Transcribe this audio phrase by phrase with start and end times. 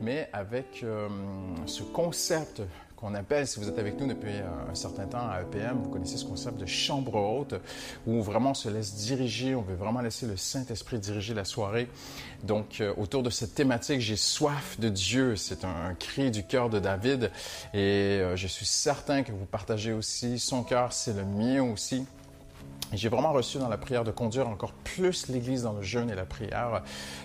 [0.00, 1.08] mais avec euh,
[1.66, 2.62] ce concept
[2.96, 4.32] qu'on appelle, si vous êtes avec nous depuis
[4.70, 7.54] un certain temps à EPM, vous connaissez ce concept de chambre haute,
[8.06, 11.88] où vraiment on se laisse diriger, on veut vraiment laisser le Saint-Esprit diriger la soirée.
[12.42, 16.70] Donc, euh, autour de cette thématique, j'ai soif de Dieu, c'est un, cri du cœur
[16.70, 17.30] de David,
[17.74, 22.06] et euh, je suis certain que vous partagez aussi son cœur, c'est le mien aussi.
[22.92, 26.14] J'ai vraiment reçu dans la prière de conduire encore plus l'Église dans le jeûne et
[26.14, 26.82] la prière.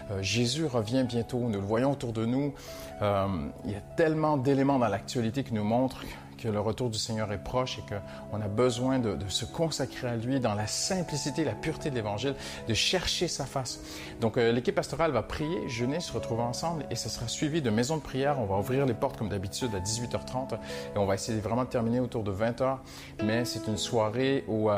[0.09, 2.53] Euh, Jésus revient bientôt, nous le voyons autour de nous.
[3.01, 3.27] Euh,
[3.65, 6.03] il y a tellement d'éléments dans l'actualité qui nous montrent
[6.41, 10.15] que le retour du Seigneur est proche et qu'on a besoin de, se consacrer à
[10.15, 12.33] lui dans la simplicité, la pureté de l'Évangile,
[12.67, 13.79] de chercher sa face.
[14.19, 17.69] Donc euh, l'équipe pastorale va prier, jeûner, se retrouver ensemble et ce sera suivi de
[17.69, 18.39] maisons de prière.
[18.39, 20.55] On va ouvrir les portes comme d'habitude à 18h30
[20.95, 22.77] et on va essayer vraiment de terminer autour de 20h.
[23.23, 24.71] Mais c'est une soirée où...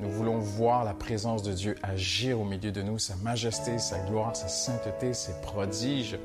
[0.00, 3.98] Nous voulons voir la présence de Dieu agir au milieu de nous, sa majesté, sa
[3.98, 6.18] gloire, sa sainteté, ses prodiges.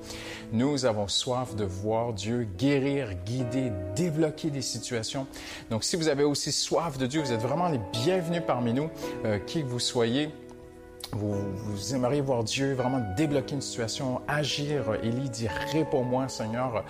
[0.53, 5.27] Nous avons soif de voir Dieu guérir, guider, débloquer des situations.
[5.69, 8.89] Donc si vous avez aussi soif de Dieu, vous êtes vraiment les bienvenus parmi nous,
[9.25, 10.29] euh, qui que vous soyez.
[11.11, 14.95] Vous, aimeriez voir Dieu vraiment débloquer une situation, agir.
[15.03, 16.83] Élie dit Réponds-moi, Seigneur.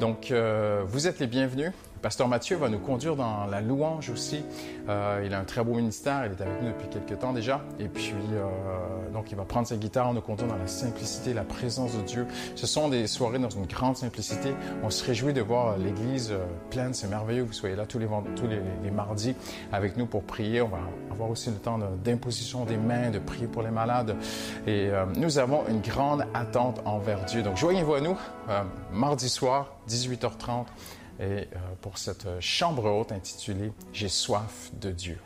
[0.00, 1.72] Donc, euh, vous êtes les bienvenus.
[2.04, 4.44] Pasteur Mathieu va nous conduire dans la louange aussi.
[4.90, 7.62] Euh, il a un très beau ministère, il est avec nous depuis quelques temps déjà.
[7.80, 11.44] Et puis, euh, donc, il va prendre sa guitare, nous conduire dans la simplicité, la
[11.44, 12.26] présence de Dieu.
[12.56, 14.52] Ce sont des soirées dans une grande simplicité.
[14.82, 16.92] On se réjouit de voir l'Église euh, pleine.
[16.92, 19.34] C'est merveilleux que vous soyez là tous les, mardis
[19.72, 20.60] avec nous pour prier.
[20.60, 20.80] On va
[21.10, 24.14] avoir aussi le temps d'imposition des mains, de prier pour les malades.
[24.66, 27.42] Et nous avons une grande attente envers Dieu.
[27.42, 28.16] Donc, joignez-vous à nous
[28.92, 30.66] mardi soir, 18h30
[31.20, 31.46] et euh,
[31.80, 35.18] pour cette chambre haute intitulée J'ai soif de Dieu.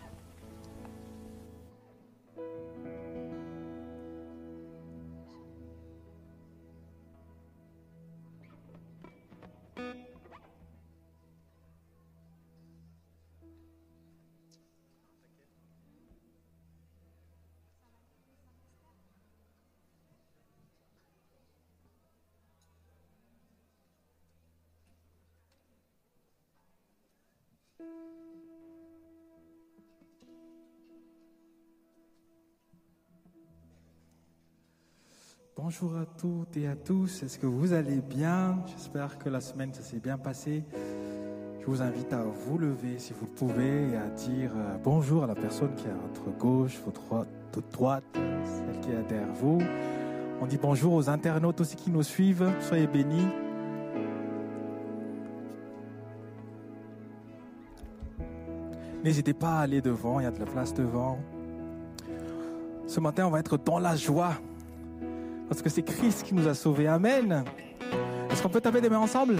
[35.71, 38.59] Bonjour à toutes et à tous, est-ce que vous allez bien?
[38.69, 40.65] J'espère que la semaine s'est bien passée.
[41.61, 45.25] Je vous invite à vous lever si vous le pouvez et à dire euh, bonjour
[45.25, 47.27] à la personne qui est à votre gauche, votre
[47.71, 49.59] droite, celle qui est derrière vous.
[50.41, 53.29] On dit bonjour aux internautes aussi qui nous suivent, soyez bénis.
[59.05, 61.19] N'hésitez pas à aller devant, il y a de la place devant.
[62.87, 64.33] Ce matin, on va être dans la joie
[65.49, 66.87] parce que c'est Christ qui nous a sauvés.
[66.87, 67.45] Amen.
[68.31, 69.37] Est-ce qu'on peut taper des mains ensemble?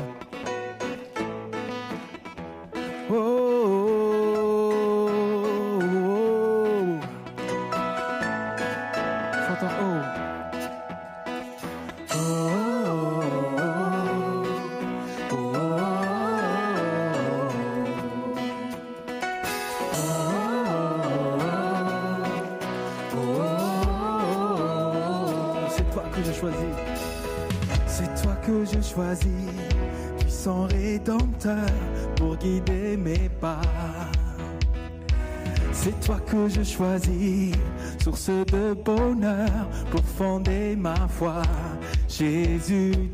[38.29, 39.49] De bonheur
[39.91, 41.43] pour fonder ma foi.
[42.09, 43.08] Jésus,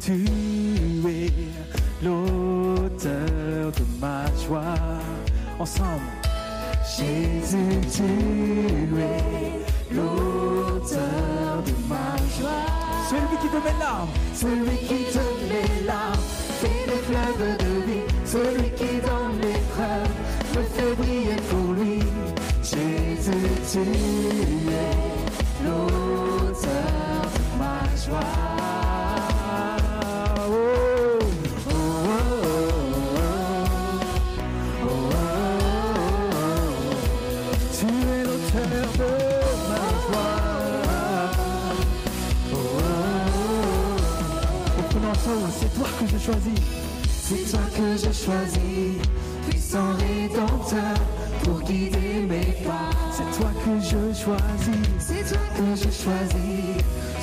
[53.45, 56.77] toi que je choisis, c'est toi que je choisis,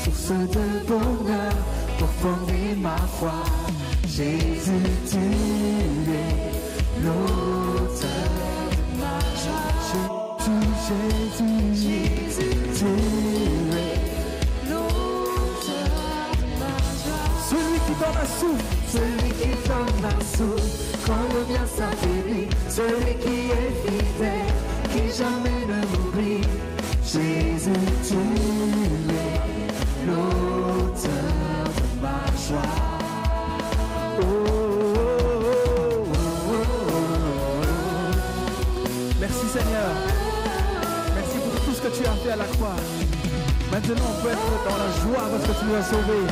[0.03, 1.53] source de bonheur,
[1.97, 3.37] pour fonder ma foi.
[4.07, 5.87] Jésus, tu es
[7.03, 8.27] l'auteur
[8.71, 9.69] de ma joie.
[10.87, 13.69] Jésus, Jésus, tu es
[14.69, 15.87] l'auteur
[16.37, 17.25] de ma joie.
[17.49, 20.69] Celui qui donne un souffle, celui qui donne un souffle,
[21.05, 26.41] quand le bien s'affaiblit, celui qui est fidèle, qui jamais ne m'oublie.
[27.03, 27.71] Jésus,
[28.07, 29.25] tu es
[30.05, 32.75] l'auteur de ma joie.
[39.19, 39.91] Merci Seigneur.
[41.15, 42.75] Merci pour tout ce que tu as fait à la croix.
[43.71, 46.27] Maintenant, on peut être dans la joie parce que tu nous as sauvés.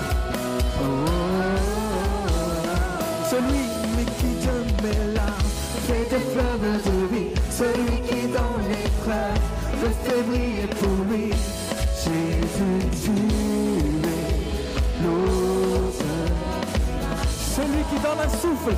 [18.10, 18.76] Donne un souffle,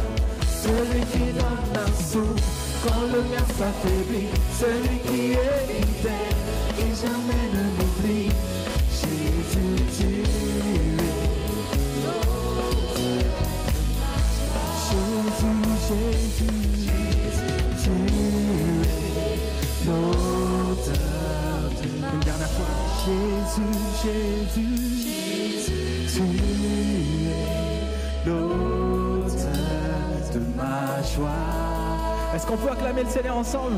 [0.61, 2.43] celui qui donne un souffle,
[2.83, 4.27] quand le mien s'affaiblit,
[4.59, 5.71] celui qui est
[6.79, 8.31] et jamais ne m'oublie.
[8.91, 10.11] Jésus, tu
[15.87, 18.73] Jésus, Jésus, tu es
[19.87, 20.91] l'auteur
[21.79, 21.87] de
[23.05, 23.75] Jésus,
[24.57, 24.75] Jésus,
[28.25, 28.70] l'auteur
[30.33, 31.29] de ma joie.
[32.33, 33.77] Est-ce qu'on peut acclamer le Seigneur ensemble?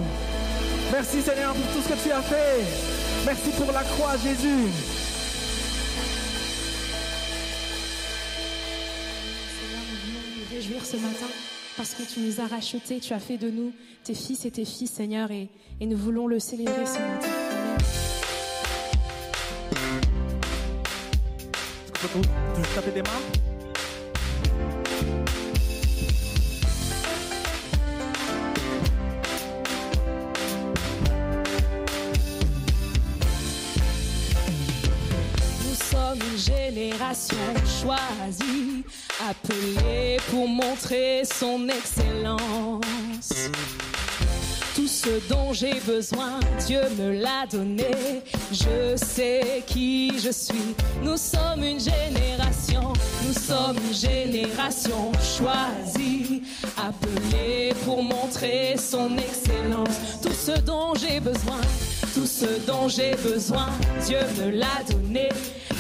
[0.92, 2.64] Merci Seigneur pour tout ce que tu as fait.
[3.26, 4.68] Merci pour la croix, Jésus.
[9.58, 11.28] Seigneur, nous venons nous réjouir ce matin
[11.76, 13.72] parce que tu nous as rachetés, tu as fait de nous
[14.04, 17.30] tes fils et tes filles, Seigneur, et, et nous voulons le célébrer ce matin.
[19.72, 20.12] Amen.
[22.60, 23.53] Est-ce taper des mains?
[37.34, 38.84] Génération choisie,
[39.30, 42.82] appelée pour montrer son excellence.
[44.76, 48.24] Tout ce dont j'ai besoin, Dieu me l'a donné.
[48.52, 50.76] Je sais qui je suis.
[51.04, 52.94] Nous sommes une génération,
[53.26, 56.44] nous sommes une génération choisie,
[56.78, 60.22] appelée pour montrer son excellence.
[60.22, 61.62] Tout ce dont j'ai besoin,
[62.14, 63.68] tout ce dont j'ai besoin,
[64.06, 65.30] Dieu me l'a donné.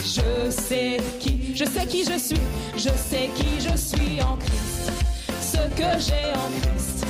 [0.05, 2.41] Je sais qui, je sais qui je suis,
[2.75, 4.91] je sais qui je suis en Christ.
[5.41, 7.05] Ce que j'ai en Christ,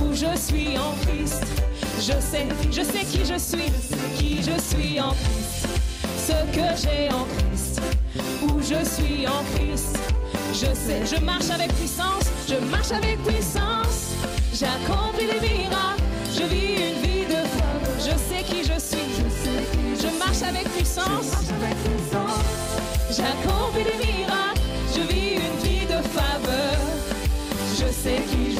[0.00, 1.44] où je suis en Christ.
[1.98, 3.70] Je sais, je sais qui je suis,
[4.16, 5.68] qui je suis en Christ.
[6.16, 7.80] Ce que j'ai en Christ,
[8.44, 9.98] où je suis en Christ.
[10.54, 14.14] Je sais, je marche avec puissance, je marche avec puissance.
[14.54, 16.02] J'accomplis des miracles,
[16.34, 17.66] je vis une vie de foi.
[17.98, 19.22] Je sais qui je suis,
[20.02, 21.30] je marche avec puissance.
[23.10, 24.60] J'accomplis des miracles,
[24.94, 26.78] je vis une vie de faveur.
[27.78, 28.51] Je sais qui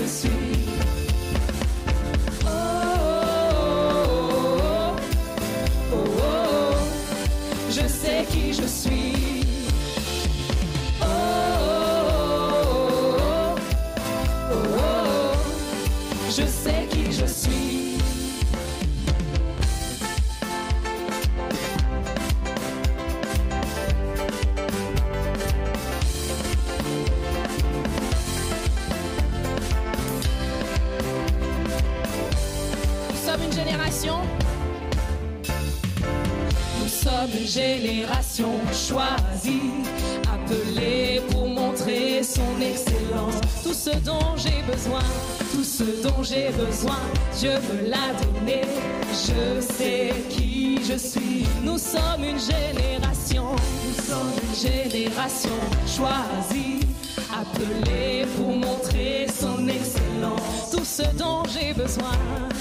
[46.32, 46.98] j'ai besoin,
[47.38, 48.62] Dieu me l'a donné.
[49.10, 51.46] Je sais qui je suis.
[51.62, 53.54] Nous sommes une génération,
[53.86, 55.50] nous sommes une génération
[55.86, 56.80] choisie,
[57.32, 60.70] appelée pour montrer son excellence.
[60.70, 62.12] Tout ce dont j'ai besoin,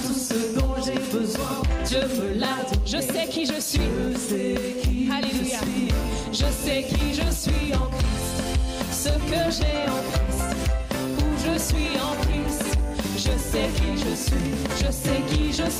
[0.06, 2.82] tout ce dont j'ai besoin, Dieu me l'a donné.
[2.84, 3.91] Je sais qui je suis.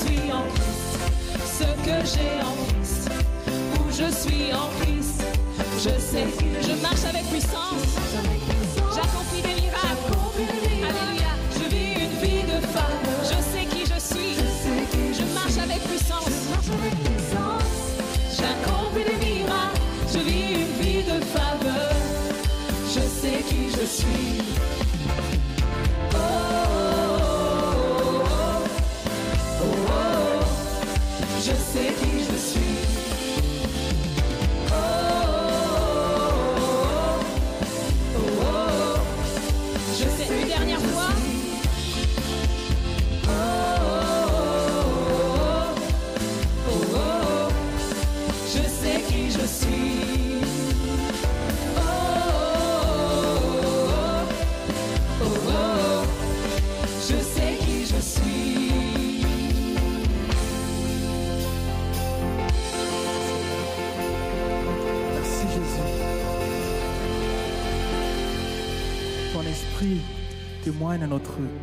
[0.03, 0.99] Suis en Christ.
[1.59, 3.11] Ce que j'ai en Christ.
[3.79, 5.23] Où je suis en Christ.
[5.79, 6.27] Je sais.
[6.63, 8.02] Je marche avec puissance.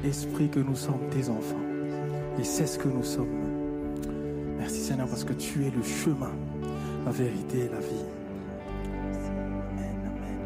[0.10, 1.64] Esprit que nous sommes tes enfants.
[2.40, 3.28] Et c'est ce que nous sommes.
[4.58, 6.32] Merci Seigneur parce que tu es le chemin,
[7.06, 8.06] la vérité et la vie.
[9.72, 10.40] Amen, amen.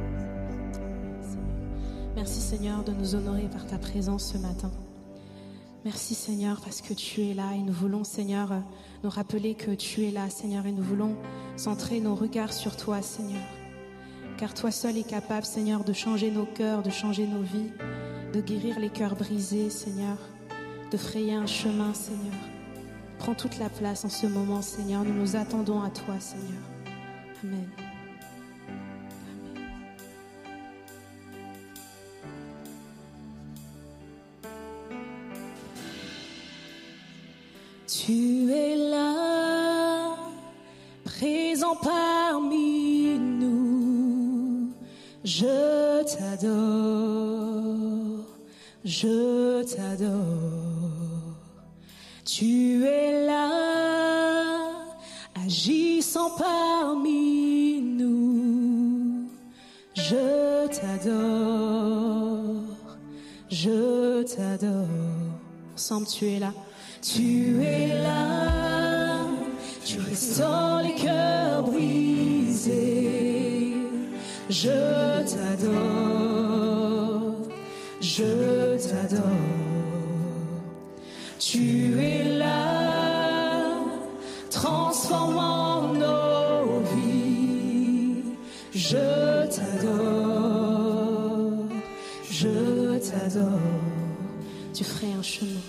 [2.15, 4.71] Merci Seigneur de nous honorer par ta présence ce matin.
[5.85, 8.49] Merci Seigneur parce que tu es là et nous voulons Seigneur
[9.03, 11.15] nous rappeler que tu es là Seigneur et nous voulons
[11.57, 13.41] centrer nos regards sur toi Seigneur.
[14.37, 17.71] Car toi seul es capable Seigneur de changer nos cœurs, de changer nos vies,
[18.33, 20.17] de guérir les cœurs brisés Seigneur,
[20.91, 22.33] de frayer un chemin Seigneur.
[23.19, 26.63] Prends toute la place en ce moment Seigneur, nous nous attendons à toi Seigneur.
[27.43, 27.69] Amen.
[37.87, 40.15] Tu es là,
[41.05, 44.73] présent parmi nous.
[45.23, 47.32] Je t'adore,
[48.85, 50.19] je t'adore.
[52.25, 53.49] Tu es là,
[55.45, 59.27] agissant parmi nous.
[59.93, 62.55] Je t'adore,
[63.49, 64.87] je t'adore.
[65.75, 66.53] Ensemble, tu es là.
[67.01, 69.27] Tu es là,
[69.83, 72.13] tu restaures les cœurs brisés.
[74.49, 76.53] Je t'adore,
[77.99, 78.62] je t'adore.
[81.39, 83.75] Tu es là,
[84.49, 88.23] transformant nos vies.
[88.73, 90.41] Je t'adore,
[92.29, 93.59] je t'adore.
[94.73, 95.61] Tu ferais un chemin.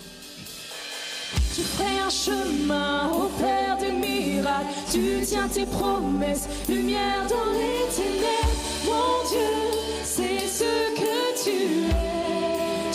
[1.55, 4.67] Tu ferais un chemin au Père des miracles.
[4.91, 8.57] Tu tiens tes promesses, lumière dans les ténèbres.
[8.87, 9.84] Mon Dieu,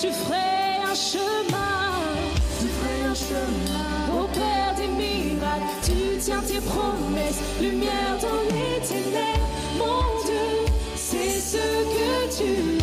[0.10, 1.91] Tu ferais un chemin,
[2.60, 5.62] tu ferais un chemin au Père des miracles.
[5.84, 9.48] Tu tiens tes promesses, lumière dans les ténèbres.
[9.78, 12.78] Mon Dieu, c'est ce que tu.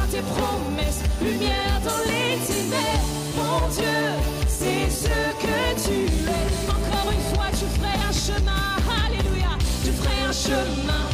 [0.00, 3.08] Tes promesses, lumière dans les ténèbres.
[3.36, 4.00] Mon Dieu,
[4.48, 6.70] c'est ce que tu es.
[6.70, 8.76] Encore une fois, tu ferais un chemin.
[9.04, 9.58] Alléluia.
[9.84, 11.04] Tu ferais un chemin,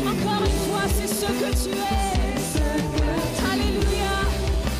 [0.00, 2.28] Encore une fois, c'est ce que tu es.
[3.50, 4.14] Alléluia.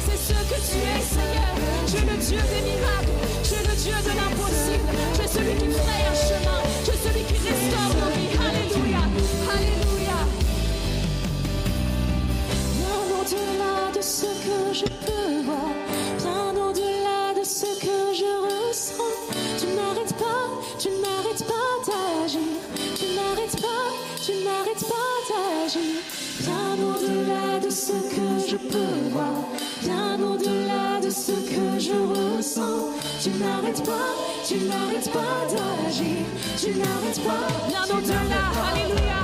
[0.07, 1.54] C'est ce que tu es, Seigneur.
[1.87, 3.18] Tu es le Dieu des miracles.
[3.42, 4.90] Tu es le Dieu de l'impossible.
[5.14, 6.61] Tu es celui qui fait un chemin.
[6.85, 8.37] Tu es celui qui restaure nos vies.
[8.38, 9.02] Alléluia.
[9.52, 10.18] Alléluia.
[13.94, 15.38] De ce que je peux
[33.23, 36.27] Tu n'arrêtes pas, tu n'arrêtes pas d'agir.
[36.57, 39.21] Tu n'arrêtes pas, bien au-delà, alléluia.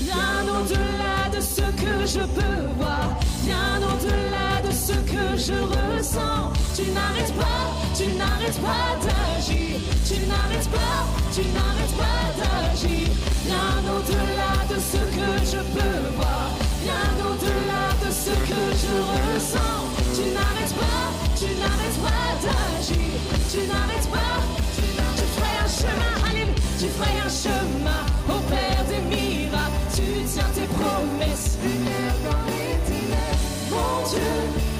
[0.00, 6.52] Bien au-delà de ce que je peux voir, bien au-delà de ce que je ressens.
[6.74, 7.62] Tu n'arrêtes pas,
[7.94, 9.78] tu n'arrêtes pas d'agir.
[10.04, 10.98] Tu n'arrêtes pas,
[11.34, 13.08] tu n'arrêtes pas d'agir.
[13.44, 16.50] Bien au-delà de ce que je peux voir,
[16.82, 19.82] bien au-delà de ce que je ressens.
[20.16, 23.12] Tu n'arrêtes pas, tu n'arrêtes pas d'agir.
[23.52, 24.40] Tu n'arrêtes pas,
[24.74, 26.54] tu ferais un chemin, alléluia.
[26.78, 29.82] Tu ferais un chemin au Père des miracles.
[29.94, 33.44] Tu tiens tes promesses, lumière dans les ténèbres.
[33.70, 34.32] Mon Dieu,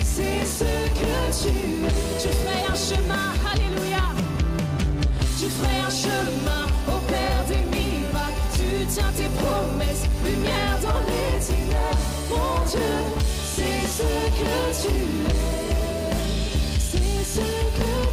[0.03, 2.23] c'est ce que tu es.
[2.23, 4.05] Tu ferais un chemin, alléluia.
[5.39, 8.43] Tu ferais un chemin au Père des miracles.
[8.57, 12.05] Tu tiens tes promesses, lumière dans les ténèbres.
[12.31, 12.95] Mon Dieu,
[13.55, 15.66] c'est ce que tu es.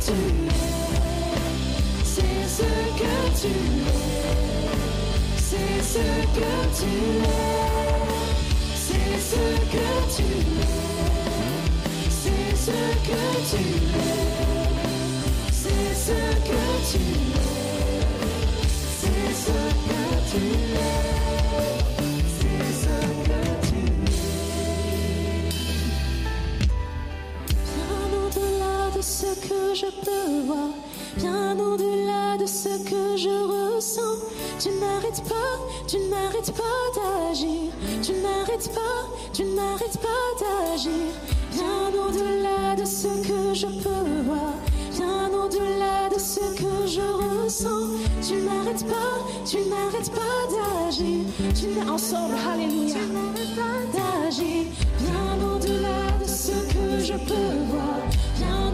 [0.03, 0.11] C'est
[2.45, 2.67] ce
[2.99, 3.93] que tu es.
[5.37, 6.03] C'est ce
[6.35, 7.31] que tu es.
[8.75, 10.59] C'est ce que tu es.
[12.09, 12.83] C'est ce que tu es.
[12.83, 14.19] C'est ce que tu es.
[15.51, 17.39] C'est ce que tu es.
[18.99, 21.42] C'est ce que tu es.
[29.33, 30.69] Ce que je peux voir,
[31.17, 34.19] bien au-delà de ce que je ressens.
[34.59, 35.55] Tu n'arrêtes pas,
[35.87, 37.71] tu n'arrêtes pas d'agir.
[38.01, 38.99] Tu n'arrêtes pas,
[39.33, 40.91] tu n'arrêtes pas d'agir.
[41.51, 44.53] Bien au-delà de ce que je peux voir,
[44.91, 47.87] bien au-delà de ce que je ressens.
[48.21, 49.15] Tu n'arrêtes pas,
[49.45, 51.25] tu n'arrêtes pas d'agir.
[51.55, 52.95] Tu n'arrêtes ensemble, alléluia.
[52.95, 54.65] Tu n'arrêtes pas d'agir.
[54.99, 57.99] Bien au-delà de ce que je peux voir,
[58.37, 58.72] bien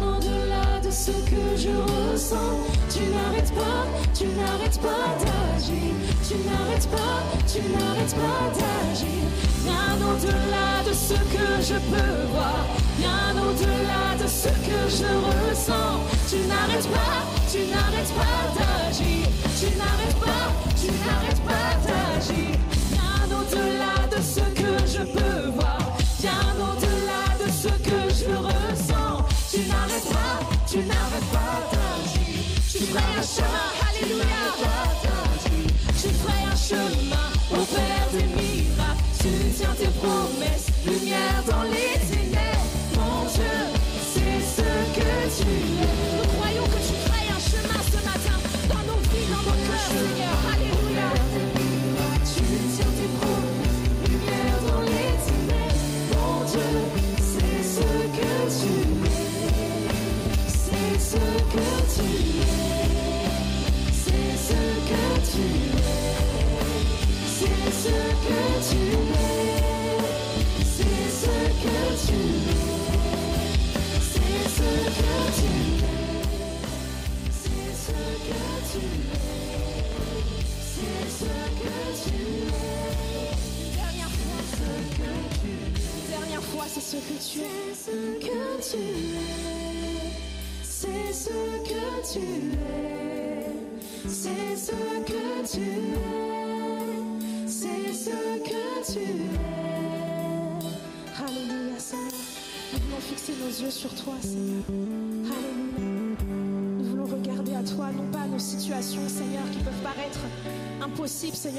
[0.91, 2.58] ce que je ressens.
[2.89, 5.93] Tu n'arrêtes pas, tu n'arrêtes pas d'agir.
[6.28, 9.23] Tu n'arrêtes pas, tu n'arrêtes pas d'agir.
[9.63, 12.65] Bien au-delà de ce que je peux voir,
[12.97, 15.99] bien au-delà de ce que je ressens.
[16.30, 17.19] Tu n'arrêtes pas,
[17.52, 19.28] tu n'arrêtes pas d'agir.
[19.60, 20.47] Tu n'arrêtes pas,
[20.80, 22.52] tu n'arrêtes pas d'agir.
[22.91, 25.49] Bien au-delà de ce que je peux voir,
[30.80, 31.70] tu n'arrêtes pas.
[32.72, 34.26] Tu ferais un chemin, alléluia.
[36.02, 39.04] Tu ferais un chemin au Père des miracles.
[39.20, 41.99] Tu tiens tes promesses, lumière dans les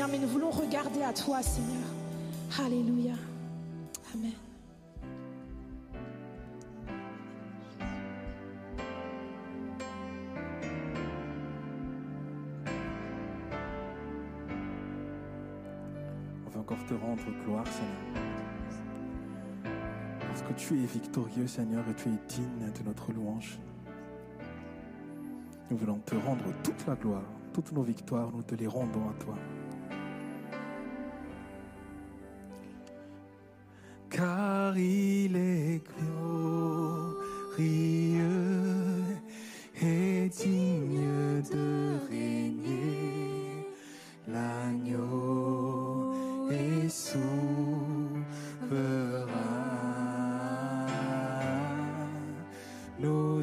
[0.08, 1.84] Mais nous voulons regarder à toi, Seigneur.
[2.58, 3.12] Alléluia.
[4.14, 4.32] Amen.
[16.46, 18.24] On veut encore te rendre gloire, Seigneur.
[20.26, 23.58] Parce que tu es victorieux, Seigneur, et tu es digne de notre louange.
[25.70, 29.12] Nous voulons te rendre toute la gloire, toutes nos victoires, nous te les rendons à
[29.22, 29.34] toi.
[34.10, 37.60] car il est glorieux
[39.80, 43.66] et digne de régner.
[44.28, 46.12] L'agneau
[46.50, 47.20] est souverain.
[52.98, 53.40] Nos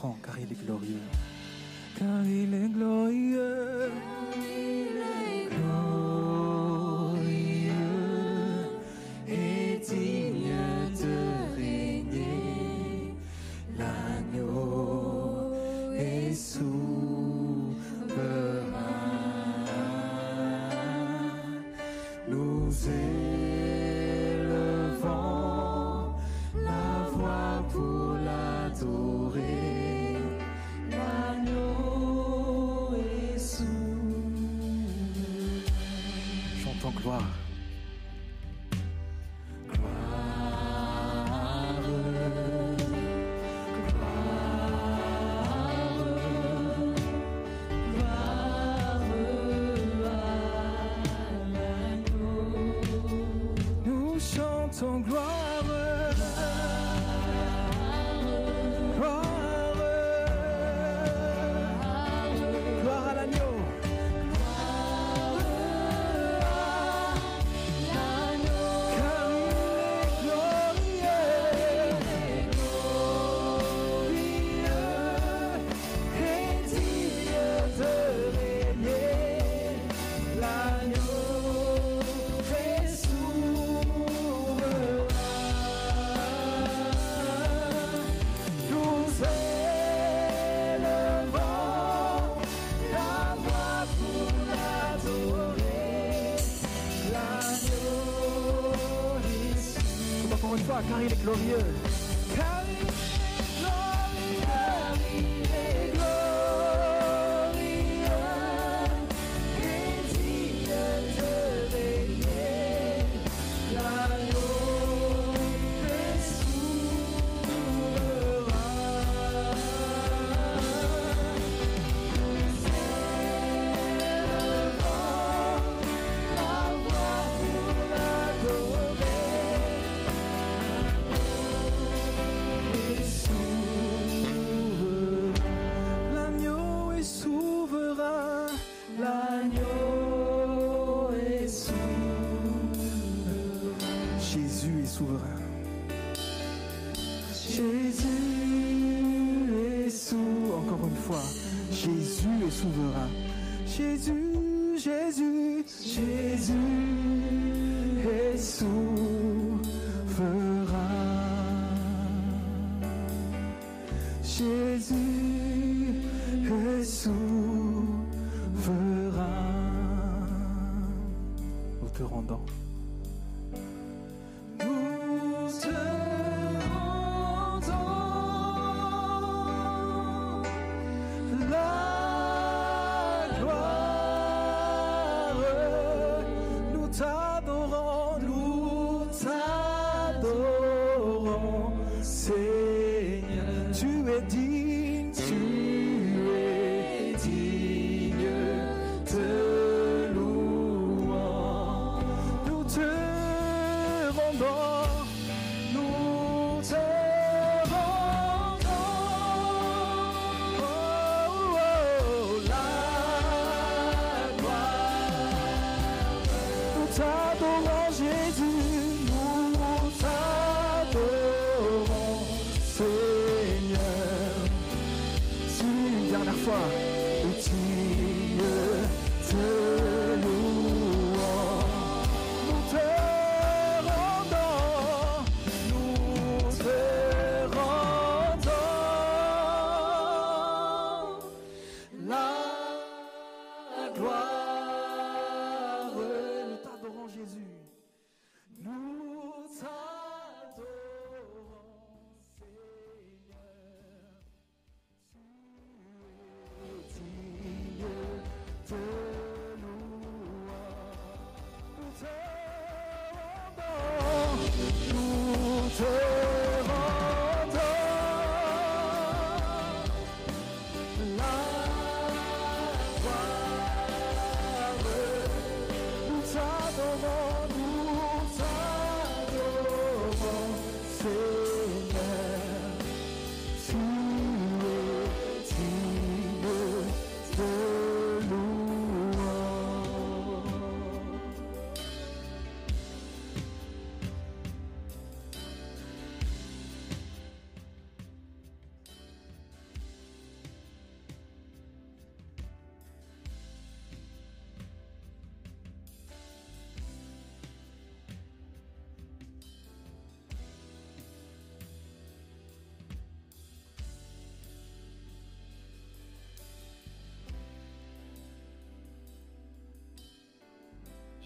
[0.00, 1.02] car il est glorieux.
[1.98, 3.90] Car il est glorieux.
[100.88, 101.81] car il est glorieux.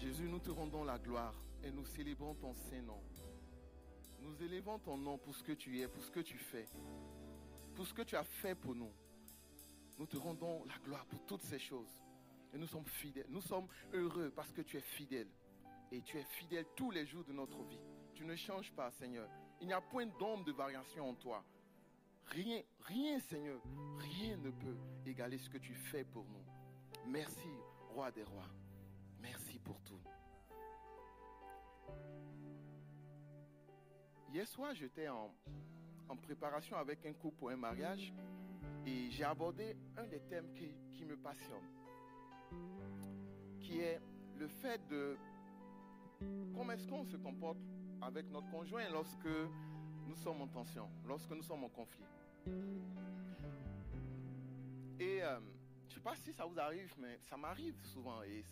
[0.07, 3.03] Jésus, nous te rendons la gloire et nous célébrons ton Saint-Nom.
[4.21, 6.65] Nous élevons ton nom pour ce que tu es, pour ce que tu fais,
[7.75, 8.93] pour ce que tu as fait pour nous.
[9.99, 11.93] Nous te rendons la gloire pour toutes ces choses.
[12.53, 13.25] Et nous sommes fidèles.
[13.27, 15.27] Nous sommes heureux parce que tu es fidèle.
[15.91, 17.81] Et tu es fidèle tous les jours de notre vie.
[18.13, 19.29] Tu ne changes pas, Seigneur.
[19.59, 21.43] Il n'y a point d'ombre de variation en toi.
[22.27, 23.61] Rien, rien, Seigneur,
[23.97, 26.45] rien ne peut égaler ce que tu fais pour nous.
[27.05, 27.49] Merci,
[27.89, 28.47] Roi des rois.
[29.85, 29.99] Tout.
[34.31, 35.33] Hier soir, j'étais en,
[36.21, 38.13] préparation avec un couple pour un mariage
[38.85, 41.63] et j'ai abordé un des thèmes qui, qui me passionne,
[43.59, 43.99] qui est
[44.37, 45.17] le fait de
[46.53, 47.59] comment est-ce qu'on se comporte
[48.01, 49.27] avec notre conjoint lorsque
[50.07, 52.05] nous sommes en tension, lorsque nous sommes en conflit.
[54.99, 55.39] Et euh,
[55.87, 58.43] je ne sais pas si ça vous arrive, mais ça m'arrive souvent et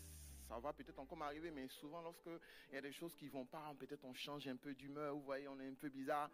[0.48, 2.30] ça va peut-être encore m'arriver, mais souvent lorsque
[2.70, 5.24] il y a des choses qui vont pas, peut-être on change un peu d'humeur, vous
[5.24, 6.30] voyez, on est un peu bizarre.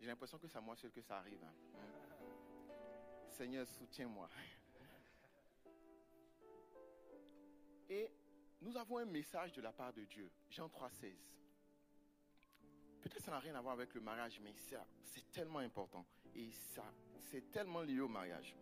[0.00, 1.42] J'ai l'impression que c'est à moi seul que ça arrive.
[1.42, 1.52] hein.
[3.30, 4.28] Seigneur, soutiens-moi.
[7.90, 8.10] Et
[8.60, 11.14] nous avons un message de la part de Dieu, Jean 3,16.
[13.00, 16.04] Peut-être ça n'a rien à voir avec le mariage, mais ça, c'est tellement important.
[16.34, 16.84] Et ça,
[17.18, 18.54] c'est tellement lié au mariage.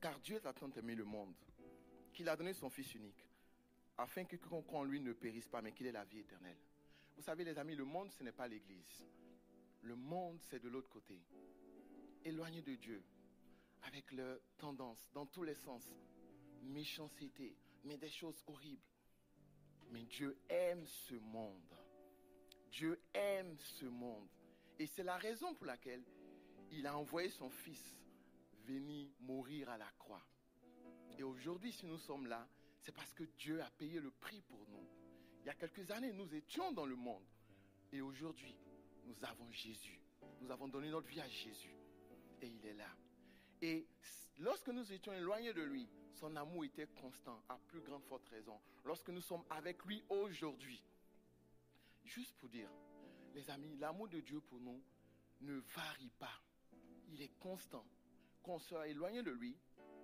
[0.00, 1.34] Car Dieu a tant aimé le monde
[2.12, 3.25] qu'il a donné son Fils unique,
[3.98, 6.58] afin que quiconque en lui ne périsse pas, mais qu'il ait la vie éternelle.
[7.16, 9.06] Vous savez, les amis, le monde, ce n'est pas l'Église.
[9.82, 11.18] Le monde, c'est de l'autre côté.
[12.24, 13.02] Éloigné de Dieu,
[13.82, 15.94] avec leurs tendances dans tous les sens,
[16.62, 18.82] méchanceté, mais des choses horribles.
[19.90, 21.74] Mais Dieu aime ce monde.
[22.70, 24.28] Dieu aime ce monde.
[24.78, 26.02] Et c'est la raison pour laquelle
[26.72, 27.96] il a envoyé son Fils
[28.64, 30.26] venir mourir à la croix.
[31.16, 32.46] Et aujourd'hui, si nous sommes là,
[32.86, 34.88] c'est parce que Dieu a payé le prix pour nous.
[35.40, 37.24] Il y a quelques années, nous étions dans le monde.
[37.92, 38.56] Et aujourd'hui,
[39.06, 40.00] nous avons Jésus.
[40.40, 41.74] Nous avons donné notre vie à Jésus.
[42.40, 42.88] Et il est là.
[43.60, 43.88] Et
[44.38, 48.56] lorsque nous étions éloignés de lui, son amour était constant, à plus grande forte raison.
[48.84, 50.80] Lorsque nous sommes avec lui aujourd'hui,
[52.04, 52.70] juste pour dire,
[53.34, 54.80] les amis, l'amour de Dieu pour nous
[55.40, 56.40] ne varie pas.
[57.08, 57.84] Il est constant.
[58.44, 59.56] Qu'on soit éloigné de lui,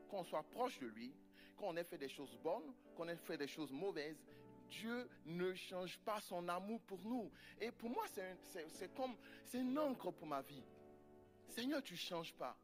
[0.08, 1.14] qu'on soit proche de lui,
[1.56, 4.22] qu'on ait fait des choses bonnes, qu'on ait fait des choses mauvaises,
[4.68, 7.30] Dieu ne change pas son amour pour nous.
[7.60, 10.64] Et pour moi, c'est comme, c'est une encre pour ma vie.
[11.48, 12.56] Seigneur, tu ne changes pas.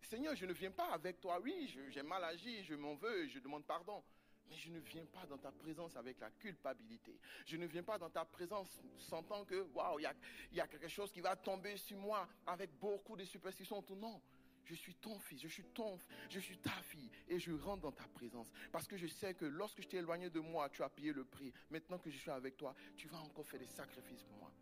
[0.00, 1.40] Seigneur, je ne viens pas avec toi.
[1.40, 4.02] Oui, j'ai mal agi, je m'en veux, je demande pardon.
[4.48, 7.18] Mais je ne viens pas dans ta présence avec la culpabilité.
[7.46, 10.14] Je ne viens pas dans ta présence sentant que, waouh, il y a,
[10.52, 13.82] y a quelque chose qui va tomber sur moi avec beaucoup de superstitions.
[13.96, 14.20] Non.
[14.64, 15.98] Je suis ton fils, je suis ton,
[16.30, 19.44] je suis ta fille et je rentre dans ta présence parce que je sais que
[19.44, 21.52] lorsque je t'ai éloigné de moi, tu as payé le prix.
[21.70, 24.52] Maintenant que je suis avec toi, tu vas encore faire des sacrifices pour moi.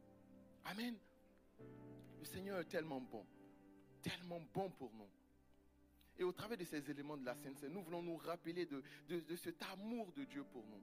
[0.64, 0.96] Amen.
[2.18, 3.24] Le Seigneur est tellement bon,
[4.02, 5.08] tellement bon pour nous.
[6.18, 8.82] Et au travers de ces éléments de la Sainte Seine, nous voulons nous rappeler de,
[9.36, 10.82] cet amour de Dieu pour nous.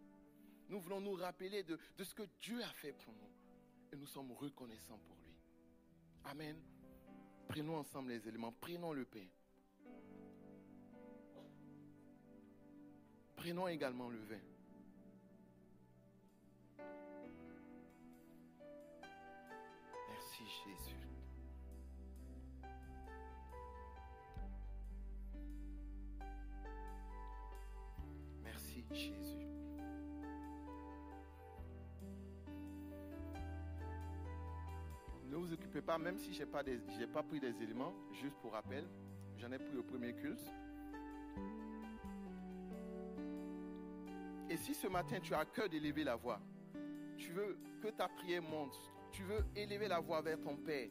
[0.69, 3.29] Nous voulons nous rappeler de ce que Dieu a fait pour nous.
[3.91, 5.35] Et nous sommes reconnaissants pour lui.
[6.25, 6.61] Amen.
[7.49, 8.53] Prenons ensemble les éléments.
[8.61, 9.25] Prenons le pain.
[13.35, 14.39] Prenons également le vin.
[20.09, 20.95] Merci Jésus.
[28.43, 29.48] Merci Jésus.
[35.79, 36.61] Occupez pas, même si je n'ai pas,
[37.13, 38.83] pas pris des éléments, juste pour rappel,
[39.37, 40.43] j'en ai pris au premier culte.
[44.49, 46.41] Et si ce matin tu as à cœur d'élever la voix,
[47.17, 48.75] tu veux que ta prière monte,
[49.13, 50.89] tu veux élever la voix vers ton Père,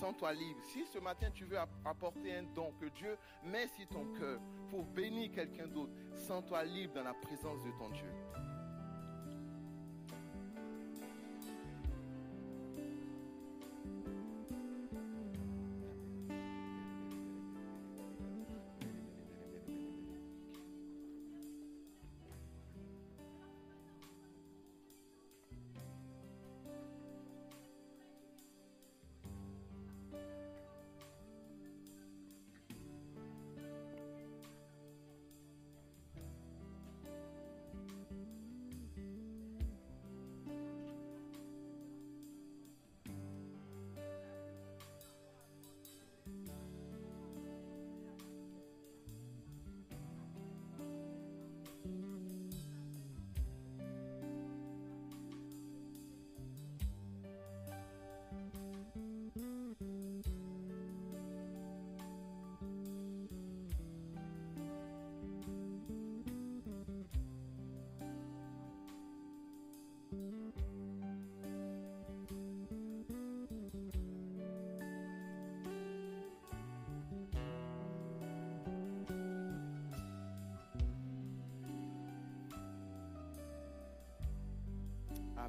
[0.00, 0.60] sens-toi libre.
[0.72, 4.40] Si ce matin tu veux app- apporter un don que Dieu met sur ton cœur
[4.70, 8.10] pour bénir quelqu'un d'autre, sens-toi libre dans la présence de ton Dieu.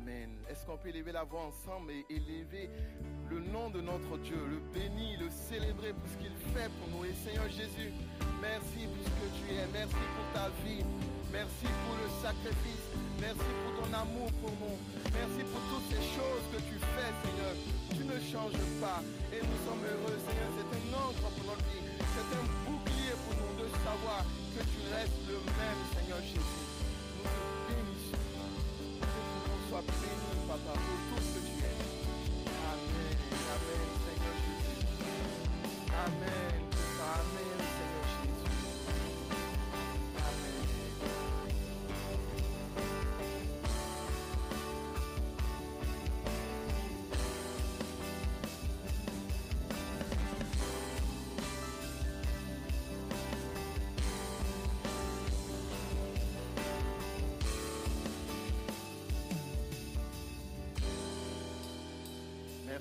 [0.01, 0.29] Amen.
[0.49, 2.69] Est-ce qu'on peut élever la voix ensemble et élever
[3.29, 7.03] le nom de notre Dieu, le bénir, le célébrer pour ce qu'il fait pour nous?
[7.03, 7.91] Et Seigneur Jésus,
[8.39, 9.67] merci pour ce que tu es.
[9.73, 10.83] Merci pour ta vie.
[11.31, 12.85] Merci pour le sacrifice.
[13.19, 14.77] Merci pour ton amour pour nous.
[15.11, 17.53] Merci pour toutes ces choses que tu fais, Seigneur.
[17.91, 19.03] Tu ne changes pas.
[19.35, 20.49] Et nous sommes heureux, Seigneur.
[20.55, 21.83] C'est un ancre pour notre vie.
[22.15, 24.23] C'est un bouclier pour nous de savoir
[24.55, 26.68] que tu restes le même, Seigneur Jésus.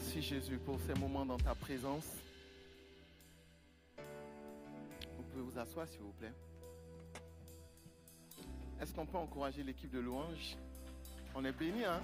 [0.00, 2.06] Merci Jésus pour ces moments dans ta présence.
[3.96, 6.32] Vous pouvez vous asseoir s'il vous plaît.
[8.80, 10.56] Est-ce qu'on peut encourager l'équipe de louange
[11.34, 12.00] On est bénis, hein?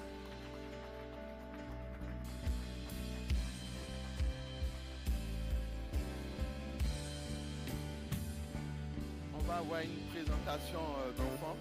[9.39, 11.57] On va avoir une présentation euh, d'enfants.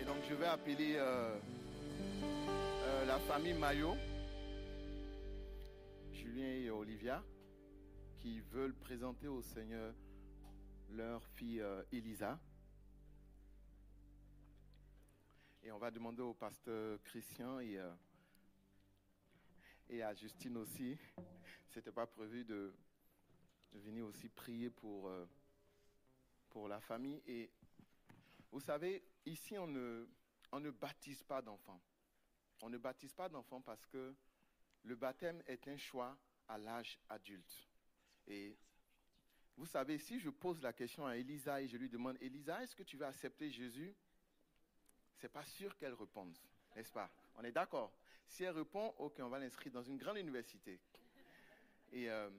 [0.00, 1.36] Et donc je vais appeler euh,
[2.24, 3.94] euh, la famille Maillot.
[6.38, 7.24] Et Olivia,
[8.18, 9.94] qui veulent présenter au Seigneur
[10.90, 12.38] leur fille euh, Elisa.
[15.62, 17.90] Et on va demander au pasteur Christian et, euh,
[19.88, 20.98] et à Justine aussi.
[21.70, 22.74] C'était pas prévu de,
[23.72, 25.24] de venir aussi prier pour, euh,
[26.50, 27.22] pour la famille.
[27.26, 27.50] Et
[28.52, 30.06] vous savez, ici, on ne,
[30.52, 31.80] on ne baptise pas d'enfants.
[32.60, 34.14] On ne baptise pas d'enfants parce que
[34.86, 36.16] le baptême est un choix
[36.48, 37.66] à l'âge adulte.
[38.28, 38.56] Et
[39.56, 42.76] vous savez, si je pose la question à Elisa et je lui demande, Elisa, est-ce
[42.76, 43.94] que tu veux accepter Jésus?
[45.16, 46.36] C'est pas sûr qu'elle réponde,
[46.74, 47.10] n'est-ce pas?
[47.34, 47.92] On est d'accord.
[48.28, 50.78] Si elle répond, ok, on va l'inscrire dans une grande université.
[51.92, 52.30] Et, euh,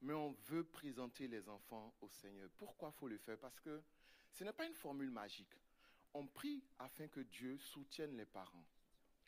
[0.00, 2.48] mais on veut présenter les enfants au Seigneur.
[2.56, 3.38] Pourquoi faut le faire?
[3.38, 3.82] Parce que
[4.32, 5.60] ce n'est pas une formule magique.
[6.12, 8.64] On prie afin que Dieu soutienne les parents,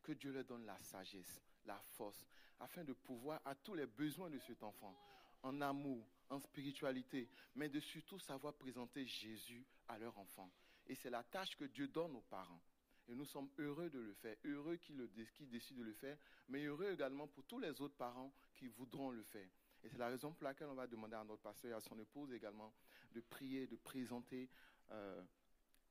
[0.03, 2.25] que Dieu leur donne la sagesse, la force,
[2.61, 4.95] afin de pouvoir à tous les besoins de cet enfant,
[5.43, 10.51] en amour, en spiritualité, mais de surtout savoir présenter Jésus à leur enfant.
[10.87, 12.61] Et c'est la tâche que Dieu donne aux parents.
[13.09, 16.19] Et nous sommes heureux de le faire, heureux qui, le, qui décide de le faire,
[16.49, 19.49] mais heureux également pour tous les autres parents qui voudront le faire.
[19.85, 21.97] Et c'est la raison pour laquelle on va demander à notre pasteur et à son
[22.01, 22.73] épouse également
[23.13, 24.51] de prier, de présenter
[24.91, 25.23] euh,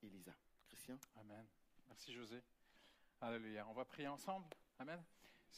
[0.03, 0.34] Elisa.
[0.67, 0.99] Christian?
[1.15, 1.45] Amen.
[1.88, 2.41] Merci José.
[3.21, 3.65] Alléluia.
[3.69, 4.47] On va prier ensemble.
[4.78, 5.01] Amen.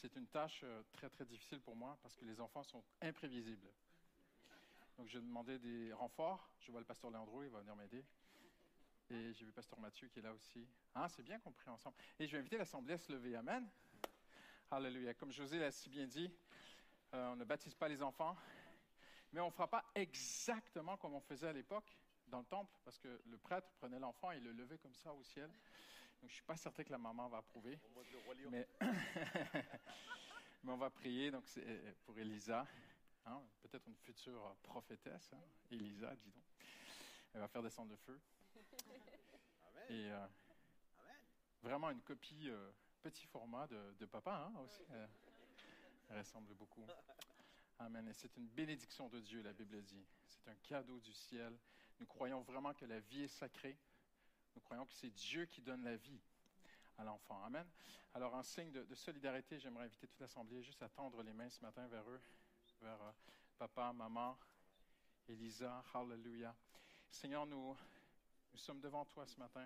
[0.00, 3.68] C'est une tâche euh, très très difficile pour moi parce que les enfants sont imprévisibles.
[4.96, 6.48] Donc je demandais des renforts.
[6.60, 8.04] Je vois le pasteur Leandro, il va venir m'aider.
[9.10, 10.68] Et j'ai vu pasteur Mathieu qui est là aussi.
[10.94, 11.96] Ah, c'est bien qu'on prie ensemble.
[12.20, 13.34] Et je vais inviter l'Assemblée à se lever.
[13.34, 13.68] Amen.
[14.70, 15.14] Alléluia.
[15.14, 16.30] Comme José l'a si bien dit,
[17.14, 18.36] euh, on ne baptise pas les enfants,
[19.32, 23.00] mais on ne fera pas exactement comme on faisait à l'époque dans le temple, parce
[23.00, 25.50] que le prêtre prenait l'enfant et le levait comme ça au ciel.
[26.20, 27.78] Donc je ne suis pas certain que la maman va approuver.
[28.50, 28.68] Mais,
[30.62, 32.66] mais on va prier donc euh, pour Elisa,
[33.26, 35.40] hein, peut-être une future prophétesse, hein,
[35.70, 36.44] Elisa, dis donc.
[37.34, 38.20] Elle va faire descendre le feu.
[39.90, 40.26] Et euh,
[41.62, 42.50] vraiment une copie
[43.02, 44.82] petit format de, papa hein, aussi.
[46.10, 46.84] Elle ressemble beaucoup.
[47.80, 48.08] Amen.
[48.08, 50.04] Et c'est une bénédiction de Dieu, la Bible dit.
[50.26, 51.56] C'est un cadeau du ciel.
[52.00, 53.78] Nous croyons vraiment que la vie est sacrée.
[54.58, 56.20] Nous croyons que c'est Dieu qui donne la vie
[56.96, 57.40] à l'enfant.
[57.44, 57.64] Amen.
[58.12, 61.60] Alors, en signe de, solidarité, j'aimerais inviter toute l'Assemblée juste à tendre les mains ce
[61.60, 62.20] matin vers eux,
[62.80, 63.12] vers euh,
[63.56, 64.36] papa, maman,
[65.28, 65.84] Elisa.
[65.94, 66.56] Hallelujah.
[67.08, 67.76] Seigneur, nous,
[68.56, 69.64] sommes devant toi ce matin.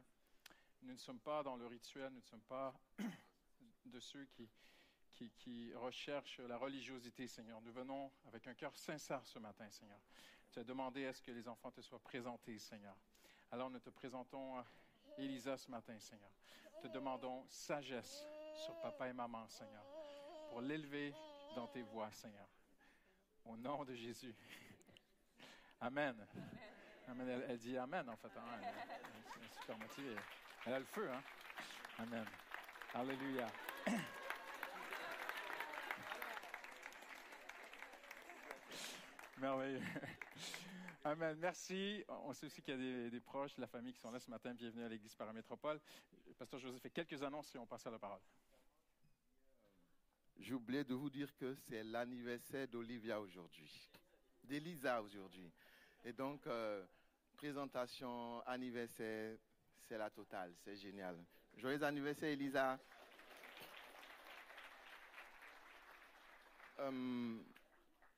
[0.82, 2.78] Nous ne sommes pas dans le rituel, nous ne sommes pas
[3.86, 4.46] de ceux qui,
[5.38, 7.62] qui, recherchent la religiosité, Seigneur.
[7.62, 10.02] Nous venons avec un cœur sincère ce matin, Seigneur.
[10.50, 12.94] Tu as demandé à ce que les enfants te soient présentés, Seigneur.
[13.52, 14.62] Alors nous te présentons euh,
[15.18, 16.30] Elisa ce matin, Seigneur.
[16.80, 18.24] Te demandons sagesse
[18.64, 19.84] sur papa et maman, Seigneur,
[20.50, 21.14] pour l'élever
[21.54, 22.48] dans tes voies, Seigneur.
[23.44, 24.34] Au nom de Jésus.
[25.80, 26.16] Amen.
[27.08, 27.44] Amen.
[27.48, 28.30] Elle, dit Amen, en fait.
[28.36, 28.60] Hein.
[29.60, 30.16] Super motivée.
[30.66, 31.22] Elle a le feu, hein?
[31.98, 32.24] Amen.
[32.94, 33.48] Alléluia.
[39.38, 39.82] Merveilleux.
[41.04, 41.36] Amen.
[41.40, 42.04] Merci.
[42.08, 44.30] On sait aussi qu'il y a des, proches de la famille qui sont là ce
[44.30, 44.54] matin.
[44.54, 45.80] Bienvenue à l'Église Paramétropole.
[46.38, 48.20] Pasteur Joseph fait quelques annonces et on passe à la parole.
[50.38, 53.90] J'ai oublié de vous dire que c'est l'anniversaire d'Olivia aujourd'hui,
[54.44, 55.50] d'Elisa aujourd'hui.
[56.04, 56.84] Et donc, euh,
[57.36, 59.36] présentation, anniversaire,
[59.80, 60.52] c'est la totale.
[60.64, 61.16] C'est génial.
[61.56, 62.78] Joyeux anniversaire, Elisa.
[66.78, 67.38] Euh,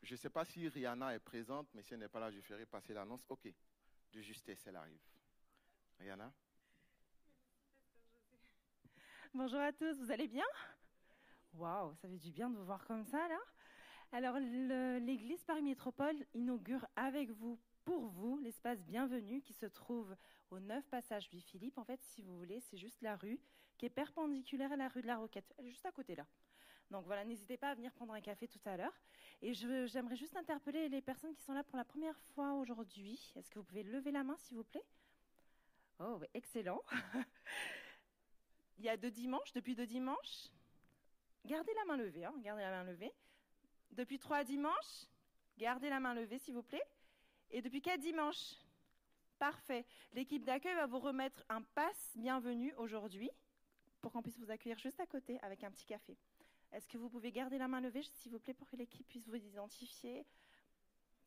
[0.05, 2.41] je ne sais pas si Rihanna est présente, mais si elle n'est pas là, je
[2.41, 3.25] ferai passer l'annonce.
[3.29, 3.49] OK.
[4.13, 5.01] De justesse, elle arrive.
[5.99, 6.33] Rihanna?
[9.33, 10.45] Bonjour à tous, vous allez bien?
[11.55, 13.39] Waouh, ça fait du bien de vous voir comme ça là.
[14.13, 20.15] Alors l'église Paris Métropole inaugure avec vous pour vous l'espace bienvenu qui se trouve
[20.51, 21.79] au 9 passage Louis-Philippe.
[21.79, 23.41] En fait, si vous voulez, c'est juste la rue
[23.77, 25.53] qui est perpendiculaire à la rue de la Roquette.
[25.59, 26.27] Elle est juste à côté là.
[26.91, 28.93] Donc voilà, n'hésitez pas à venir prendre un café tout à l'heure.
[29.43, 33.32] Et j'aimerais juste interpeller les personnes qui sont là pour la première fois aujourd'hui.
[33.37, 34.85] Est-ce que vous pouvez lever la main, s'il vous plaît?
[36.01, 36.82] Oh, excellent.
[38.78, 40.49] Il y a deux dimanches, depuis deux dimanches.
[41.45, 43.12] Gardez la main levée, hein, gardez la main levée.
[43.91, 45.07] Depuis trois dimanches,
[45.59, 46.82] gardez la main levée, s'il vous plaît.
[47.51, 48.57] Et depuis quatre dimanches
[49.39, 49.85] Parfait.
[50.12, 53.30] L'équipe d'accueil va vous remettre un passe bienvenue aujourd'hui
[54.01, 56.16] pour qu'on puisse vous accueillir juste à côté avec un petit café.
[56.75, 59.29] Est-ce que vous pouvez garder la main levée, s'il vous plaît, pour que l'équipe puisse
[59.29, 60.27] vous identifier?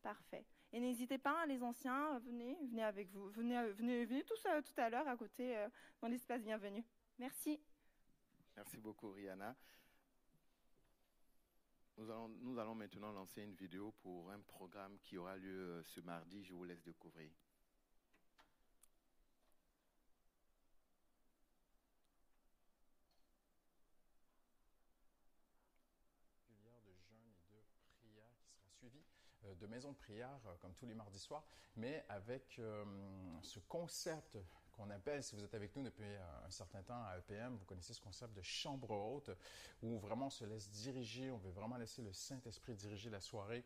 [0.02, 0.44] Parfait.
[0.72, 3.30] Et n'hésitez pas, les anciens, venez, venez avec vous.
[3.30, 5.68] Venez, venez, venez tous euh, tout à l'heure à côté euh,
[6.02, 6.84] dans l'espace bienvenue.
[7.18, 7.58] Merci.
[8.56, 9.56] Merci beaucoup, Rihanna.
[11.96, 15.82] Nous allons, nous allons maintenant lancer une vidéo pour un programme qui aura lieu euh,
[15.82, 16.44] ce mardi.
[16.44, 17.30] Je vous laisse découvrir.
[26.88, 27.60] de jeûne et de
[27.98, 29.02] prière qui sera suivi
[29.44, 31.44] euh, de maisons de prière euh, comme tous les mardis soirs,
[31.76, 32.60] mais avec
[33.42, 34.38] ce concept
[34.78, 37.64] qu'on appelle, si vous êtes avec nous depuis euh, un certain temps à EPM, vous
[37.64, 39.30] connaissez ce concept de chambre haute,
[39.82, 43.64] où vraiment on se laisse diriger, on veut vraiment laisser le Saint-Esprit diriger la soirée.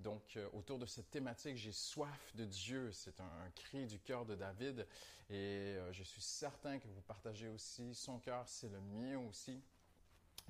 [0.00, 2.90] Donc, euh, autour de cette thématique, j'ai soif de Dieu.
[2.92, 4.86] C'est un, cri du cœur de David.
[5.30, 9.60] Et euh, je suis certain que vous partagez aussi son cœur, c'est le mien aussi.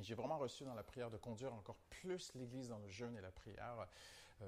[0.00, 3.20] J'ai vraiment reçu dans la prière de conduire encore plus l'Église dans le jeûne et
[3.20, 3.88] la prière.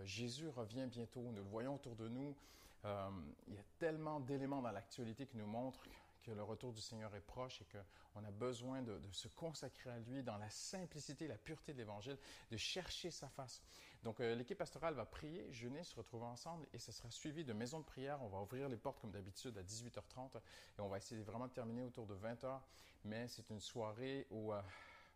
[0.04, 2.36] Jésus revient bientôt, nous le voyons autour de nous.
[2.84, 3.10] Euh,
[3.48, 5.82] il y a tellement d'éléments dans l'actualité qui nous montrent
[6.22, 9.98] que le retour du Seigneur est proche et qu'on a besoin de, se consacrer à
[9.98, 12.18] lui dans la simplicité, la pureté de l'Évangile,
[12.50, 13.62] de chercher sa face.
[14.02, 17.52] Donc, euh, l'équipe pastorale va prier, jeûner, se retrouver ensemble et ce sera suivi de
[17.52, 18.22] maisons de prière.
[18.22, 21.52] On va ouvrir les portes comme d'habitude à 18h30 et on va essayer vraiment de
[21.52, 22.60] terminer autour de 20h.
[23.04, 24.60] Mais c'est une soirée où euh,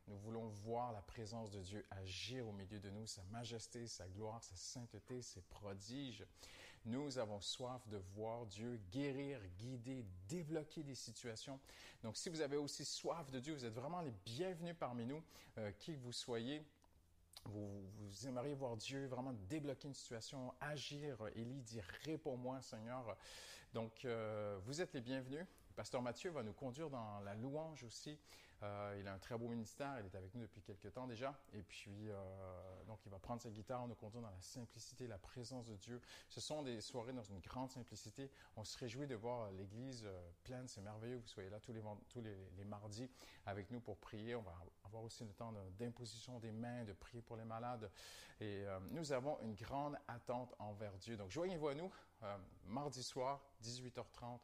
[0.07, 4.07] nous voulons voir la présence de Dieu agir au milieu de nous, sa majesté, sa
[4.09, 6.25] gloire, sa sainteté, ses prodiges.
[6.85, 11.59] Nous avons soif de voir Dieu guérir, guider, débloquer des situations.
[12.03, 15.23] Donc, si vous avez aussi soif de Dieu, vous êtes vraiment les bienvenus parmi nous,
[15.57, 16.63] euh, qui que vous soyez.
[17.47, 21.17] Vous, aimeriez voir Dieu vraiment débloquer une situation, agir.
[21.35, 23.17] Élie dit Réponds-moi, Seigneur.
[23.73, 25.47] Donc, euh, vous êtes les bienvenus.
[25.75, 28.19] Pasteur Mathieu va nous conduire dans la louange aussi.
[28.65, 31.39] Euh, il a un très beau ministère, il est avec nous depuis quelques temps déjà.
[31.53, 32.15] Et puis, euh,
[32.87, 36.01] donc, il va prendre sa guitare, nous conduire dans la simplicité, la présence de Dieu.
[36.29, 38.31] Ce sont des soirées dans une grande simplicité.
[38.57, 40.67] On se réjouit de voir l'Église euh, pleine.
[40.67, 41.73] C'est merveilleux que vous soyez là tous
[42.21, 43.11] les, mardis
[43.45, 44.35] avec nous pour prier.
[44.35, 44.55] On va
[44.85, 47.91] avoir aussi le temps d'imposition des mains, de prier pour les malades.
[48.41, 51.17] Et nous avons une grande attente envers Dieu.
[51.17, 51.93] Donc, joignez-vous à nous
[52.67, 54.41] mardi soir, 18h30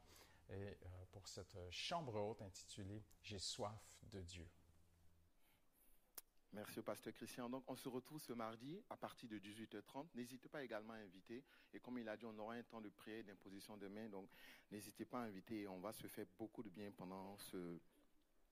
[0.50, 4.48] et euh, pour cette chambre haute intitulée J'ai soif de Dieu.
[6.52, 7.48] Merci pasteur Christian.
[7.48, 10.08] Donc, on se retrouve ce mardi à partir de 18h30.
[10.14, 11.44] N'hésitez pas également à inviter.
[11.72, 14.08] Et comme il a dit, on aura un temps de prière, d'imposition de main.
[14.08, 14.28] Donc,
[14.72, 15.68] n'hésitez pas à inviter.
[15.68, 17.78] On va se faire beaucoup de bien pendant ce,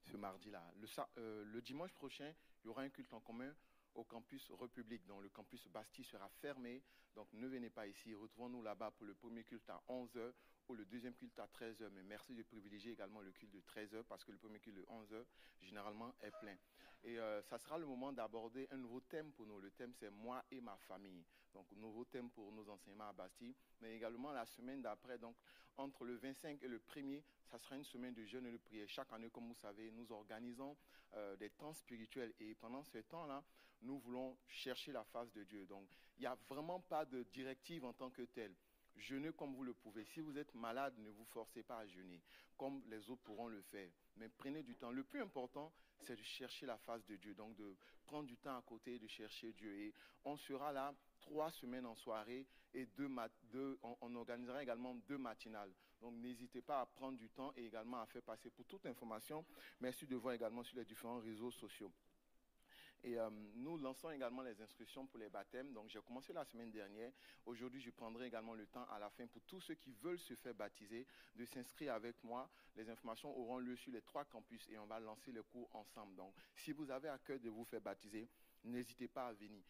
[0.04, 0.64] ce mardi-là.
[0.76, 0.86] Le,
[1.18, 2.32] euh, le dimanche prochain,
[2.62, 3.52] il y aura un culte en commun
[3.94, 5.04] au campus République.
[5.06, 6.80] Donc, le campus Bastille sera fermé.
[7.16, 8.14] Donc, ne venez pas ici.
[8.14, 10.32] Retrouvons-nous là-bas pour le premier culte à 11h
[10.74, 11.88] le deuxième culte à 13h.
[11.92, 14.82] Mais merci de privilégier également le culte de 13h parce que le premier culte de
[14.82, 15.24] 11h,
[15.60, 16.56] généralement, est plein.
[17.04, 19.60] Et euh, ça sera le moment d'aborder un nouveau thème pour nous.
[19.60, 21.24] Le thème, c'est moi et ma famille.
[21.54, 23.54] Donc, nouveau thème pour nos enseignements à Bastille.
[23.80, 25.36] Mais également la semaine d'après, donc
[25.76, 28.88] entre le 25 et le 1er, ça sera une semaine de jeûne et de prière.
[28.88, 30.76] Chaque année, comme vous savez, nous organisons
[31.14, 32.34] euh, des temps spirituels.
[32.40, 33.44] Et pendant ce temps-là,
[33.82, 35.66] nous voulons chercher la face de Dieu.
[35.66, 38.54] Donc, il n'y a vraiment pas de directive en tant que telle.
[38.98, 40.04] Jeûnez comme vous le pouvez.
[40.04, 42.20] Si vous êtes malade, ne vous forcez pas à jeûner,
[42.56, 43.90] comme les autres pourront le faire.
[44.16, 44.90] Mais prenez du temps.
[44.90, 47.34] Le plus important, c'est de chercher la face de Dieu.
[47.34, 47.76] Donc de
[48.06, 49.72] prendre du temps à côté, de chercher Dieu.
[49.78, 49.94] Et
[50.24, 53.08] on sera là trois semaines en soirée et deux,
[53.44, 55.72] deux on, on, organisera également deux matinales.
[56.00, 59.44] Donc n'hésitez pas à prendre du temps et également à faire passer pour toute information.
[59.80, 61.92] Merci de voir également sur les différents réseaux sociaux.
[63.04, 65.72] Et euh, nous lançons également les inscriptions pour les baptêmes.
[65.72, 67.12] Donc j'ai commencé la semaine dernière.
[67.46, 70.34] Aujourd'hui, je prendrai également le temps à la fin pour tous ceux qui veulent se
[70.34, 72.48] faire baptiser de s'inscrire avec moi.
[72.76, 76.16] Les informations auront lieu sur les trois campus et on va lancer les cours ensemble.
[76.16, 78.28] Donc si vous avez à cœur de vous faire baptiser,
[78.64, 79.62] n'hésitez pas à venir.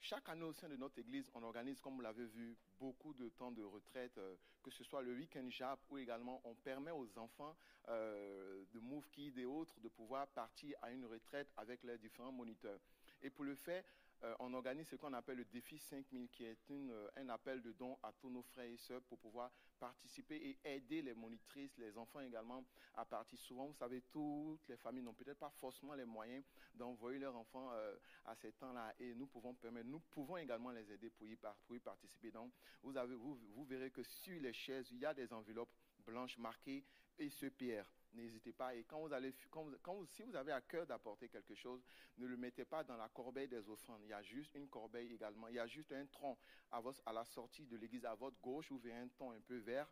[0.00, 3.28] Chaque année au sein de notre église, on organise, comme vous l'avez vu, beaucoup de
[3.30, 7.18] temps de retraite, euh, que ce soit le week-end JAP ou également on permet aux
[7.18, 7.56] enfants
[7.88, 12.32] euh, de Move Kids et autres de pouvoir partir à une retraite avec leurs différents
[12.32, 12.80] moniteurs.
[13.22, 13.82] Et pour le faire,
[14.22, 17.72] euh, on organise ce qu'on appelle le défi 5000, qui est euh, un appel de
[17.72, 21.96] dons à tous nos frères et sœurs pour pouvoir participer et aider les monitrices, les
[21.98, 23.48] enfants également à participer.
[23.48, 26.44] Souvent, vous savez, toutes les familles n'ont peut-être pas forcément les moyens
[26.74, 30.90] d'envoyer leurs enfants euh, à ces temps-là et nous pouvons permettre, nous pouvons également les
[30.92, 32.30] aider pour y, participer.
[32.30, 32.52] Donc,
[32.82, 35.74] vous, avez, vous, vous verrez que sur les chaises, il y a des enveloppes
[36.06, 36.84] blanches marquées
[37.18, 38.74] et ce Pierre n'hésitez pas.
[38.74, 41.82] Et quand vous allez, quand si vous avez à cœur d'apporter quelque chose,
[42.18, 44.00] ne le mettez pas dans la corbeille des offrandes.
[44.04, 45.48] Il y a juste une corbeille également.
[45.48, 46.36] Il y a juste un tronc
[46.70, 48.70] à, la sortie de l'église à votre gauche.
[48.70, 49.90] Vous verrez un tronc un peu vert.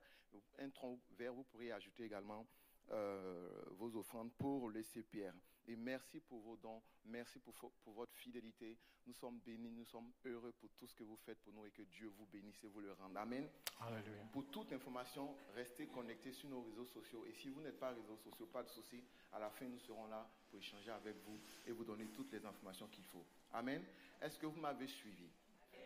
[0.58, 2.46] Un tronc vert, vous pourriez ajouter également
[2.90, 5.34] euh, vos offrandes pour laisser Pierre.
[5.68, 8.76] Et merci pour vos dons, merci pour, pour, votre fidélité.
[9.06, 11.70] Nous sommes bénis, nous sommes heureux pour tout ce que vous faites pour nous et
[11.70, 13.16] que Dieu vous bénisse et vous le rende.
[13.16, 13.48] Amen.
[13.80, 14.24] Alléluia.
[14.32, 17.24] Pour toute information, restez connectés sur nos réseaux sociaux.
[17.26, 19.04] Et si vous n'êtes pas réseaux sociaux, pas de souci.
[19.32, 22.44] À la fin, nous serons là pour échanger avec vous et vous donner toutes les
[22.44, 23.24] informations qu'il faut.
[23.52, 23.84] Amen.
[24.20, 25.30] Est-ce que vous m'avez suivi?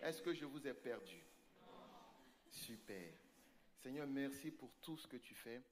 [0.03, 1.23] Est-ce que je vous ai perdu?
[2.49, 3.13] Super.
[3.83, 5.63] Seigneur, merci pour tout ce que tu fais.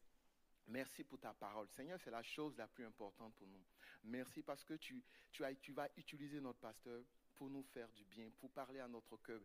[0.69, 1.69] Merci pour ta parole.
[1.69, 3.65] Seigneur, c'est la chose la plus importante pour nous.
[4.05, 5.03] Merci parce que tu,
[5.33, 7.03] tu, as, tu vas utiliser notre pasteur
[7.35, 9.41] pour nous faire du bien, pour parler à notre cœur,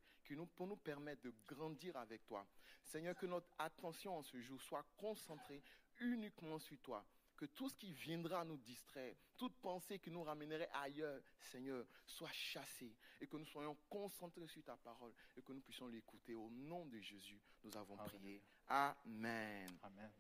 [0.55, 2.45] pour nous permettre de grandir avec toi.
[2.84, 5.64] Seigneur, que notre attention en ce jour soit concentrée
[5.99, 7.05] uniquement sur toi.
[7.36, 12.32] Que tout ce qui viendra nous distraire, toute pensée qui nous ramènerait ailleurs, Seigneur, soit
[12.34, 16.36] chassée et que nous soyons concentrés sur ta parole et que nous puissions l'écouter.
[16.36, 18.43] Au nom de Jésus, nous avons prié.
[18.68, 19.70] Amen.
[19.84, 20.12] Amen.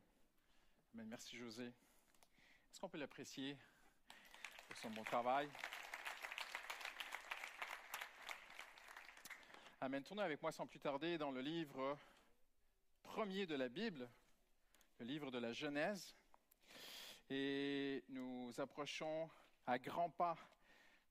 [0.93, 1.65] Merci José.
[1.65, 3.57] Est-ce qu'on peut l'apprécier?
[4.69, 5.49] Pour son bon travail?
[9.81, 10.03] Amen.
[10.03, 11.97] Tournez avec moi sans plus tarder dans le livre
[13.01, 14.07] premier de la Bible,
[14.99, 16.15] le livre de la Genèse.
[17.31, 19.29] Et nous approchons
[19.65, 20.37] à grands pas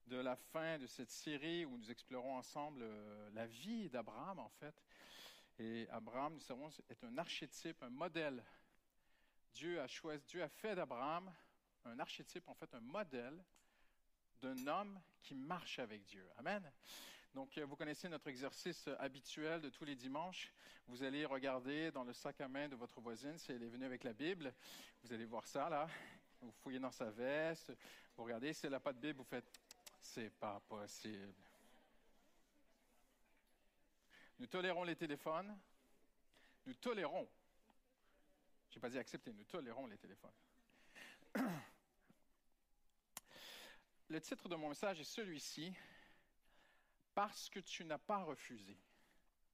[0.07, 4.49] de la fin de cette série où nous explorons ensemble euh, la vie d'Abraham, en
[4.49, 4.75] fait.
[5.59, 8.45] Et Abraham, nous savons, est un archétype, un modèle.
[9.53, 9.87] Dieu a
[10.29, 11.33] Dieu a fait d'Abraham
[11.85, 13.43] un archétype, en fait, un modèle
[14.41, 16.27] d'un homme qui marche avec Dieu.
[16.37, 16.71] Amen.
[17.35, 20.53] Donc, euh, vous connaissez notre exercice habituel de tous les dimanches.
[20.87, 23.85] Vous allez regarder dans le sac à main de votre voisine si elle est venue
[23.85, 24.55] avec la Bible.
[25.03, 25.89] Vous allez voir ça, là.
[26.41, 27.73] Vous fouillez dans sa veste.
[28.17, 29.51] Vous regardez, si elle n'a pas de Bible, vous faites
[30.01, 31.35] c'est pas possible.
[34.39, 35.59] Nous tolérons les téléphones.
[36.67, 37.29] Nous tolérons.
[38.71, 40.31] Je n'ai pas dit accepter, nous tolérons les téléphones.
[44.09, 45.73] Le titre de mon message est celui-ci,
[47.15, 48.77] Parce que tu n'as pas refusé.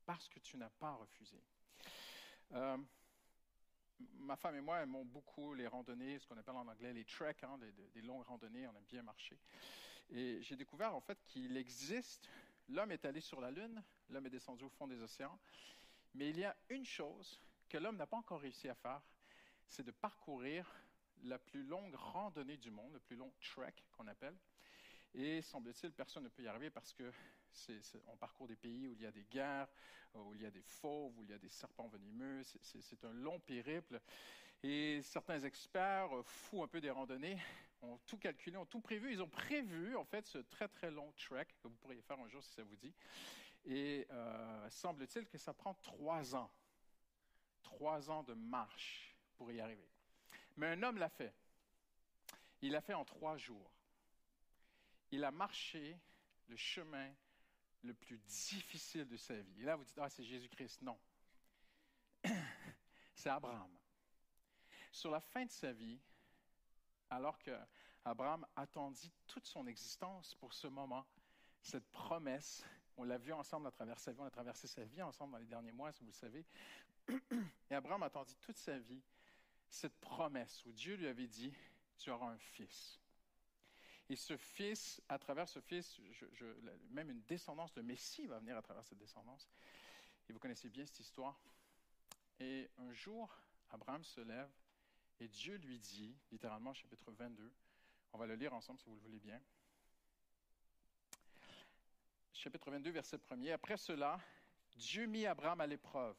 [0.07, 1.43] Parce que tu n'as pas refusé.
[2.53, 2.77] Euh,
[4.19, 7.43] ma femme et moi aimons beaucoup les randonnées, ce qu'on appelle en anglais les treks,
[7.45, 7.59] hein,
[7.95, 9.39] des longues randonnées, on aime bien marcher.
[10.11, 12.29] Et j'ai découvert en fait qu'il existe,
[12.69, 15.39] l'homme est allé sur la Lune, l'homme est descendu au fond des océans,
[16.15, 19.01] mais il y a une chose que l'homme n'a pas encore réussi à faire,
[19.69, 20.71] c'est de parcourir
[21.25, 24.37] la plus longue randonnée du monde, le plus long trek qu'on appelle.
[25.15, 27.13] Et semble-t-il, personne ne peut y arriver parce que
[28.09, 29.69] on parcourt des pays où il y a des guerres,
[30.15, 32.43] où il y a des fauves, où il y a des serpents venimeux.
[32.43, 34.01] C'est un long périple.
[34.63, 37.39] Et certains experts, fous un peu des randonnées,
[37.83, 39.13] ont tout calculé, ont tout prévu.
[39.13, 42.29] Ils ont prévu, en fait, ce très, très long trek que vous pourriez faire un
[42.29, 42.95] jour si ça vous dit.
[43.67, 46.51] Et euh, semble-t-il que ça prend trois ans.
[47.63, 49.94] Trois ans de marche pour y arriver.
[50.57, 51.35] Mais un homme l'a fait.
[52.61, 53.71] Il l'a fait en trois jours.
[55.11, 55.99] Il a marché
[56.49, 57.13] le chemin
[57.83, 59.63] le plus difficile de sa vie.
[59.63, 60.83] Et là, vous dites, ah, c'est Jésus-Christ.
[60.83, 60.99] Non.
[63.15, 63.71] c'est Abraham.
[64.91, 66.01] Sur la fin de sa vie,
[67.11, 71.07] alors qu'Abraham attendit toute son existence pour ce moment,
[71.61, 72.65] cette promesse,
[72.97, 75.39] on l'a vu ensemble à travers sa vie, on a traversé sa vie ensemble dans
[75.39, 76.47] les derniers mois, si vous le savez,
[77.71, 79.03] et Abraham attendit toute sa vie
[79.69, 81.53] cette promesse où Dieu lui avait dit,
[81.99, 83.01] tu auras un fils.
[84.09, 85.99] Et ce fils, à travers ce fils,
[86.91, 89.49] même une descendance, le Messie va venir à travers cette descendance.
[90.29, 91.41] Et vous connaissez bien cette histoire.
[92.39, 93.35] Et un jour,
[93.71, 94.51] Abraham se lève
[95.21, 97.53] et Dieu lui dit, littéralement, chapitre 22,
[98.13, 99.41] on va le lire ensemble si vous le voulez bien.
[102.33, 103.53] Chapitre 22, verset 1er.
[103.53, 104.21] Après cela,
[104.77, 106.17] Dieu mit Abraham à l'épreuve.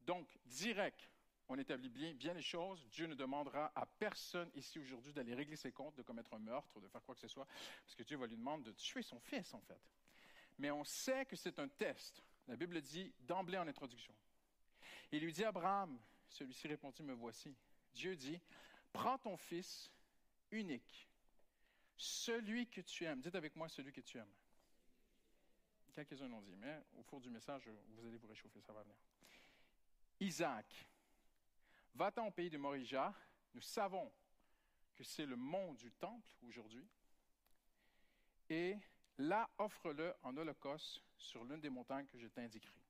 [0.00, 1.08] Donc, direct,
[1.52, 2.86] on établit bien, les choses.
[2.88, 6.80] Dieu ne demandera à personne ici aujourd'hui d'aller régler ses comptes, de commettre un meurtre,
[6.80, 7.46] de faire quoi que ce soit,
[7.84, 9.80] parce que Dieu va lui demander de tuer son fils, en fait.
[10.58, 12.22] Mais on sait que c'est un test.
[12.48, 14.14] La Bible dit d'emblée en introduction.
[15.10, 17.54] Il lui dit, Abraham, celui-ci répondit, me voici.
[17.92, 18.40] Dieu dit,
[18.92, 19.92] prends ton fils
[20.50, 21.06] unique,
[21.96, 23.20] celui que tu aimes.
[23.20, 24.32] Dites avec moi celui que tu aimes.
[25.92, 28.96] Quelques-uns l'ont dit, mais au cours du message, vous allez vous réchauffer, ça va venir.
[30.20, 30.66] Isaac,
[31.94, 33.14] va-t'en au pays de Morija.
[33.54, 34.10] Nous savons
[34.94, 36.86] que c'est le mont du temple aujourd'hui.
[38.48, 38.76] Et
[39.18, 42.80] là, offre-le en holocauste sur l'une des montagnes que je t'indiquerai.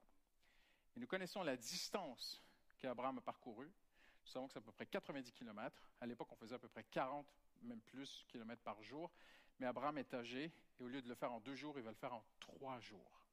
[0.97, 2.43] Et nous connaissons la distance
[2.79, 3.67] qu'Abraham a parcouru.
[3.67, 5.91] Nous savons que c'est à peu près 90 km.
[6.01, 7.27] À l'époque, on faisait à peu près 40,
[7.63, 9.11] même plus, kilomètres par jour.
[9.59, 11.91] Mais Abraham est âgé et au lieu de le faire en deux jours, il va
[11.91, 13.27] le faire en trois jours.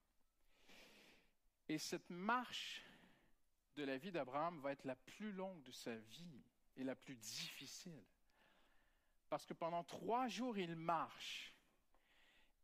[1.67, 2.83] Et cette marche
[3.79, 6.43] de la vie d'Abraham va être la plus longue de sa vie
[6.75, 8.03] et la plus difficile.
[9.29, 11.55] Parce que pendant trois jours, il marche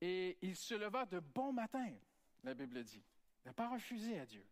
[0.02, 1.94] et il se leva de bon matin,
[2.44, 3.04] la Bible dit.
[3.44, 4.46] Il n'a pas refusé à Dieu.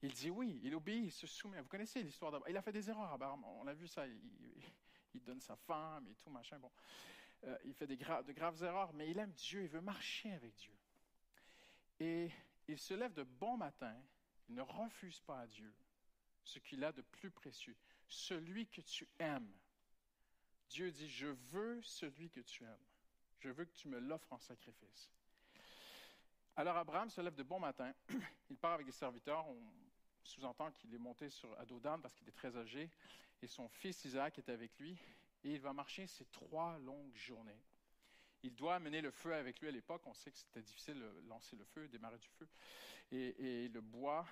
[0.00, 1.60] Il dit oui, il obéit, il se soumet.
[1.60, 2.52] Vous connaissez l'histoire d'Abraham.
[2.54, 3.44] Il a fait des erreurs, Abraham.
[3.44, 4.06] On a vu ça.
[4.06, 6.60] Il, donne sa femme et tout, machin.
[6.60, 6.70] Bon.
[7.44, 10.54] Euh, il fait des de graves erreurs, mais il aime Dieu, il veut marcher avec
[10.54, 10.72] Dieu.
[11.98, 12.30] Et
[12.68, 13.96] il se lève de bon matin,
[14.48, 15.72] il ne refuse pas à Dieu
[16.44, 17.76] ce qu'il a de plus précieux,
[18.08, 19.52] celui que tu aimes.
[20.70, 22.86] Dieu dit, je veux celui que tu aimes.
[23.40, 25.10] Je veux que tu me l'offres en sacrifice.
[26.56, 27.92] Alors Abraham se lève de bon matin,
[28.50, 29.46] il part avec des serviteurs,
[30.24, 32.90] sous-entend qu'il est monté sur Adodan parce qu'il est très âgé,
[33.40, 34.98] et son fils Isaac est avec lui,
[35.44, 37.62] et il va marcher ces trois longues journées.
[38.42, 40.02] Il doit amener le feu avec lui à l'époque.
[40.06, 42.48] On sait que c'était difficile de lancer le feu, démarrer du feu,
[43.10, 44.26] et, le bois.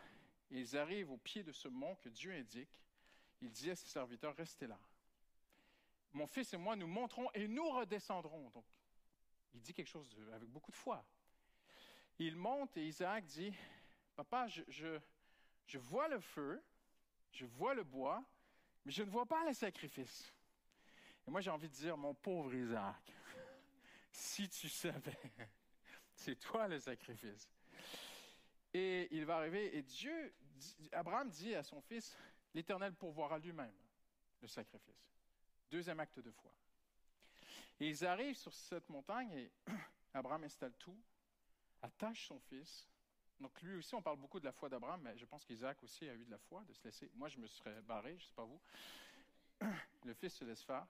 [0.51, 2.81] ils arrivent au pied de ce mont que Dieu indique.
[3.41, 4.79] Il dit à ses serviteurs, restez là.
[6.13, 8.49] Mon fils et moi, nous monterons et nous redescendrons.
[8.51, 8.65] Donc,
[9.53, 11.05] il dit quelque chose avec beaucoup de foi.
[12.19, 13.53] Il monte et Isaac dit,
[14.15, 14.99] Papa, je,
[15.67, 16.63] je vois le feu,
[17.33, 18.25] je vois le bois,
[18.85, 20.33] mais je ne vois pas le sacrifice.
[21.27, 23.16] Et moi, j'ai envie de dire, mon pauvre Isaac,
[24.17, 25.19] si tu savais,
[26.15, 27.51] c'est toi le sacrifice.
[28.73, 30.35] Et il va arriver, et Dieu,
[30.93, 32.17] Abraham dit à son fils,
[32.55, 33.75] l'Éternel pourvoira lui-même
[34.41, 35.13] le sacrifice.
[35.71, 36.53] Deuxième acte de foi.
[37.79, 39.53] Et ils arrivent sur cette montagne et
[40.15, 40.99] Abraham installe tout,
[41.83, 42.89] attache son fils.
[43.39, 46.09] Donc lui aussi, on parle beaucoup de la foi d'Abraham, mais je pense qu'Isaac aussi
[46.09, 47.11] a eu de la foi, de se laisser.
[47.15, 48.61] Moi, je me serais barré, je ne sais pas vous.
[50.05, 50.87] Le fils se laisse faire.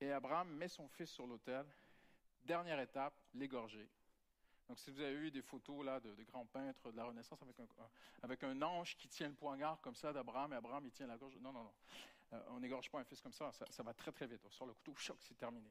[0.00, 1.66] Et Abraham met son fils sur l'autel.
[2.44, 3.88] Dernière étape, l'égorger.
[4.68, 7.40] Donc, si vous avez vu des photos là, de, grands peintres de la Renaissance
[8.22, 11.18] avec un, ange qui tient le poignard comme ça d'Abraham, et Abraham, il tient la
[11.18, 11.36] gorge.
[11.38, 11.74] Non, non, non.
[12.32, 14.40] Euh, on n'égorge pas un fils comme ça, ça, va très, très vite.
[14.46, 15.68] On sort le couteau, choc, c'est terminé.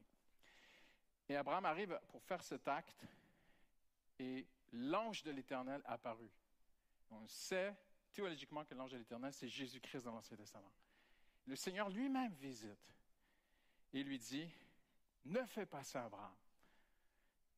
[1.30, 3.08] Et Abraham arrive pour faire cet acte,
[4.20, 6.30] et l'ange de l'Éternel a apparu.
[7.12, 7.74] On sait
[8.12, 10.74] théologiquement que l'ange de l'Éternel, c'est Jésus-Christ dans l'Ancien Testament.
[11.46, 12.94] Le Seigneur lui-même visite
[13.94, 14.52] et lui dit,
[15.26, 16.36] ne fais pas ça, Abraham.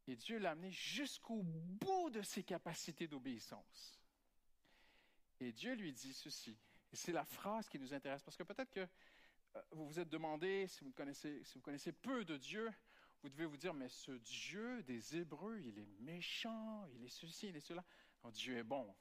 [0.08, 4.00] Et Dieu l'a amené jusqu'au bout de ses capacités d'obéissance.
[5.40, 6.58] Et Dieu lui dit ceci,
[6.92, 8.88] et c'est la phrase qui nous intéresse, parce que peut-être que
[9.56, 12.72] euh, vous vous êtes demandé, si vous, connaissez, si vous connaissez peu de Dieu,
[13.22, 17.50] vous devez vous dire, mais ce Dieu des Hébreux, il est méchant, il est ceci,
[17.50, 17.84] il est cela.
[18.32, 18.94] Dieu est bon.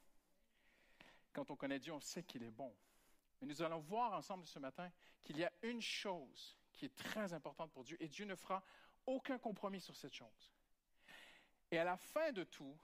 [1.33, 2.75] Quand on connaît Dieu, on sait qu'il est bon.
[3.41, 4.91] Mais nous allons voir ensemble ce matin
[5.23, 8.63] qu'il y a une chose qui est très importante pour Dieu, et Dieu ne fera
[9.07, 10.53] aucun compromis sur cette chose.
[11.71, 12.77] Et à la fin de tout,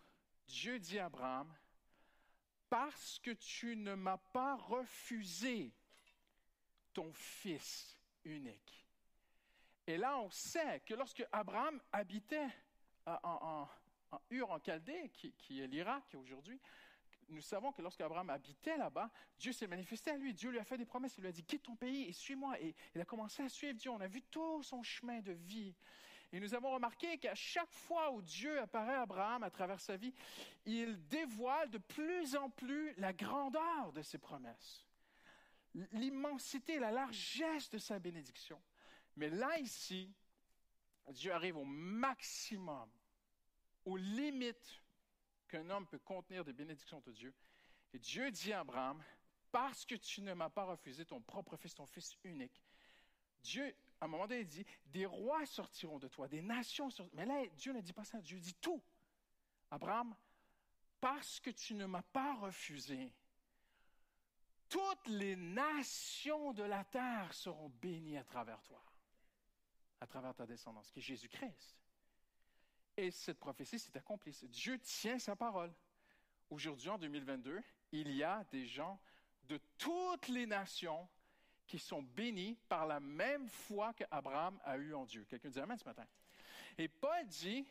[0.46, 1.52] Dieu dit à Abraham,
[2.68, 5.72] parce que tu ne m'as pas refusé
[6.92, 8.86] ton fils unique.
[9.86, 12.48] Et là, on sait que lorsque Abraham habitait
[13.06, 16.60] en, en, Ur, en Chaldée, qui, qui est l'Irak aujourd'hui,
[17.28, 20.32] nous savons que lorsque Abraham habitait là-bas, Dieu s'est manifesté à lui.
[20.32, 21.16] Dieu lui a fait des promesses.
[21.18, 22.60] Il lui a dit Quitte ton pays et suis-moi.
[22.60, 23.90] Et il a commencé à suivre Dieu.
[23.90, 25.74] On a vu tout son chemin de vie.
[26.32, 29.96] Et nous avons remarqué qu'à chaque fois où Dieu apparaît à Abraham à travers sa
[29.96, 30.12] vie,
[30.64, 34.84] il dévoile de plus en plus la grandeur de ses promesses,
[35.92, 38.60] l'immensité, la largesse de sa bénédiction.
[39.16, 40.12] Mais là, ici,
[41.08, 42.90] Dieu arrive au maximum,
[43.84, 44.82] aux limites
[45.48, 47.32] qu'un homme peut contenir des bénédictions de Dieu.
[47.92, 49.02] Et Dieu dit à Abraham,
[49.52, 52.60] parce que tu ne m'as pas refusé ton propre fils, ton fils unique,
[53.42, 57.16] Dieu, à un moment donné, dit, des rois sortiront de toi, des nations sortiront.
[57.16, 58.82] Mais là, Dieu ne dit pas ça, Dieu dit tout.
[59.70, 60.14] Abraham,
[61.00, 63.12] parce que tu ne m'as pas refusé,
[64.68, 68.82] toutes les nations de la terre seront bénies à travers toi,
[70.00, 71.78] à travers ta descendance, qui est Jésus-Christ.
[72.96, 74.36] Et cette prophétie s'est accomplie.
[74.48, 75.72] Dieu tient sa parole.
[76.50, 79.00] Aujourd'hui, en 2022, il y a des gens
[79.44, 81.08] de toutes les nations
[81.66, 85.24] qui sont bénis par la même foi qu'Abraham a eue en Dieu.
[85.28, 86.06] Quelqu'un dit Amen ce matin.
[86.78, 87.66] Et Paul dit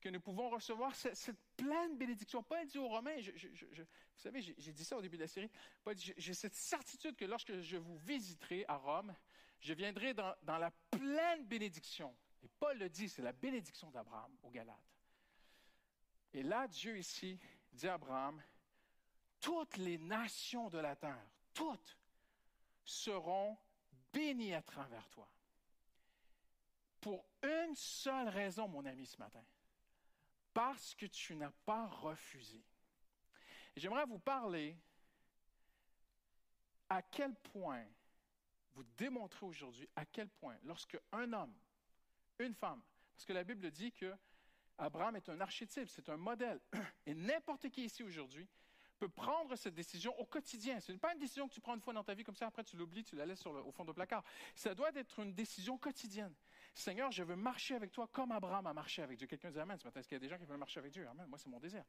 [0.00, 2.42] que nous pouvons recevoir cette, pleine bénédiction.
[2.42, 3.84] Paul dit aux Romains, vous
[4.16, 5.50] savez, j'ai dit ça au début de la série,
[5.84, 9.14] Paul dit, j'ai cette certitude que lorsque je vous visiterai à Rome,
[9.60, 14.50] je viendrai dans, la pleine bénédiction et Paul le dit, c'est la bénédiction d'Abraham aux
[14.50, 14.76] Galates.
[16.32, 17.38] Et là, Dieu ici
[17.72, 18.42] dit à Abraham,
[19.40, 21.98] toutes les nations de la terre, toutes,
[22.84, 23.56] seront
[24.12, 25.28] bénies à travers toi.
[27.00, 29.44] Pour une seule raison, mon ami, ce matin.
[30.52, 32.62] Parce que tu n'as pas refusé.
[33.76, 34.76] J'aimerais vous parler
[36.88, 37.86] à quel point
[38.72, 41.54] vous démontrez aujourd'hui à quel point, lorsque un homme
[42.44, 42.82] une femme.
[43.14, 44.14] Parce que la Bible dit que
[44.78, 46.60] Abraham est un archétype, c'est un modèle.
[47.06, 48.48] Et n'importe qui ici aujourd'hui
[49.00, 50.78] peut prendre cette décision au quotidien.
[50.78, 52.46] Ce n'est pas une décision que tu prends une fois dans ta vie comme ça,
[52.46, 54.22] après tu l'oublies, tu la laisses au fond de placard.
[54.54, 56.34] Ça doit être une décision quotidienne.
[56.74, 59.26] Seigneur, je veux marcher avec toi comme Abraham a marché avec Dieu.
[59.26, 60.00] Quelqu'un dit Amen ce matin.
[60.00, 61.08] Est-ce qu'il y a des gens qui veulent marcher avec Dieu?
[61.08, 61.26] Amen.
[61.26, 61.82] Moi, c'est mon désir.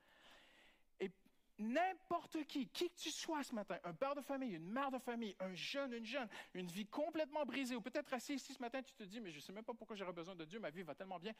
[0.99, 1.11] Et
[1.59, 4.97] n'importe qui, qui que tu sois ce matin, un père de famille, une mère de
[4.97, 8.81] famille, un jeune, une jeune, une vie complètement brisée, ou peut-être assis ici ce matin,
[8.81, 10.69] tu te dis, mais je ne sais même pas pourquoi j'aurais besoin de Dieu, ma
[10.69, 11.33] vie va tellement bien.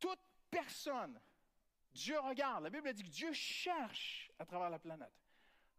[0.00, 1.20] Toute personne,
[1.92, 5.12] Dieu regarde, la Bible dit que Dieu cherche à travers la planète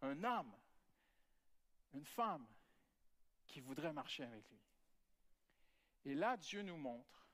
[0.02, 0.56] un homme,
[1.94, 2.48] une femme
[3.48, 4.62] qui voudrait marcher avec lui.
[6.06, 7.28] Et là, Dieu nous montre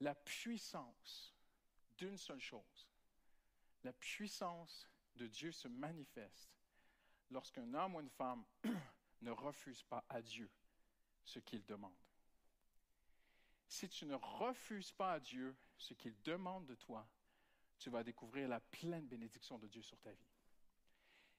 [0.00, 1.34] la puissance
[1.96, 2.92] d'une seule chose
[3.84, 6.50] la puissance de Dieu se manifeste
[7.30, 8.44] lorsqu'un homme ou une femme
[9.22, 10.50] ne refuse pas à Dieu
[11.24, 11.92] ce qu'il demande.
[13.68, 17.06] Si tu ne refuses pas à Dieu ce qu'il demande de toi,
[17.82, 20.28] tu vas découvrir la pleine bénédiction de Dieu sur ta vie.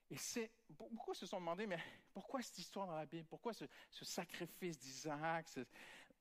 [0.10, 1.80] Et c'est, beaucoup se sont demandé, mais
[2.14, 3.26] pourquoi cette histoire dans la Bible?
[3.30, 3.66] Pourquoi ce,
[4.02, 5.48] sacrifice d'Isaac,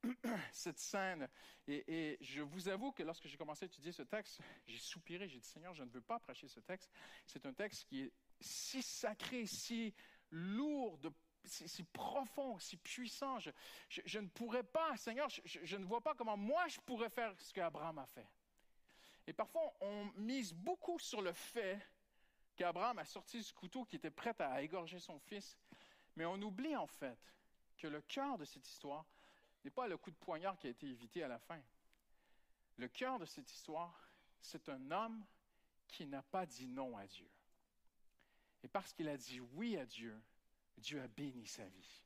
[0.53, 1.29] cette scène?
[1.67, 5.39] Et, je vous avoue que lorsque j'ai commencé à étudier ce texte, j'ai soupiré, j'ai
[5.39, 6.91] dit, Seigneur, je ne veux pas prêcher ce texte.
[7.27, 9.93] C'est un texte qui est si sacré, si
[10.31, 10.99] lourd
[11.45, 13.39] si, profond, si puissant.
[13.89, 17.53] Je, ne pourrais pas, Seigneur, je, ne vois pas comment moi je pourrais faire ce
[17.53, 18.29] qu'Abraham a fait.
[19.27, 21.79] Et parfois, on mise beaucoup sur le fait
[22.57, 25.57] qu'Abraham a sorti ce couteau qui était prêt à égorger son fils.
[26.17, 27.19] Mais on oublie en fait
[27.79, 29.07] que le cœur de cette histoire
[29.65, 31.61] n'est pas le coup de poignard qui a été évité à la fin.
[32.77, 34.09] Le cœur de cette histoire,
[34.41, 35.25] c'est un homme
[35.89, 37.29] qui n'a pas dit non à Dieu.
[38.63, 40.21] Et parce qu'il a dit oui à Dieu,
[40.79, 42.03] Dieu a béni sa vie.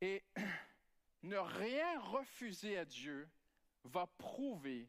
[0.00, 0.22] Et
[1.22, 3.28] ne rien refuser à Dieu
[3.84, 4.88] va prouver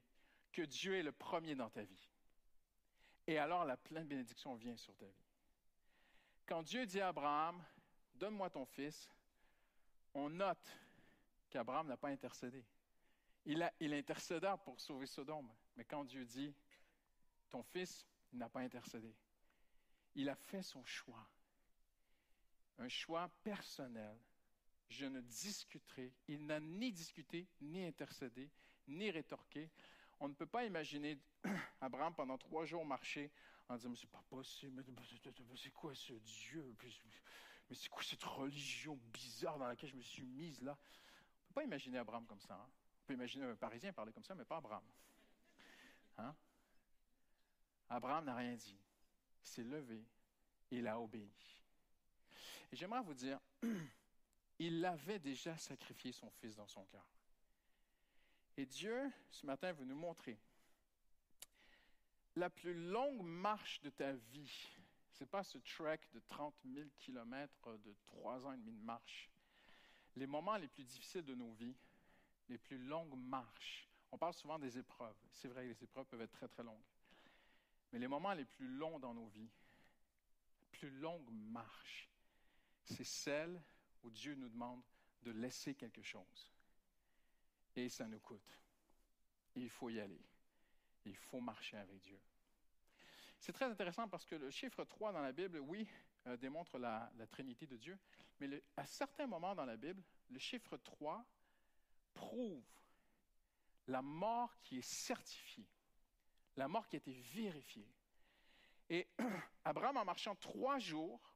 [0.52, 2.10] que Dieu est le premier dans ta vie.
[3.28, 5.30] Et alors la pleine bénédiction vient sur ta vie.
[6.46, 7.64] Quand Dieu dit à Abraham,
[8.16, 9.10] donne-moi ton fils,
[10.14, 10.78] on note
[11.50, 12.66] qu'Abraham n'a pas intercédé.
[13.46, 15.52] Il, a, intercéda pour sauver Sodome.
[15.76, 16.54] Mais quand Dieu dit,
[17.50, 19.16] ton fils, il n'a pas intercédé.
[20.16, 21.30] Il a fait son choix.
[22.80, 24.18] Un choix personnel.
[24.90, 26.12] Je ne discuterai.
[26.28, 28.50] Il n'a ni discuté, ni intercédé,
[28.88, 29.70] ni rétorqué
[30.20, 31.18] on ne peut pas imaginer
[31.82, 33.32] Abraham pendant trois jours marcher
[33.68, 36.76] en disant, mais c'est pas possible, mais c'est quoi ce Dieu?
[37.70, 40.72] Mais c'est quoi cette religion bizarre dans laquelle je me suis mise là?
[40.72, 42.56] On ne peut pas imaginer Abraham comme ça.
[42.56, 42.68] Hein.
[42.68, 44.84] On peut imaginer un Parisien parler comme ça, mais pas Abraham.
[46.18, 46.36] Hein?
[47.90, 48.78] Abraham n'a rien dit.
[49.44, 50.04] Il s'est levé
[50.72, 51.32] et il a obéi.
[52.72, 53.40] Et j'aimerais vous dire,
[54.60, 57.06] il avait déjà sacrifié son fils dans son cœur.
[58.58, 60.38] Et Dieu, ce matin, veut nous montrer
[62.36, 64.70] la plus longue marche de ta vie.
[65.12, 68.84] Ce n'est pas ce trek de 30 000 kilomètres de trois ans et demi de
[68.84, 69.30] marche.
[70.16, 71.76] Les moments les plus difficiles de nos vies,
[72.48, 73.90] les plus longues marches.
[74.12, 75.16] On parle souvent des épreuves.
[75.32, 76.78] C'est vrai, les épreuves peuvent être très, très longues.
[77.92, 79.50] Mais les moments les plus longs dans nos vies,
[80.62, 82.10] la plus longue marche,
[82.86, 83.62] c'est celle
[84.04, 84.82] où Dieu nous demande
[85.24, 86.52] de laisser quelque chose
[87.86, 88.62] et ça nous coûte.
[89.56, 90.22] il faut y aller.
[91.06, 92.20] Il faut marcher avec Dieu.
[93.40, 95.88] C'est très intéressant parce que le chiffre 3 dans la Bible, oui,
[96.28, 97.98] euh, démontre la, Trinité de Dieu,
[98.40, 101.26] mais à certains moments dans la Bible, le chiffre 3
[102.14, 102.66] prouve
[103.88, 105.68] la mort qui est certifiée,
[106.58, 107.88] la mort qui a été vérifiée.
[108.90, 109.08] Et
[109.64, 111.36] Abraham, en marchant trois jours,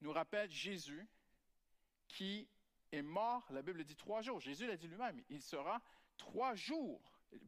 [0.00, 1.08] nous rappelle Jésus
[2.06, 2.48] qui
[2.92, 4.40] est mort, la Bible dit trois jours.
[4.40, 5.80] Jésus l'a dit lui-même, il sera
[6.16, 7.00] trois jours.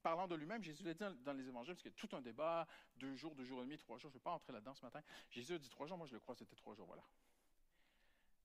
[0.02, 2.20] Parlant de lui-même, Jésus l'a dit dans les évangiles, parce qu'il y a tout un
[2.20, 4.10] débat, deux jours, deux jours et demi, trois jours.
[4.10, 5.02] Je ne vais pas entrer là-dedans ce matin.
[5.30, 7.02] Jésus a dit trois jours, moi je le crois, c'était trois jours, voilà.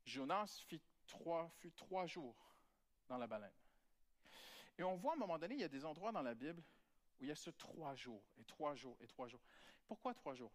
[0.05, 0.65] Jonas
[1.05, 2.35] trois, fut trois jours
[3.07, 3.53] dans la baleine.
[4.77, 6.63] Et on voit à un moment donné, il y a des endroits dans la Bible
[7.19, 9.41] où il y a ce trois jours, et trois jours, et trois jours.
[9.87, 10.51] Pourquoi trois jours?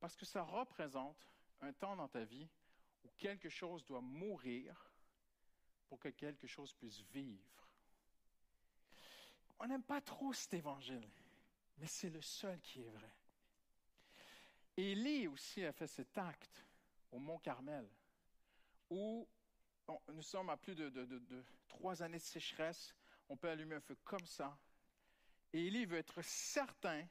[0.00, 1.28] Parce que ça représente
[1.60, 2.48] un temps dans ta vie
[3.04, 4.85] où quelque chose doit mourir
[5.88, 7.68] pour que quelque chose puisse vivre.
[9.58, 11.08] On n'aime pas trop cet évangile,
[11.78, 13.14] mais c'est le seul qui est vrai.
[14.76, 16.66] Élie aussi a fait cet acte
[17.10, 17.88] au Mont Carmel,
[18.90, 19.26] où
[20.12, 20.92] nous sommes à plus de,
[21.68, 22.94] trois années de sécheresse,
[23.28, 24.58] on peut allumer un feu comme ça.
[25.52, 27.06] Et Élie veut être certain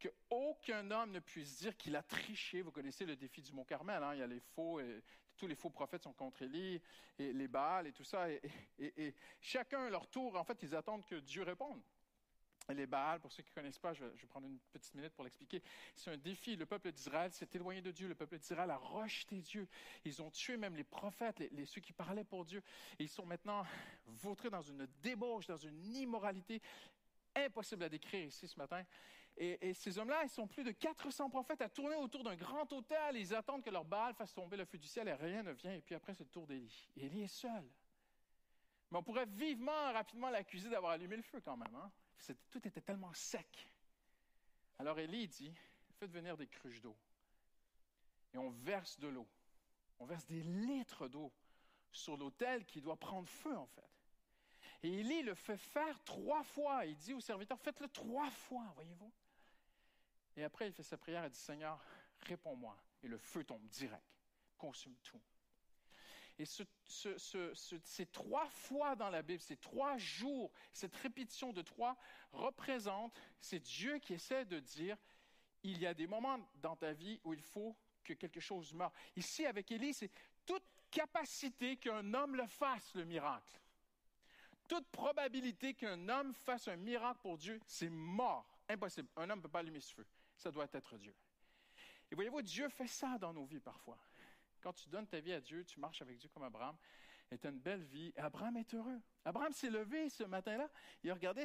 [0.00, 2.62] qu'aucun homme ne puisse dire qu'il a triché.
[2.62, 4.14] Vous connaissez le défi du Mont Carmel, hein?
[4.14, 5.02] il y a les faux, et
[5.36, 6.80] tous les faux prophètes sont contre Élie,
[7.18, 8.28] et les Baals et tout ça.
[8.30, 11.80] Et, chacun à leur tour, en fait, ils attendent que Dieu réponde.
[12.68, 15.22] Les Baals, pour ceux qui ne connaissent pas, je vais, prendre une petite minute pour
[15.22, 15.62] l'expliquer.
[15.94, 16.56] C'est un défi.
[16.56, 18.08] Le peuple d'Israël s'est éloigné de Dieu.
[18.08, 19.68] Le peuple d'Israël a rejeté Dieu.
[20.04, 22.64] Ils ont tué même les prophètes, les, ceux qui parlaient pour Dieu.
[22.98, 23.64] Et ils sont maintenant
[24.06, 26.60] vautrés dans une débauche, dans une immoralité
[27.36, 28.84] impossible à décrire ici ce matin.
[29.38, 33.16] Et, ces hommes-là, ils sont plus de 400 prophètes à tourner autour d'un grand hôtel.
[33.16, 35.74] Ils attendent que leur balle fasse tomber le feu du ciel et rien ne vient.
[35.74, 36.88] Et puis après, c'est le tour d'Élie.
[36.96, 37.64] Et Élie est seul.
[38.90, 41.74] Mais on pourrait vivement, rapidement l'accuser d'avoir allumé le feu quand même.
[41.74, 41.90] Hein?
[42.50, 43.68] Tout était tellement sec.
[44.78, 45.54] Alors Élie dit,
[45.98, 46.96] faites venir des cruches d'eau.
[48.32, 49.26] Et on verse de l'eau.
[49.98, 51.30] On verse des litres d'eau
[51.92, 53.82] sur l'autel qui doit prendre feu en fait.
[54.82, 56.86] Et Élie le fait faire trois fois.
[56.86, 59.12] Il dit au serviteur, faites-le trois fois, voyez-vous.
[60.36, 61.82] Et après, il fait sa prière et dit, Seigneur,
[62.20, 62.76] réponds-moi.
[63.02, 64.04] Et le feu tombe direct,
[64.58, 65.20] consume tout.
[66.38, 71.96] Et ces trois fois dans la Bible, ces trois jours, cette répétition de trois
[72.32, 74.98] représente, c'est Dieu qui essaie de dire,
[75.62, 77.74] il y a des moments dans ta vie où il faut
[78.04, 78.92] que quelque chose meure.
[79.16, 80.10] Ici, avec Élie, c'est
[80.44, 83.58] toute capacité qu'un homme le fasse, le miracle.
[84.68, 88.58] Toute probabilité qu'un homme fasse un miracle pour Dieu, c'est mort.
[88.68, 89.08] Impossible.
[89.16, 90.06] Un homme ne peut pas allumer ce feu.
[90.36, 91.14] Ça doit être Dieu.
[92.10, 93.98] Et voyez-vous, Dieu fait ça dans nos vies parfois.
[94.60, 96.76] Quand tu donnes ta vie à Dieu, tu marches avec Dieu comme Abraham,
[97.30, 98.12] et tu une belle vie.
[98.16, 99.00] Et Abraham est heureux.
[99.24, 100.70] Abraham s'est levé ce matin-là.
[101.02, 101.44] Il a regardé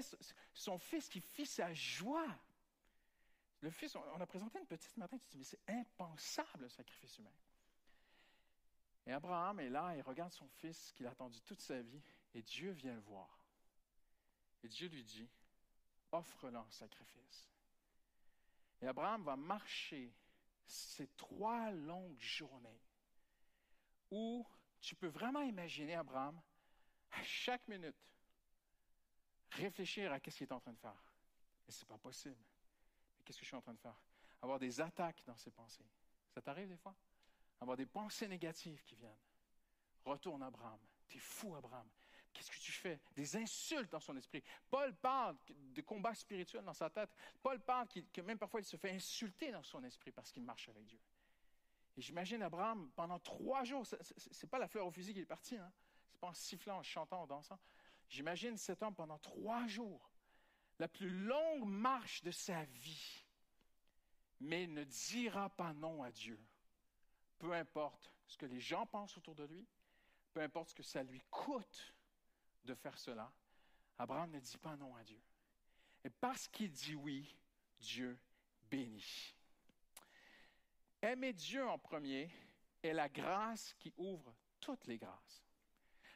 [0.53, 2.27] son fils qui fit sa joie.
[3.61, 6.69] Le fils, on a présenté une petite matin, tu te dis, mais c'est impensable le
[6.69, 7.33] sacrifice humain.
[9.05, 12.01] Et Abraham est là, il regarde son fils qu'il a attendu toute sa vie,
[12.33, 13.45] et Dieu vient le voir.
[14.63, 15.29] Et Dieu lui dit,
[16.11, 17.51] offre-le en sacrifice.
[18.81, 20.13] Et Abraham va marcher
[20.65, 22.81] ces trois longues journées
[24.09, 24.45] où
[24.79, 26.41] tu peux vraiment imaginer Abraham,
[27.11, 27.95] à chaque minute,
[29.51, 31.03] réfléchir à ce qu'il est en train de faire.
[31.65, 32.43] Mais ce n'est pas possible.
[33.17, 33.99] Mais qu'est-ce que je suis en train de faire?
[34.41, 35.85] Avoir des attaques dans ses pensées.
[36.33, 36.95] Ça t'arrive des fois?
[37.59, 39.19] Avoir des pensées négatives qui viennent.
[40.03, 40.79] Retourne Abraham.
[41.07, 41.87] Tu es fou, Abraham.
[42.33, 42.99] Qu'est-ce que tu fais?
[43.15, 44.43] Des insultes dans son esprit.
[44.69, 47.09] Paul parle de combat spirituel dans sa tête.
[47.41, 50.69] Paul parle que même parfois il se fait insulter dans son esprit parce qu'il marche
[50.69, 50.99] avec Dieu.
[51.97, 55.25] Et j'imagine Abraham pendant trois jours, ce n'est pas la fleur au fusil qui est
[55.25, 55.71] partie, hein?
[56.07, 57.59] ce n'est pas en sifflant, en chantant, en dansant.
[58.07, 60.09] J'imagine cet homme pendant trois jours,
[60.79, 63.25] la plus longue marche de sa vie,
[64.39, 66.39] mais il ne dira pas non à Dieu.
[67.39, 69.67] Peu importe ce que les gens pensent autour de lui,
[70.33, 71.93] peu importe ce que ça lui coûte
[72.65, 73.31] de faire cela,
[73.97, 75.21] Abraham ne dit pas non à Dieu.
[76.03, 77.35] Et parce qu'il dit oui,
[77.79, 78.17] Dieu
[78.69, 79.35] bénit.
[81.01, 82.31] Aimer Dieu en premier
[82.83, 85.43] est la grâce qui ouvre toutes les grâces.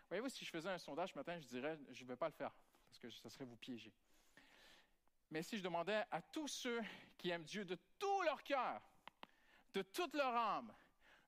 [0.09, 2.33] Voyez-vous, si je faisais un sondage ce matin, je dirais, je ne vais pas le
[2.33, 2.51] faire,
[2.87, 3.91] parce que ça serait vous piéger.
[5.31, 6.81] Mais si je demandais à tous ceux
[7.17, 8.81] qui aiment Dieu de tout leur cœur,
[9.73, 10.73] de toute leur âme,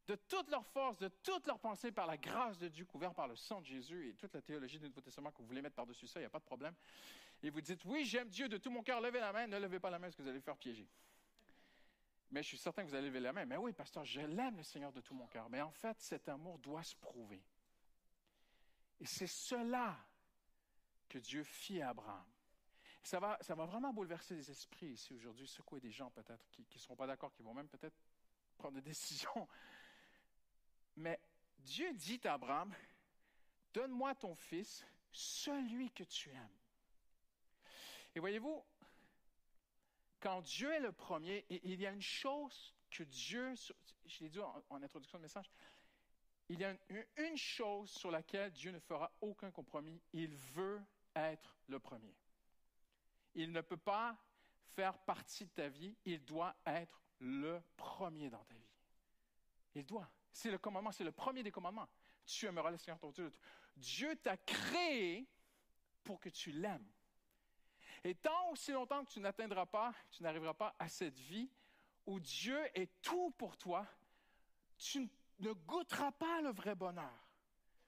[0.08, 3.28] de toute leur force, de toute leur pensée par la grâce de Dieu couvert par
[3.28, 5.76] le sang de Jésus et toute la théologie du Nouveau Testament que vous voulez mettre
[5.76, 6.74] par-dessus ça, il n'y a pas de problème.
[7.44, 9.80] Et vous dites, oui, j'aime Dieu de tout mon cœur, levez la main, ne levez
[9.80, 10.88] pas la main parce que vous allez le faire piéger.
[12.32, 13.46] Mais je suis certain que vous allez lever la main.
[13.46, 15.50] Mais oui, pasteur, je l'aime le Seigneur de tout mon cœur.
[15.50, 17.42] Mais en fait, cet amour doit se prouver.
[19.00, 19.98] Et c'est cela
[21.08, 22.26] que Dieu fit à Abraham.
[23.04, 26.66] Ça va, ça va vraiment bouleverser les esprits ici aujourd'hui, secouer des gens peut-être qui
[26.74, 27.96] ne seront pas d'accord, qui vont même peut-être
[28.58, 29.48] prendre des décisions.
[30.98, 31.20] Mais
[31.60, 32.74] Dieu dit à Abraham,
[33.74, 36.60] donne-moi ton fils, celui que tu aimes.
[38.16, 38.66] Et voyez-vous,
[40.20, 43.54] quand Dieu est le premier, il y a une chose que Dieu,
[44.06, 45.52] je l'ai dit en, introduction de message,
[46.50, 46.76] il y a
[47.18, 50.02] une, chose sur laquelle Dieu ne fera aucun compromis.
[50.14, 50.82] Il veut
[51.16, 52.16] être le premier.
[53.36, 54.18] Il ne peut pas
[54.76, 58.72] faire partie de ta vie, il doit être le premier dans ta vie.
[59.76, 60.10] Il doit.
[60.32, 61.88] C'est le commandement, c'est le premier des commandements.
[62.26, 63.32] Tu aimeras le Seigneur ton Dieu.
[63.76, 65.28] Dieu t'a créé
[66.04, 66.88] pour que tu l'aimes.
[68.04, 71.50] Et tant aussi longtemps que tu n'atteindras pas, tu n'arriveras pas à cette vie
[72.06, 73.86] où Dieu est tout pour toi,
[74.78, 75.10] tu
[75.40, 77.30] ne goûteras pas le vrai bonheur.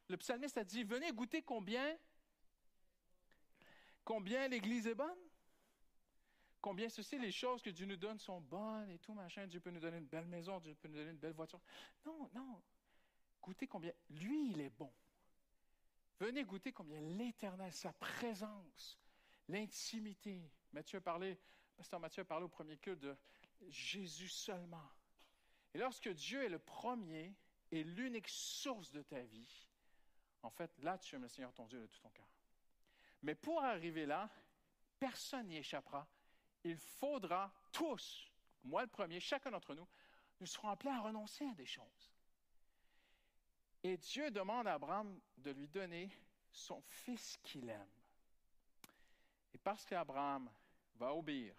[0.08, 1.98] Le psalmiste a dit, venez goûter combien,
[4.04, 5.29] combien l'Église est bonne,
[6.62, 9.48] combien ceci, les choses que Dieu nous donne sont bonnes et tout, machin.
[9.48, 11.60] Dieu peut nous donner une belle maison, Dieu peut nous donner une belle voiture.
[12.06, 12.62] Non, non.
[13.42, 13.94] Goûtez combien.
[14.10, 14.92] Lui, il est bon.
[16.20, 19.00] Venez goûter combien l'Éternel, sa présence,
[19.48, 20.52] l'intimité.
[20.74, 21.40] Matthieu a parlé,
[21.78, 23.16] Pasteur Matthieu a parlé au premier culte de
[23.70, 24.90] Jésus seulement.
[25.74, 27.34] Et lorsque Dieu est le premier
[27.72, 29.68] et l'unique source de ta vie,
[30.42, 32.28] en fait, là, tu aimes le Seigneur ton Dieu de tout ton cœur.
[33.22, 34.30] Mais pour arriver là,
[35.00, 36.08] personne n'y échappera.
[36.64, 38.30] Il faudra tous,
[38.64, 39.88] moi le premier, chacun d'entre nous,
[40.40, 42.12] nous serons appelés à renoncer à des choses.
[43.84, 46.10] Et Dieu demande à Abraham de lui donner
[46.52, 47.90] son fils qu'il aime.
[49.54, 50.50] Et parce qu'Abraham
[50.96, 51.56] va obéir,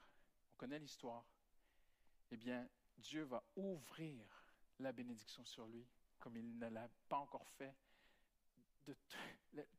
[0.52, 1.24] on connaît l'histoire,
[2.31, 2.68] eh bien,
[2.98, 4.24] Dieu va ouvrir
[4.78, 5.86] la bénédiction sur lui
[6.18, 7.74] comme il ne l'a pas encore fait.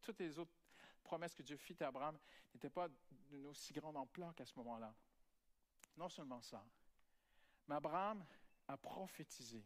[0.01, 0.51] Toutes les autres
[1.03, 2.17] promesses que Dieu fit à Abraham
[2.53, 2.87] n'étaient pas
[3.29, 4.93] d'une aussi grande ampleur qu'à ce moment-là.
[5.97, 6.65] Non seulement ça,
[7.67, 8.25] mais Abraham
[8.67, 9.63] a prophétisé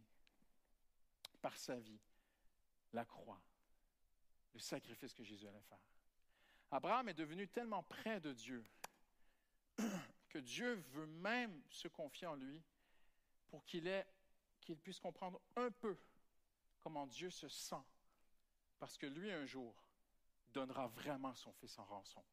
[1.41, 1.99] par sa vie
[2.93, 3.41] la croix,
[4.53, 5.79] le sacrifice que Jésus allait faire.
[6.71, 8.65] Abraham est devenu tellement près de Dieu
[10.29, 12.63] que Dieu veut même se confier en lui
[13.47, 15.97] pour qu'il puisse comprendre un peu
[16.79, 17.83] comment Dieu se sent,
[18.79, 19.75] parce que lui un jour
[20.49, 22.23] donnera vraiment son fils en rançon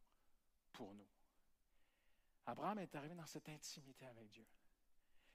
[0.73, 1.09] pour nous.
[2.47, 4.47] Abraham est arrivé dans cette intimité avec Dieu.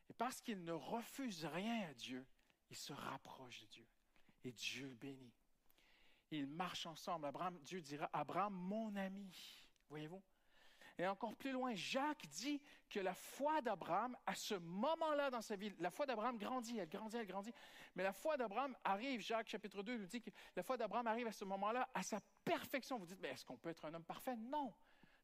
[0.10, 2.26] Et parce qu'il ne refuse rien à Dieu,
[2.70, 3.88] il se rapproche de Dieu.
[4.44, 5.34] Et Dieu bénit.
[6.32, 7.26] Ils marchent ensemble.
[7.26, 9.66] Abraham, Dieu dira, Abraham, mon ami.
[9.90, 10.22] Voyez-vous?
[11.00, 12.60] Et encore plus loin, Jacques dit
[12.90, 16.90] que la foi d'Abraham, à ce moment-là dans sa vie, la foi d'Abraham grandit, elle
[16.90, 17.54] grandit, elle grandit.
[17.96, 21.28] Mais la foi d'Abraham arrive, Jacques chapitre 2 nous dit que la foi d'Abraham arrive
[21.28, 22.98] à ce moment-là à sa perfection.
[22.98, 24.36] Vous dites, mais est-ce qu'on peut être un homme parfait?
[24.36, 24.74] Non.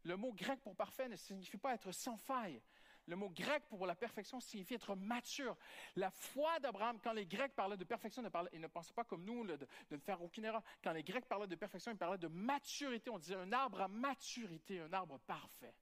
[0.03, 2.61] Le mot grec pour parfait ne signifie pas être sans faille.
[3.05, 5.57] Le mot grec pour la perfection signifie être mature.
[5.95, 8.23] La foi d'Abraham, quand les Grecs parlaient de perfection,
[8.53, 10.63] ils ne pensaient pas comme nous de, ne faire aucune erreur.
[10.81, 13.09] Quand les Grecs parlaient de perfection, ils parlaient de maturité.
[13.09, 15.73] On disait un arbre à maturité, un arbre parfait.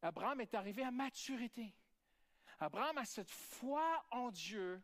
[0.00, 1.74] Abraham est arrivé à maturité.
[2.58, 4.82] Abraham a cette foi en Dieu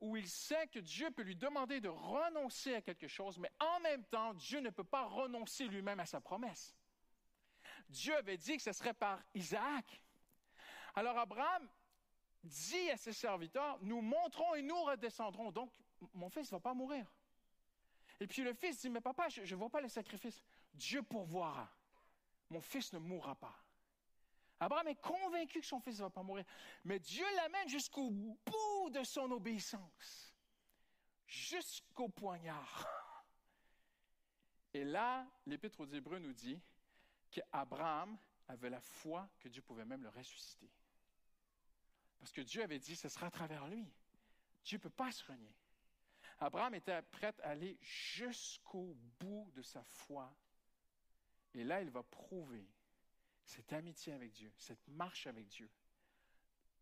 [0.00, 3.80] où il sait que Dieu peut lui demander de renoncer à quelque chose, mais en
[3.80, 6.76] même temps, Dieu ne peut pas renoncer lui-même à sa promesse.
[7.88, 10.02] Dieu avait dit que ce serait par Isaac.
[10.94, 11.68] Alors Abraham
[12.42, 15.50] dit à ses serviteurs, nous monterons et nous redescendrons.
[15.50, 15.70] Donc,
[16.14, 17.06] mon fils ne va pas mourir.
[18.20, 20.42] Et puis le fils dit, mais papa, je ne vois pas le sacrifice.
[20.72, 21.68] Dieu pourvoira.
[22.48, 23.54] Mon fils ne mourra pas.
[24.58, 26.44] Abraham est convaincu que son fils ne va pas mourir.
[26.84, 30.34] Mais Dieu l'amène jusqu'au bout de son obéissance.
[31.26, 32.86] Jusqu'au poignard.
[34.72, 36.60] Et là, l'Épître aux Hébreux nous dit
[37.36, 38.18] qu'Abraham
[38.48, 40.70] avait la foi que Dieu pouvait même le ressusciter.
[42.18, 43.86] Parce que Dieu avait dit, ce sera à travers lui.
[44.64, 45.54] Dieu ne peut pas se renier.
[46.38, 50.34] Abraham était prêt à aller jusqu'au bout de sa foi.
[51.54, 52.66] Et là, il va prouver
[53.44, 55.70] cette amitié avec Dieu, cette marche avec Dieu,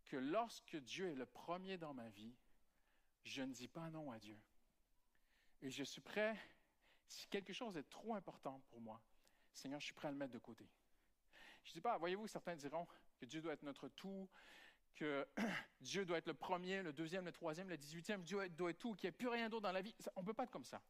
[0.06, 2.35] que lorsque Dieu est le premier dans ma vie,
[3.24, 4.39] je ne dis pas non à Dieu.
[5.62, 6.36] Et je suis prêt,
[7.06, 9.01] si quelque chose est trop important pour moi,
[9.55, 10.68] Seigneur, je suis prêt à le mettre de côté.
[11.64, 12.86] Je ne dis pas, voyez-vous, certains diront
[13.16, 14.28] que Dieu doit être notre tout,
[14.94, 15.26] que
[15.81, 18.94] Dieu doit être le premier, le deuxième, le troisième, le dix-huitième, Dieu doit être tout,
[18.94, 19.94] qu'il n'y ait plus rien d'autre dans la vie.
[20.16, 20.82] On ne peut pas être comme ça.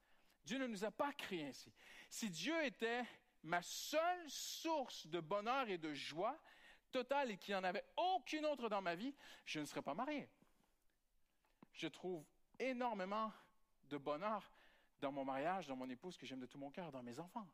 [0.44, 1.72] Dieu ne nous a pas créés ainsi.
[2.10, 3.04] Si Dieu était
[3.42, 6.38] ma seule source de bonheur et de joie
[6.90, 9.14] totale et qu'il n'y en avait aucune autre dans ma vie,
[9.44, 10.28] je ne serais pas marié.
[11.72, 12.24] Je trouve
[12.58, 13.32] énormément
[13.88, 14.50] de bonheur
[15.00, 17.48] dans mon mariage, dans mon épouse que j'aime de tout mon cœur, dans mes enfants.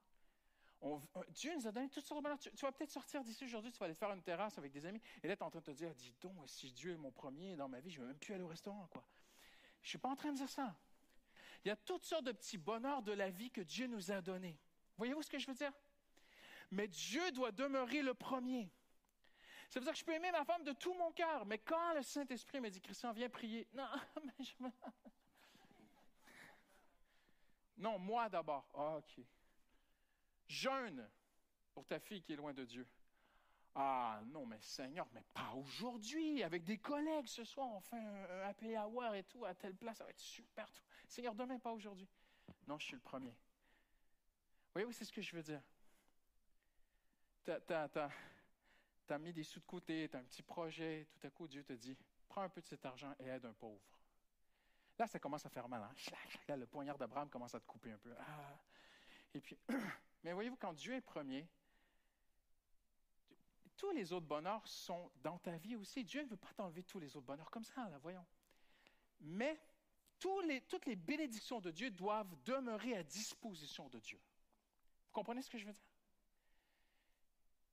[0.82, 0.98] Euh,
[1.28, 2.39] Dieu nous a donné toutes sortes de bonheur.
[2.39, 5.01] Tu, vas peut-être sortir d'ici aujourd'hui, tu vas aller faire une terrasse avec des amis,
[5.23, 7.11] et là, tu es en train de te dire, dis donc, si Dieu est mon
[7.11, 9.05] premier dans ma vie, je ne vais même plus aller au restaurant, quoi.
[9.82, 10.74] Je ne suis pas en train de dire ça.
[11.65, 14.20] Il y a toutes sortes de petits bonheurs de la vie que Dieu nous a
[14.23, 14.59] donnés.
[14.97, 15.73] Voyez-vous ce que je veux dire?
[16.70, 18.70] Mais Dieu doit demeurer le premier.
[19.69, 21.94] Ça veut dire que je peux aimer ma femme de tout mon cœur, mais quand
[21.94, 23.86] le Saint-Esprit me dit, Christian, viens prier, non,
[24.24, 24.55] mais je
[27.77, 28.69] Non, moi d'abord.
[28.74, 29.24] Ah, OK.
[30.51, 31.09] Jeûne
[31.72, 32.85] pour ta fille qui est loin de Dieu.
[33.72, 36.43] Ah non, mais Seigneur, mais pas aujourd'hui.
[36.43, 39.98] Avec des collègues ce soir, on fait un, happy hour et tout à telle place,
[39.98, 40.68] ça va être super.
[41.06, 42.09] Seigneur, demain, pas aujourd'hui.
[42.66, 43.32] Non, je suis le premier.
[44.74, 45.62] Voyez-vous, c'est ce que je veux dire.
[47.44, 51.47] Tu as, mis des sous de côté, tu as un petit projet, tout à coup,
[51.47, 51.97] Dieu te dit,
[52.28, 53.81] prends un peu de cet argent et aide un pauvre.
[54.98, 55.82] Là, ça commence à faire mal.
[55.82, 55.94] Hein?
[56.48, 58.12] Là, le poignard d'Abraham commence à te couper un peu.
[58.18, 58.59] Ah.
[59.32, 59.56] Et puis,
[60.22, 61.48] Mais voyez-vous, quand Dieu est premier,
[63.76, 66.05] tous les autres bonheurs sont dans ta vie aussi.
[66.05, 68.26] Dieu ne veut pas t'enlever tous les autres bonheurs comme ça, là, voyons.
[69.20, 69.59] Mais
[70.18, 74.20] toutes les bénédictions de Dieu doivent demeurer à disposition de Dieu.
[75.06, 75.82] Vous comprenez ce que je veux dire?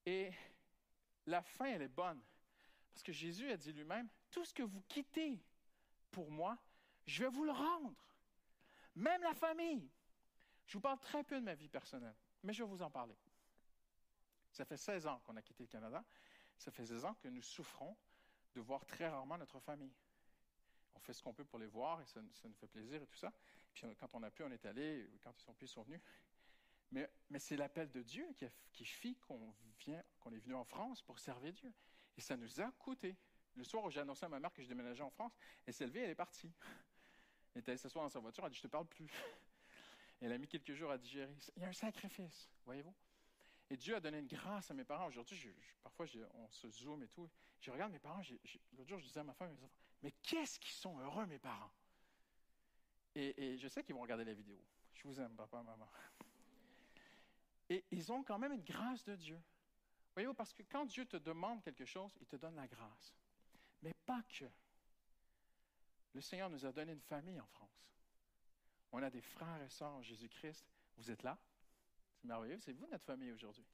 [0.06, 0.32] Et
[1.26, 2.22] la fin, elle est bonne.
[2.94, 5.38] Parce que Jésus a dit lui-même, tout ce que vous quittez
[6.10, 6.58] pour moi,
[7.06, 7.94] je vais vous le rendre.
[8.96, 9.90] Même la famille.
[10.66, 12.16] Je vous parle très peu de ma vie personnelle.
[12.44, 13.16] Mais je vais vous en parler.
[14.52, 16.04] Ça fait 16 ans qu'on a quitté le Canada.
[16.58, 17.96] Ça fait 16 ans que nous souffrons
[18.54, 19.94] de voir très rarement notre famille.
[20.96, 23.18] On fait ce qu'on peut pour les voir et ça, nous fait plaisir et tout
[23.18, 23.32] ça.
[23.74, 25.08] Puis quand on a pu, on est allé.
[25.24, 26.02] Quand ils sont plus, ils sont venus.
[26.92, 27.10] Mais,
[27.40, 28.28] c'est l'appel de Dieu
[28.72, 29.54] qui, fit qu'on
[30.20, 31.72] qu'on est venu en France pour servir Dieu.
[32.18, 33.16] Et ça nous a coûté.
[33.56, 35.36] Le soir où j'ai annoncé à ma mère que je déménageais en France,
[35.66, 36.52] elle s'est levée, elle est partie.
[37.54, 39.08] Elle est allée s'asseoir dans sa voiture, elle a dit, je te parle plus.
[40.22, 41.34] Elle a mis quelques jours à digérer.
[41.56, 42.94] Il y a un sacrifice, voyez-vous?
[43.70, 45.08] Et Dieu a donné une grâce à mes parents.
[45.08, 45.38] Aujourd'hui,
[45.84, 47.30] parfois, on se zoome et tout.
[47.60, 48.22] Je regarde mes parents.
[48.74, 51.40] L'autre jour, je disais à ma femme mes enfants, mais qu'est-ce qu'ils sont heureux, mes
[51.40, 51.72] parents.
[53.16, 54.60] Et, je sais qu'ils vont regarder la vidéo.
[54.94, 55.90] Je vous aime, papa, maman.
[57.70, 59.42] Et ils ont quand même une grâce de Dieu.
[60.14, 63.16] Voyez-vous, parce que quand Dieu te demande quelque chose, il te donne la grâce.
[63.82, 64.46] Mais pas que.
[66.14, 67.88] Le Seigneur nous a donné une famille en France.
[68.92, 70.66] On a des frères et sœurs en Jésus-Christ.
[70.98, 71.38] Vous êtes là?
[72.16, 72.60] C'est merveilleux.
[72.60, 73.66] C'est vous notre famille aujourd'hui.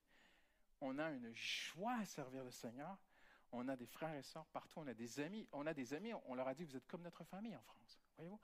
[0.81, 2.97] On a une joie à servir le Seigneur.
[3.51, 5.47] On a des frères et sœurs partout, on a des amis.
[5.51, 8.01] On a des amis, on leur a dit, vous êtes comme notre famille en France.
[8.17, 8.39] Voyez-vous?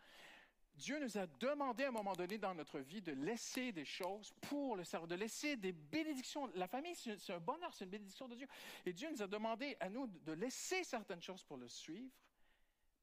[0.75, 4.31] Dieu nous a demandé à un moment donné dans notre vie de laisser des choses
[4.41, 6.47] pour le servir, de laisser des bénédictions.
[6.55, 8.47] La famille, c'est un bonheur, c'est une bénédiction de Dieu.
[8.85, 12.13] Et Dieu nous a demandé à nous de laisser certaines choses pour le suivre,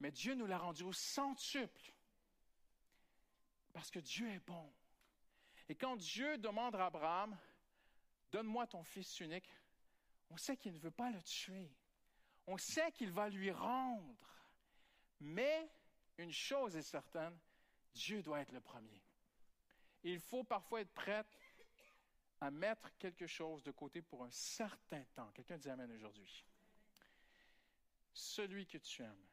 [0.00, 1.92] mais Dieu nous l'a rendu au centuple.
[3.76, 4.72] Parce que Dieu est bon.
[5.68, 7.36] Et quand Dieu demande à Abraham,
[8.32, 9.50] donne-moi ton fils unique,
[10.30, 11.70] on sait qu'il ne veut pas le tuer.
[12.46, 14.16] On sait qu'il va lui rendre.
[15.20, 15.70] Mais
[16.16, 17.38] une chose est certaine,
[17.92, 19.02] Dieu doit être le premier.
[20.04, 21.26] Il faut parfois être prêt
[22.40, 25.30] à mettre quelque chose de côté pour un certain temps.
[25.34, 26.46] Quelqu'un dit Amen aujourd'hui.
[28.14, 29.26] Celui que tu aimes.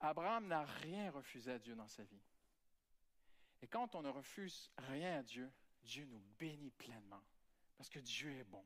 [0.00, 2.20] Abraham n'a rien refusé à Dieu dans sa vie.
[3.64, 5.50] Et quand on ne refuse rien à Dieu,
[5.84, 7.22] Dieu nous bénit pleinement,
[7.78, 8.62] parce que Dieu est bon.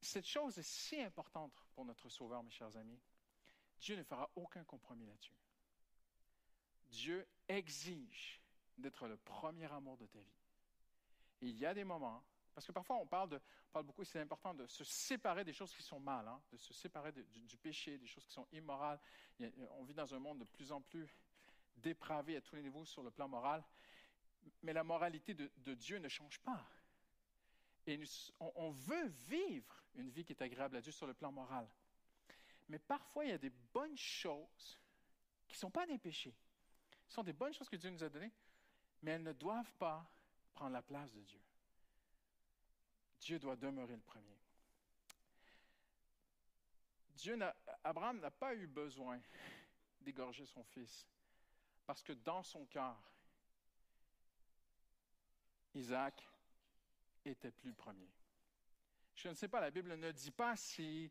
[0.00, 3.00] Cette chose est si importante pour notre Sauveur, mes chers amis.
[3.80, 5.34] Dieu ne fera aucun compromis là-dessus.
[6.88, 8.40] Dieu exige
[8.78, 10.38] d'être le premier amour de ta vie.
[11.40, 12.22] Il y a des moments,
[12.54, 13.40] parce que parfois on parle, de,
[13.74, 16.72] on beaucoup, c'est important de se séparer des choses qui sont mal, hein, de se
[16.72, 19.00] séparer du, péché, des choses qui sont immorales.
[19.70, 21.12] on vit dans un monde de plus en plus
[21.76, 23.62] dépravé à tous les niveaux sur le plan moral,
[24.62, 26.64] mais la moralité de, Dieu ne change pas.
[27.86, 28.00] Et
[28.40, 31.68] on veut vivre une vie qui est agréable à Dieu sur le plan moral.
[32.68, 34.78] Mais parfois, il y a des bonnes choses
[35.48, 36.34] qui ne sont pas des péchés.
[37.08, 38.32] Ce sont des bonnes choses que Dieu nous a données,
[39.02, 40.08] mais elles ne doivent pas
[40.54, 41.40] prendre la place de Dieu.
[43.20, 44.38] Dieu doit demeurer le premier.
[47.16, 47.38] Dieu
[47.84, 49.20] Abraham n'a pas eu besoin
[50.00, 51.06] d'égorger son fils,
[51.86, 52.96] parce que dans son cœur,
[55.74, 56.28] Isaac
[57.24, 58.10] était plus premier.
[59.14, 61.10] Je ne sais pas, la Bible ne dit pas si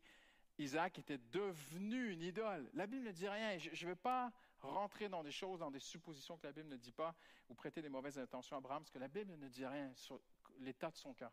[0.58, 2.70] Isaac était devenu une idole.
[2.74, 3.58] La Bible ne dit rien.
[3.58, 6.78] Je ne vais pas rentrer dans des choses, dans des suppositions que la Bible ne
[6.78, 7.16] dit pas,
[7.50, 10.20] ou prêter des mauvaises intentions à Abraham, parce que la Bible ne dit rien sur
[10.60, 11.32] l'état de son cœur.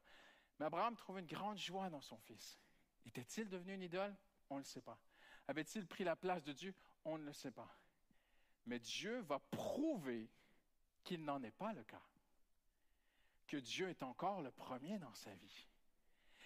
[0.58, 2.58] Mais Abraham trouvait une grande joie dans son fils.
[3.04, 4.14] Était-il devenu une idole?
[4.50, 4.98] On ne le sait pas.
[5.46, 6.74] Avait-il pris la place de Dieu?
[7.04, 7.68] On ne le sait pas.
[8.68, 10.28] Mais Dieu va prouver
[11.02, 12.02] qu'il n'en est pas le cas.
[13.46, 15.66] Que Dieu est encore le premier dans sa vie.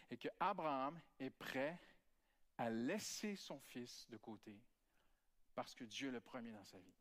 [0.09, 1.77] Et que Abraham est prêt
[2.59, 4.57] à laisser son fils de côté
[5.57, 6.95] parce que Dieu est le premier dans sa vie.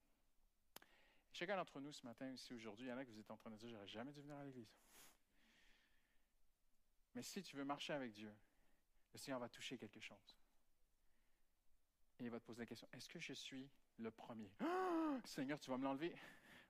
[1.33, 3.37] chacun d'entre nous ce matin, ici aujourd'hui, il y en a que vous êtes en
[3.37, 4.75] train de dire, j'aurais jamais dû venir à l'église.
[7.13, 8.33] Mais si tu veux marcher avec Dieu,
[9.13, 10.35] le Seigneur va toucher quelque chose.
[12.19, 13.69] Et il va te poser la question, est-ce que je suis
[14.01, 14.51] le premier?
[15.25, 16.15] Seigneur, tu vas me l'enlever?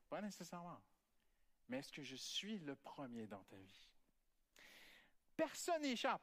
[0.10, 0.82] Pas nécessairement.
[1.68, 3.90] Mais est-ce que je suis le premier dans ta vie?
[5.36, 6.22] Personne n'échappe.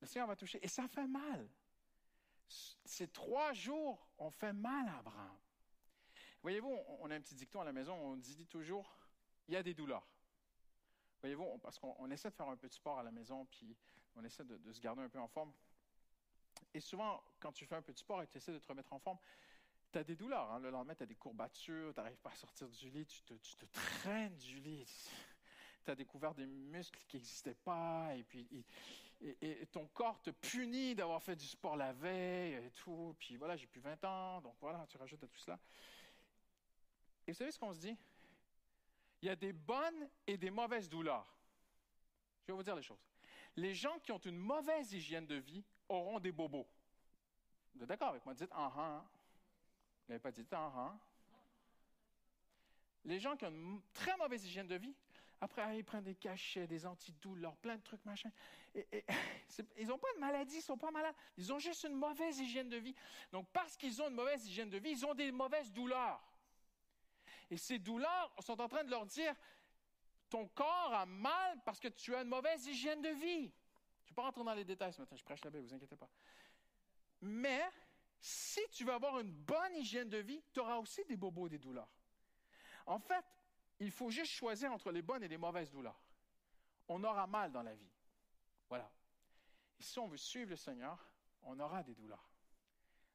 [0.00, 0.58] Le Seigneur va toucher.
[0.64, 1.48] Et ça fait mal
[2.84, 5.38] ces trois jours ont fait mal à Abraham.
[6.42, 8.96] Voyez-vous, on a un petit dicton à la maison, on dit toujours,
[9.48, 10.06] il y a des douleurs.
[11.20, 13.76] Voyez-vous, parce qu'on essaie de faire un peu de sport à la maison, puis
[14.16, 15.52] on essaie de, se garder un peu en forme.
[16.74, 18.66] Et souvent, quand tu fais un peu de sport et que tu essaies de te
[18.66, 19.18] remettre en forme,
[19.92, 20.50] tu as des douleurs.
[20.50, 20.58] Hein.
[20.60, 23.66] Le lendemain, tu as des courbatures, tu n'arrives pas à sortir du lit, tu te,
[23.72, 24.86] traînes du lit.
[25.84, 28.46] Tu as découvert des muscles qui n'existaient pas, et puis
[29.72, 33.16] ton corps te punit d'avoir fait du sport la veille et tout.
[33.18, 35.58] Puis voilà, j'ai plus 20 ans, donc voilà, tu rajoutes à tout cela.
[37.26, 37.96] Et vous savez ce qu'on se dit?
[39.22, 41.26] Il y a des bonnes et des mauvaises douleurs.
[42.42, 43.11] Je vais vous dire les choses.
[43.56, 46.66] Les gens qui ont une mauvaise hygiène de vie auront des bobos.
[47.74, 48.34] Vous êtes d'accord avec moi?
[48.34, 49.04] Dites ah ah.
[50.06, 50.98] Vous n'avez pas dit ah ah.
[53.04, 54.94] Les gens qui ont une très mauvaise hygiène de vie
[55.42, 58.30] après, ils prennent des cachets, des antidouleurs, plein de trucs, machin.
[58.76, 58.86] Et,
[59.76, 61.16] ils n'ont pas de maladie, ils ne sont pas malades.
[61.36, 62.94] Ils ont juste une mauvaise hygiène de vie.
[63.32, 66.22] Donc, parce qu'ils ont une mauvaise hygiène de vie, ils ont des mauvaises douleurs.
[67.50, 69.34] Et ces douleurs sont en train de leur dire,
[70.32, 73.52] ton corps a mal parce que tu as une mauvaise hygiène de vie.
[74.04, 75.74] Je ne vais pas rentrer dans les détails ce matin, je prêche la Bible, vous
[75.74, 76.08] inquiétez pas.
[77.20, 77.62] Mais
[78.18, 81.58] si tu veux avoir une bonne hygiène de vie, tu auras aussi des bobos, des
[81.58, 81.90] douleurs.
[82.86, 83.26] En fait,
[83.78, 86.00] il faut juste choisir entre les bonnes et les mauvaises douleurs.
[86.88, 87.92] On aura mal dans la vie.
[88.70, 88.90] Voilà.
[89.78, 92.30] Et si on veut suivre le Seigneur, on aura des douleurs.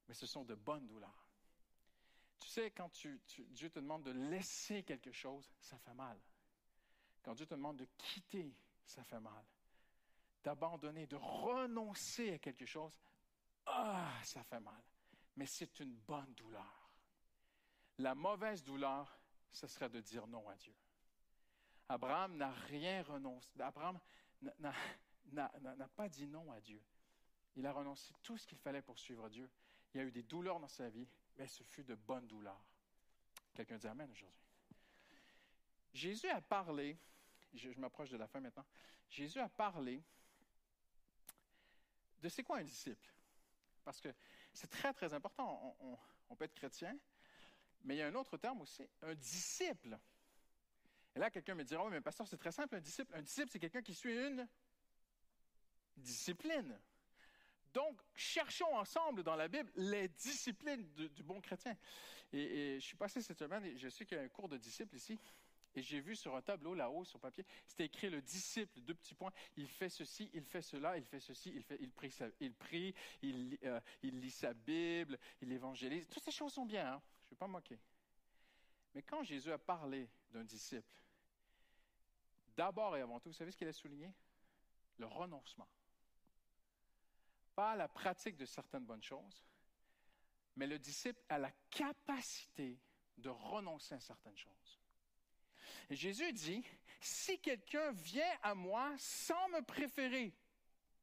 [0.07, 1.27] Mais ce sont de bonnes douleurs.
[2.39, 6.22] Tu sais, quand Dieu te demande de laisser quelque chose, ça fait mal.
[7.23, 9.45] Quand Dieu te demande de quitter, ça fait mal.
[10.44, 12.98] D'abandonner, de renoncer à quelque chose,
[13.65, 14.81] ah, ça fait mal.
[15.35, 16.89] Mais c'est une bonne douleur.
[17.99, 19.19] La mauvaise douleur,
[19.52, 20.73] ce serait de dire non à Dieu.
[21.89, 23.49] Abraham n'a rien renoncé.
[23.60, 23.99] Abraham
[25.31, 26.81] n'a pas dit non à Dieu.
[27.56, 29.49] Il a renoncé tout ce qu'il fallait pour suivre Dieu.
[29.94, 31.07] Il y a eu des douleurs dans sa vie,
[31.38, 32.64] mais ce fut de bonnes douleurs.
[33.53, 34.46] Quelqu'un dit Amen aujourd'hui.
[35.97, 36.95] Jésus a parlé,
[37.53, 38.65] je, m'approche de la fin maintenant,
[39.09, 40.03] Jésus a parlé
[42.19, 43.11] de c'est quoi un disciple?
[43.83, 44.13] Parce que
[44.53, 45.75] c'est très, très important.
[46.29, 46.95] On, peut être chrétien,
[47.83, 49.97] mais il y a un autre terme aussi, un disciple.
[51.15, 53.15] Et là, quelqu'un me dira, oui, mais pasteur, c'est très simple, un disciple.
[53.15, 54.47] Un disciple, c'est quelqu'un qui suit une
[55.95, 56.79] discipline.
[57.73, 61.75] Donc, cherchons ensemble dans la Bible les disciplines du bon chrétien.
[62.33, 64.57] Et, je suis passé cette semaine, et je sais qu'il y a un cours de
[64.57, 65.19] disciples ici,
[65.77, 69.13] et j'ai vu sur un tableau là-haut, sur papier, c'était écrit le disciple, deux petits
[69.13, 69.31] points.
[69.55, 72.95] Il fait ceci, il fait cela, il fait ceci, il, fait, il prie, il, prie
[73.63, 76.07] euh, il lit sa Bible, il évangélise.
[76.07, 77.01] Toutes ces choses sont bien, hein?
[77.23, 77.79] je ne vais pas moquer.
[78.95, 81.01] Mais quand Jésus a parlé d'un disciple,
[82.55, 84.11] d'abord et avant tout, vous savez ce qu'il a souligné?
[84.97, 85.67] Le renoncement
[87.57, 89.43] pas la pratique de certaines bonnes choses,
[90.57, 92.79] mais le disciple a la capacité
[93.17, 94.79] de renoncer à certaines choses.
[95.89, 96.64] Jésus dit,
[96.99, 100.34] si quelqu'un vient à moi sans me préférer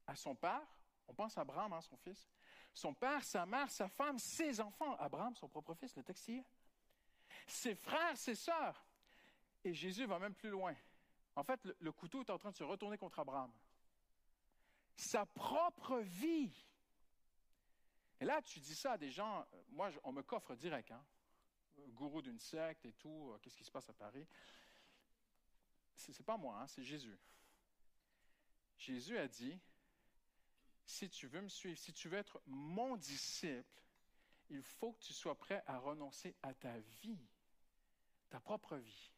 [0.07, 0.63] à son père,
[1.07, 2.29] on pense à Abraham, hein, son fils,
[2.73, 6.45] son père, sa mère, sa femme, ses enfants, Abraham, son propre fils, le textile,
[7.47, 8.85] ses frères, ses sœurs.
[9.65, 10.75] Et Jésus va même plus loin.
[11.37, 13.53] En fait, le couteau est en train de se retourner contre Abraham
[14.97, 16.53] sa propre vie.
[18.21, 21.05] Et là, tu dis ça à des gens, euh, moi, on me coffre direct, hein?
[21.95, 24.27] Gourou d'une secte et tout, euh, qu'est-ce qui se passe à Paris?
[25.97, 27.19] Ce n'est pas moi, hein, c'est Jésus.
[28.79, 29.59] Jésus a dit,
[30.87, 33.83] si tu veux me suivre, si tu veux être mon disciple,
[34.51, 37.19] il faut que tu sois prêt à renoncer à ta vie,
[38.29, 39.13] ta propre vie.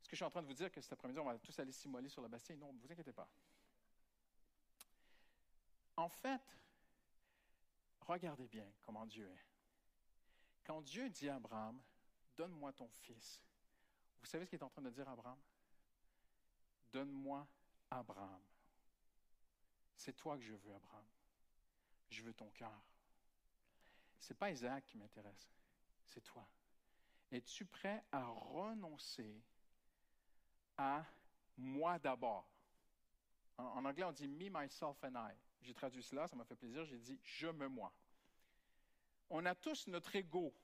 [0.00, 1.58] Est-ce que je suis en train de vous dire que cet après-midi, on va tous
[1.58, 2.56] aller s'immoler sur la Bastille?
[2.56, 3.28] Non, ne vous inquiétez pas.
[5.96, 6.42] En fait,
[8.00, 9.51] regardez bien comment Dieu est.
[10.64, 11.80] Quand Dieu dit à Abraham,
[12.36, 13.40] donne-moi ton fils,
[14.20, 15.38] vous savez ce qu'il est en train de dire à Abraham?
[16.92, 17.46] Donne-moi
[17.90, 18.42] Abraham.
[19.96, 21.06] C'est toi que je veux, Abraham.
[22.10, 22.82] Je veux ton cœur.
[24.20, 25.50] Ce n'est pas Isaac qui m'intéresse,
[26.06, 26.46] c'est toi.
[27.32, 29.42] Es-tu prêt à renoncer
[30.76, 31.04] à
[31.56, 32.48] moi d'abord?
[33.58, 35.34] En, en, anglais, on dit me, myself and I.
[35.62, 36.84] J'ai traduit cela, ça m'a fait plaisir.
[36.84, 37.92] J'ai dit je me moi.
[39.34, 40.54] On a tous notre ego,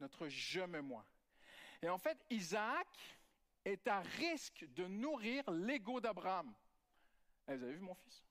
[0.00, 1.06] notre je me moi.
[1.80, 2.88] Et en fait, Isaac
[3.64, 6.52] est à risque de nourrir l'ego d'Abraham.
[7.46, 8.24] Eh, vous avez vu mon fils?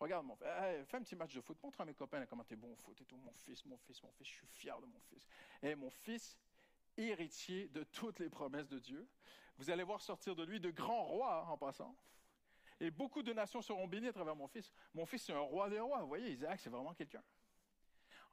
[0.00, 0.48] Regarde mon fils.
[0.48, 1.56] Eh, fais un petit match de foot.
[1.62, 3.16] Montre à mes copains comment tu es bon foot et tout.
[3.16, 4.26] Mon fils, mon fils, mon fils.
[4.26, 5.24] Je suis fier de mon fils.
[5.62, 6.36] Et eh, mon fils,
[6.96, 9.08] héritier de toutes les promesses de Dieu.
[9.56, 11.96] Vous allez voir sortir de lui de grands rois en passant.
[12.80, 14.72] Et beaucoup de nations seront bénies à travers mon fils.
[14.94, 16.00] Mon fils, c'est un roi des rois.
[16.00, 17.22] Vous voyez, Isaac, c'est vraiment quelqu'un.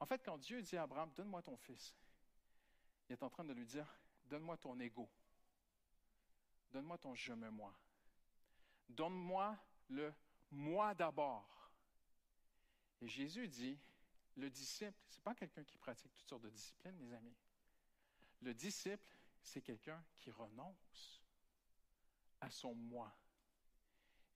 [0.04, 1.96] En fait, quand Dieu dit à Abraham, donne-moi ton fils,
[3.08, 3.90] il est en train de lui dire,
[4.26, 5.08] donne-moi ton ego.
[6.70, 7.74] Donne-moi ton je me moi.
[8.86, 9.58] Donne-moi
[9.88, 10.12] le
[10.50, 11.72] moi d'abord.
[13.00, 13.78] Et Jésus dit,
[14.36, 17.38] le disciple, ce n'est pas quelqu'un qui pratique toutes sortes de disciplines, mes amis.
[18.42, 21.24] Le disciple, c'est quelqu'un qui renonce
[22.42, 23.10] à son moi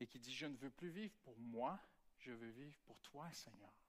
[0.01, 1.78] et qui dit, je ne veux plus vivre pour moi,
[2.16, 3.88] je veux vivre pour toi, Seigneur.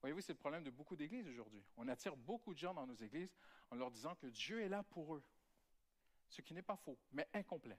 [0.00, 1.62] Voyez-vous, c'est le problème de beaucoup d'églises aujourd'hui.
[1.76, 3.34] On attire beaucoup de gens dans nos églises
[3.70, 5.22] en leur disant que Dieu est là pour eux,
[6.28, 7.78] ce qui n'est pas faux, mais incomplet.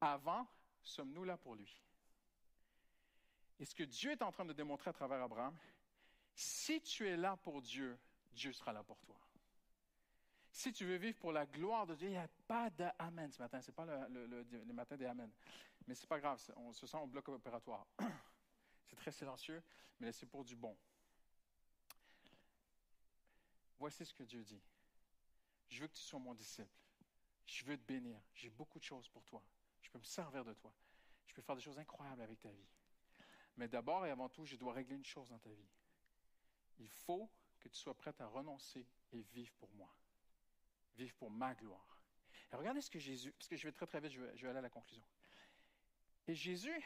[0.00, 0.46] Avant,
[0.82, 1.82] sommes-nous là pour lui?
[3.58, 5.56] Et ce que Dieu est en train de démontrer à travers Abraham,
[6.34, 7.98] si tu es là pour Dieu,
[8.32, 9.16] Dieu sera là pour toi.
[10.50, 13.42] Si tu veux vivre pour la gloire de Dieu, il n'y a pas d'Amen ce
[13.42, 13.60] matin.
[13.60, 15.30] Ce n'est pas le, le, matin des Amen.
[15.86, 17.86] Mais ce n'est pas grave, on se sent au bloc opératoire.
[18.86, 19.62] C'est très silencieux,
[19.98, 20.76] mais c'est pour du bon.
[23.78, 24.62] Voici ce que Dieu dit.
[25.68, 26.70] Je veux que tu sois mon disciple.
[27.46, 28.20] Je veux te bénir.
[28.34, 29.42] J'ai beaucoup de choses pour toi.
[29.82, 30.72] Je peux me servir de toi.
[31.26, 32.68] Je peux faire des choses incroyables avec ta vie.
[33.56, 35.68] Mais d'abord et avant tout, je dois régler une chose dans ta vie.
[36.78, 37.30] Il faut
[37.60, 39.94] que tu sois prête à renoncer et vivre pour moi.
[40.96, 42.00] Vivre pour ma gloire.
[42.52, 44.58] Et regardez ce que Jésus, parce que je vais très très vite, je vais aller
[44.58, 45.04] à la conclusion.
[46.26, 46.82] Et Jésus,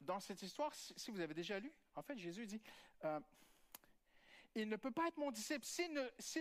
[0.00, 2.62] dans cette histoire, si vous avez déjà lu, en fait, Jésus dit,
[3.04, 3.20] euh,
[4.54, 5.64] il ne peut pas être mon disciple.
[5.64, 5.92] S'il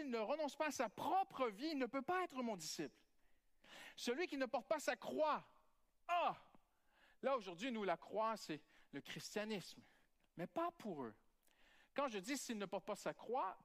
[0.09, 2.95] ne, renonce pas à sa propre vie, il ne peut pas être mon disciple.
[3.95, 5.45] Celui qui ne porte pas sa croix.
[6.07, 6.35] Ah!
[7.21, 8.61] Là, aujourd'hui, nous, la croix, c'est
[8.91, 9.81] le christianisme.
[10.37, 11.13] Mais pas pour eux.
[11.93, 13.57] Quand je dis s'il ne porte pas sa croix,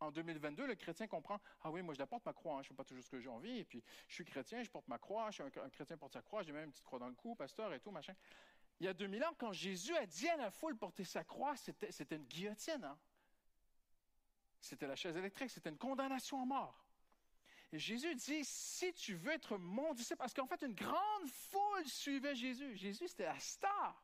[0.00, 2.66] en 2022, le chrétien comprend Ah oui, moi je la porte ma croix, hein, je
[2.66, 4.86] ne fais pas toujours ce que j'ai envie, et puis je suis chrétien, je porte
[4.88, 7.08] ma croix, je suis un, chrétien porte sa croix, j'ai même une petite croix dans
[7.08, 8.14] le cou, pasteur et tout, machin.
[8.80, 11.56] il y a 2000 ans, quand Jésus a dit à la foule porter sa croix,
[11.56, 12.84] c'était, c'était une guillotine.
[12.84, 12.98] Hein?
[14.66, 16.84] C'était la chaise électrique, c'était une condamnation à mort.
[17.72, 21.86] Et Jésus dit, si tu veux être mon disciple, parce qu'en fait, une grande foule
[21.86, 22.76] suivait Jésus.
[22.76, 24.02] Jésus, c'était la star.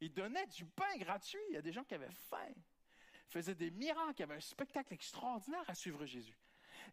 [0.00, 1.40] Il donnait du pain gratuit.
[1.50, 2.48] Il y a des gens qui avaient faim.
[2.48, 4.14] Il faisait des miracles.
[4.16, 6.36] Il y avait un spectacle extraordinaire à suivre Jésus.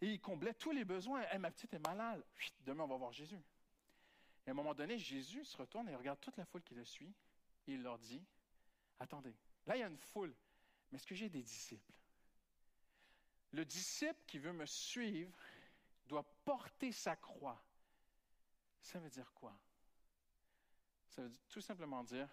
[0.02, 1.24] Et il comblait tous les besoins.
[1.40, 2.24] ma petite est malade.
[2.62, 3.40] demain, on va voir Jésus.
[4.46, 6.86] Et à un moment donné, Jésus se retourne et regarde toute la foule qui le
[6.86, 7.14] suit.
[7.68, 8.24] Et il leur dit,
[9.00, 10.36] attendez, là, il y a une foule.
[10.92, 11.99] Mais est-ce que j'ai des disciples?
[13.52, 15.38] Le disciple qui veut me suivre
[16.08, 17.64] doit porter sa croix.
[18.82, 19.58] Ça veut dire quoi?
[21.08, 22.30] Ça veut tout simplement dire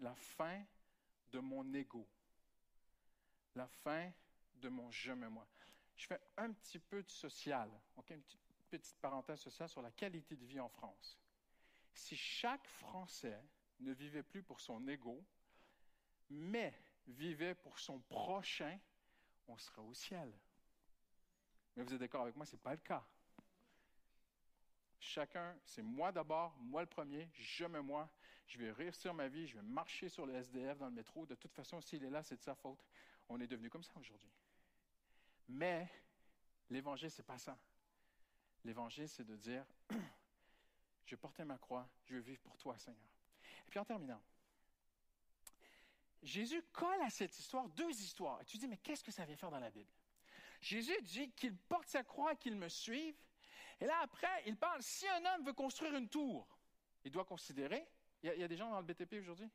[0.00, 0.64] la fin
[1.30, 2.06] de mon ego,
[3.54, 4.12] la fin
[4.56, 5.46] de mon je me moi.
[5.96, 8.22] Je fais un petit peu de social, ok, une
[8.68, 11.18] petite, parenthèse sociale sur la qualité de vie en France.
[11.94, 13.42] Si chaque Français
[13.80, 15.24] ne vivait plus pour son ego,
[16.28, 16.74] mais
[17.06, 18.78] vivait pour son prochain,
[19.48, 20.30] on serait au ciel.
[21.76, 23.04] Mais vous êtes d'accord avec moi, ce n'est pas le cas.
[24.98, 28.10] Chacun, c'est moi d'abord, moi le premier, je me moi,
[28.46, 31.26] je vais réussir ma vie, je vais marcher sur le SDF dans le métro.
[31.26, 32.82] De toute façon, s'il est là, c'est de sa faute.
[33.28, 34.30] On est devenu comme ça aujourd'hui.
[35.48, 35.88] Mais
[36.70, 37.58] l'évangile, c'est pas ça.
[38.64, 39.64] L'évangile, c'est de dire,
[41.04, 43.10] je vais porter ma croix, je vais vivre pour toi, Seigneur.
[43.66, 44.22] Et puis en terminant,
[46.22, 48.40] Jésus colle à cette histoire deux histoires.
[48.40, 49.90] Et tu dis, mais qu'est-ce que ça vient faire dans la Bible?
[50.66, 53.14] Jésus dit qu'il porte sa croix et qu'il me suive.
[53.80, 56.58] Et là, après, il parle, si un homme veut construire une tour,
[57.04, 57.86] il doit considérer,
[58.22, 59.48] il y a, des gens dans le BTP aujourd'hui?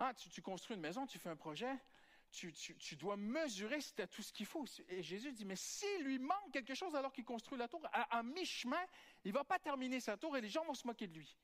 [0.00, 1.72] Ah, tu, construis une maison, tu fais un projet,
[2.32, 4.64] tu, dois mesurer si tu as tout ce qu'il faut.
[4.88, 8.22] Et Jésus dit, mais s'il lui manque quelque chose alors qu'il construit la tour, à,
[8.24, 8.84] mi-chemin,
[9.24, 11.36] il ne va pas terminer sa tour et les gens vont se moquer de lui.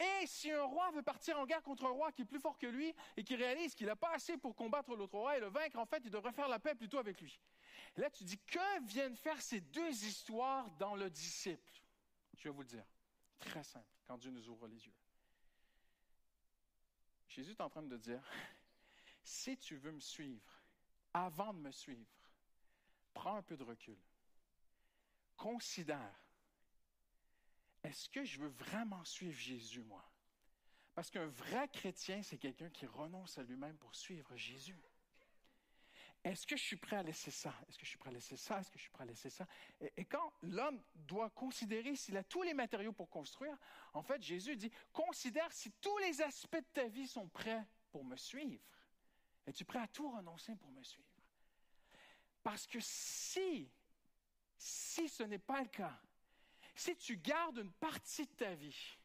[0.00, 2.58] Et si un roi veut partir en guerre contre un roi qui est plus fort
[2.58, 5.46] que lui et qui réalise qu'il n'a pas assez pour combattre l'autre roi et le
[5.46, 7.38] vaincre, en fait, il devrait faire la paix plutôt avec lui.
[7.96, 11.72] Là, tu dis, que viennent faire ces deux histoires dans le disciple?
[12.36, 12.84] Je vais vous le dire.
[13.38, 14.94] Très simple, quand Dieu nous ouvre les yeux.
[17.28, 18.22] Jésus est en train de dire,
[19.22, 20.62] si tu veux me suivre,
[21.12, 22.10] avant de me suivre,
[23.12, 23.98] prends un peu de recul.
[25.36, 26.23] Considère,
[27.84, 30.04] est-ce que je veux vraiment suivre Jésus, moi?
[30.94, 34.80] Parce qu'un vrai chrétien, c'est quelqu'un qui renonce à lui-même pour suivre Jésus.
[36.22, 37.54] Est-ce que je suis prêt à laisser ça?
[37.68, 38.58] Est-ce que je suis prêt à laisser ça?
[38.58, 39.46] Est-ce que je suis prêt à laisser ça?
[39.96, 43.54] Et, quand l'homme doit considérer s'il a tous les matériaux pour construire,
[43.92, 48.04] en fait, Jésus dit, considère si tous les aspects de ta vie sont prêts pour
[48.04, 48.64] me suivre.
[49.46, 51.06] Es-tu prêt à tout renoncer pour me suivre?
[52.42, 53.70] Parce que si,
[54.56, 56.00] si ce n'est pas le cas,
[56.74, 58.98] si tu gardes une partie de ta vie,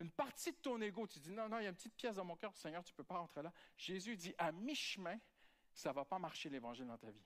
[0.00, 2.16] une partie de ton ego, tu dis non, non, il y a une petite pièce
[2.16, 3.52] dans mon cœur, Seigneur, tu ne peux pas rentrer là.
[3.76, 5.18] Jésus dit à mi-chemin,
[5.72, 7.24] ça ne va pas marcher l'évangile dans ta vie.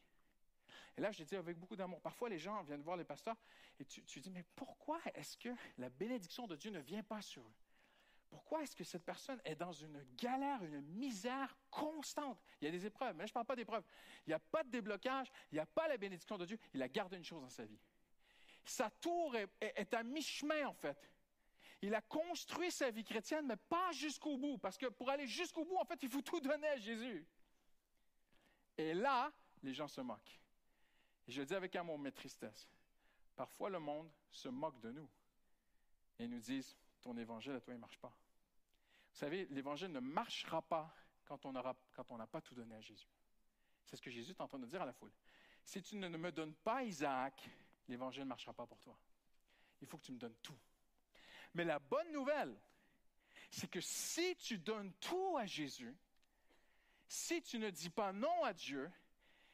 [0.96, 2.00] Et là, je dis avec beaucoup d'amour.
[2.00, 3.36] Parfois, les gens viennent voir les pasteurs
[3.80, 5.48] et tu, tu dis, mais pourquoi est-ce que
[5.78, 7.54] la bénédiction de Dieu ne vient pas sur eux?
[8.30, 12.42] Pourquoi est-ce que cette personne est dans une galère, une misère constante?
[12.60, 13.84] Il y a des épreuves, mais je ne parle pas d'épreuves.
[14.26, 16.58] Il n'y a pas de déblocage, il n'y a pas la bénédiction de Dieu.
[16.72, 17.78] Il a gardé une chose dans sa vie.
[18.64, 21.10] Sa tour est, à mi-chemin, en fait.
[21.82, 24.58] Il a construit sa vie chrétienne, mais pas jusqu'au bout.
[24.58, 27.26] Parce que pour aller jusqu'au bout, en fait, il faut tout donner à Jésus.
[28.78, 29.30] Et là,
[29.62, 30.40] les gens se moquent.
[31.28, 32.68] Et je dis avec amour, mais tristesse.
[33.36, 35.08] Parfois, le monde se moque de nous
[36.18, 38.16] et nous disent Ton évangile à toi, il ne marche pas.
[39.12, 40.94] Vous savez, l'évangile ne marchera pas
[41.26, 43.08] quand on n'a pas tout donné à Jésus.
[43.84, 45.12] C'est ce que Jésus est en train de dire à la foule.
[45.64, 47.48] Si tu ne me donnes pas Isaac,
[47.88, 48.98] l'évangile ne marchera pas pour toi.
[49.80, 50.58] Il faut que tu me donnes tout.
[51.54, 52.58] Mais la bonne nouvelle,
[53.50, 55.94] c'est que si tu donnes tout à Jésus,
[57.08, 58.90] si tu ne dis pas non à Dieu,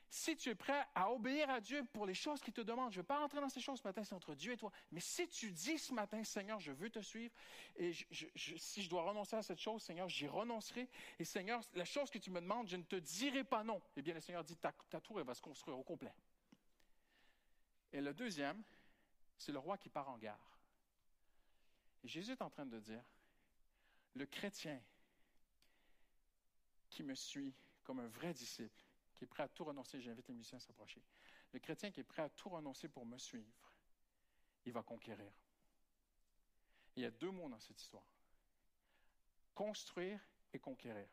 [0.09, 2.99] si tu es prêt à obéir à Dieu pour les choses qu'il te demande, je
[2.99, 4.73] ne vais pas rentrer dans ces choses ce matin, c'est entre Dieu et toi.
[4.91, 7.33] Mais si tu dis ce matin, Seigneur, je veux te suivre,
[7.77, 7.93] et
[8.35, 10.89] si je dois renoncer à cette chose, Seigneur, j'y renoncerai.
[11.21, 13.81] Et Seigneur, la chose que tu me demandes, je ne te dirai pas non.
[13.97, 16.13] Eh bien, le Seigneur dit, ta, ta tour, elle va se construire au complet.
[17.93, 18.63] Et le deuxième,
[19.37, 20.19] c'est le roi qui part en.
[22.03, 23.03] Et Jésus est en train de dire,
[24.15, 24.81] le chrétien
[26.89, 28.83] qui me suit comme un vrai disciple,
[29.17, 31.03] qui est prêt à tout renoncer, j'invite les musiciens à s'approcher,
[31.53, 33.73] le chrétien qui est prêt à tout renoncer pour me suivre,
[34.65, 35.33] il va conquérir.
[36.97, 38.05] il y a deux mots dans cette histoire.
[39.55, 40.21] Construire
[40.53, 41.09] et conquérir.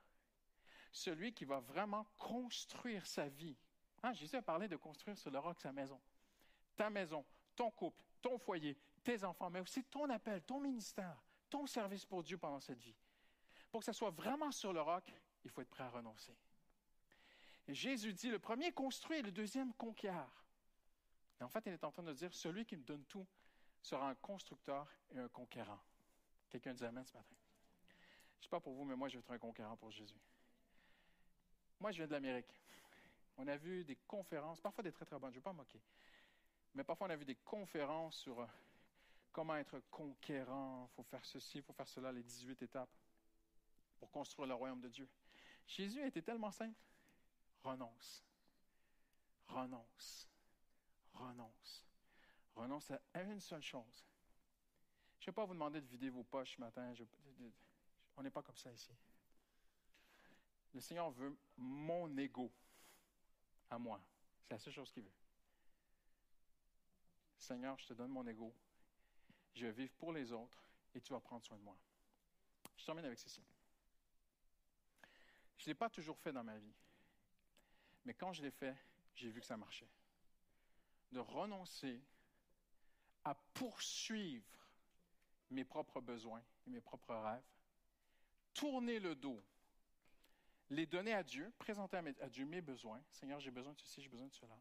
[0.91, 3.55] Celui qui va vraiment construire sa vie.
[4.03, 5.99] Hein, Jésus a parlé de construire sur le roc sa maison.
[6.77, 7.25] Ta maison,
[7.55, 12.23] ton couple, ton foyer, tes enfants, mais aussi ton appel, ton ministère, ton service pour
[12.23, 12.95] Dieu pendant cette vie.
[13.69, 15.11] Pour que ça soit vraiment sur le roc,
[15.43, 16.35] il faut être prêt à renoncer.
[17.67, 20.29] Jésus dit, le premier construit et le deuxième conquiert.
[21.41, 23.27] En fait, il est en train de dire, celui qui me donne tout
[23.81, 25.79] sera un constructeur et un conquérant.
[26.49, 27.35] Quelqu'un dit Amen ce matin.
[28.37, 30.19] Je ne sais pas pour vous, mais moi, je vais être un conquérant pour Jésus.
[31.79, 32.53] Moi, je viens de l'Amérique.
[33.37, 35.81] On a vu des conférences, parfois des très très bonnes, je ne vais pas moquer.
[36.77, 38.45] Mais parfois, on a vu des conférences sur euh,
[39.31, 42.95] comment être conquérant, il faut faire ceci, il faut faire cela, les 18 étapes
[43.97, 45.09] pour construire le royaume de Dieu.
[45.65, 46.77] Jésus été tellement simple.
[47.63, 48.23] Renonce.
[49.47, 50.29] Renonce.
[51.13, 51.83] Renonce.
[52.53, 54.05] Renonce à une seule chose.
[55.19, 56.93] Je ne vais pas vous demander de vider vos poches ce matin.
[58.17, 58.91] on n'est pas comme ça ici.
[60.75, 62.51] Le Seigneur veut mon ego
[63.67, 63.99] à moi.
[64.43, 65.26] C'est la seule chose qu'il veut.
[67.37, 68.53] Seigneur, je te donne mon ego.
[69.53, 70.61] Je vais vivre pour les autres
[70.93, 71.77] et tu vas prendre soin de moi.
[72.77, 73.43] Je termine avec ceci.
[75.57, 76.73] Je ne l'ai pas toujours fait dans ma vie.
[78.05, 78.75] Mais quand je l'ai fait,
[79.15, 79.89] j'ai vu que ça marchait.
[81.11, 82.01] De renoncer
[83.23, 84.45] à poursuivre
[85.49, 87.43] mes propres besoins et mes propres rêves,
[88.53, 89.41] tourner le dos,
[90.69, 93.01] les donner à Dieu, présenter à, Dieu mes besoins.
[93.11, 94.57] Seigneur, j'ai besoin de ceci, j'ai besoin de cela.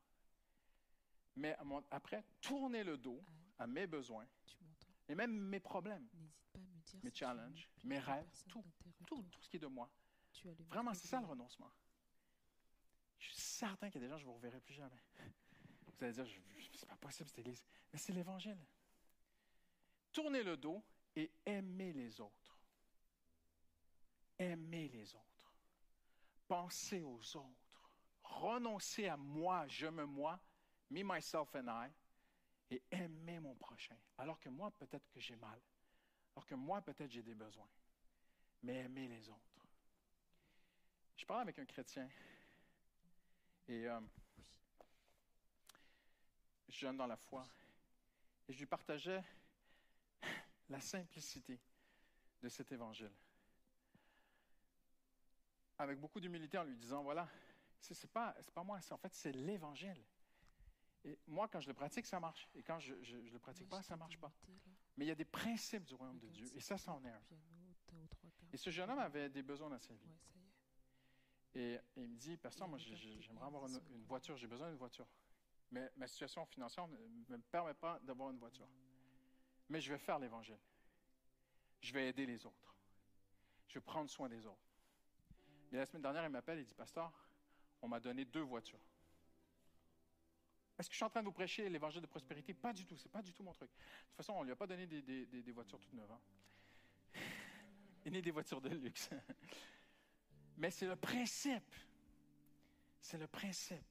[1.36, 1.56] Mais
[1.90, 3.22] après, tourner le dos
[3.58, 4.26] à mes besoins
[5.08, 6.08] et même mes problèmes,
[7.02, 8.64] mes challenges, mes rêves, tout,
[9.06, 9.90] tout, tout ce qui est de moi.
[10.68, 11.70] Vraiment, c'est ça le renoncement.
[13.18, 15.02] Je suis certain qu'il y a des gens, je ne vous reverrai plus jamais.
[15.86, 16.26] Vous allez dire,
[16.74, 17.64] c'est pas possible cette église.
[17.90, 18.58] Mais c'est l'évangile.
[20.12, 20.84] Tournez le dos
[21.14, 22.60] et aimez les autres.
[24.38, 25.54] Aimez les autres.
[26.46, 27.90] Pensez aux autres.
[28.22, 30.38] Renoncez à moi, je me moi,
[30.90, 31.90] me, myself and I,
[32.70, 33.96] et aimez mon prochain.
[34.18, 35.60] Alors que moi, peut-être que j'ai mal.
[36.34, 37.68] Alors que moi, peut-être j'ai des besoins.
[38.62, 39.66] Mais aimez les autres.
[41.16, 42.08] Je parlais avec un chrétien
[43.68, 44.00] et euh,
[46.68, 47.46] jeune dans la foi,
[48.48, 49.24] et je lui partageais
[50.68, 51.58] la simplicité
[52.42, 53.12] de cet évangile.
[55.78, 57.28] Avec beaucoup d'humilité en lui disant, voilà,
[57.80, 60.02] ce n'est pas, pas moi, en fait, c'est l'évangile.
[61.06, 62.48] Et moi, quand je le pratique, ça marche.
[62.54, 64.32] Et quand je ne le pratique pas, ça ne marche pas.
[64.96, 66.46] Mais il y a des principes du royaume de Dieu.
[66.54, 67.22] Et ça, c'en est un.
[68.52, 70.14] Et ce jeune homme avait des besoins dans sa vie.
[71.54, 75.06] Et, il me dit, Pasteur, moi, j'aimerais avoir une, voiture, j'ai besoin d'une voiture.
[75.70, 78.68] Mais ma situation financière ne me permet pas d'avoir une voiture.
[79.68, 80.58] Mais je vais faire l'Évangile.
[81.80, 82.74] Je vais aider les autres.
[83.68, 84.68] Je vais prendre soin des autres.
[85.70, 87.12] Mais la semaine dernière, il m'appelle et dit, Pasteur,
[87.80, 88.80] on m'a donné deux voitures.
[90.78, 92.52] Est-ce que je suis en train de vous prêcher l'évangile de prospérité?
[92.52, 93.70] Pas du tout, c'est pas du tout mon truc.
[93.70, 93.76] De
[94.08, 96.10] toute façon, on ne lui a pas donné des, voitures toutes neuves.
[96.10, 97.20] Hein.
[98.10, 99.08] ni des voitures de luxe.
[100.58, 101.74] Mais c'est le principe.
[103.00, 103.84] C'est le principe.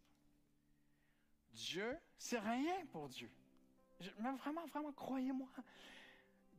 [1.53, 3.31] Dieu, c'est rien pour Dieu.
[4.19, 5.49] mais vraiment, vraiment, croyez-moi.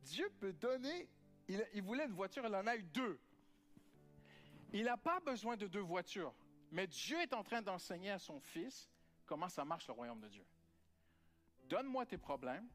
[0.01, 1.07] Dieu peut donner.
[1.47, 3.19] Il, il, voulait une voiture, il en a eu deux.
[4.73, 6.33] Il n'a pas besoin de deux voitures.
[6.71, 8.89] Mais Dieu est en train d'enseigner à son fils
[9.27, 10.45] comment ça marche le royaume de Dieu.
[11.65, 12.67] Donne-moi tes problèmes,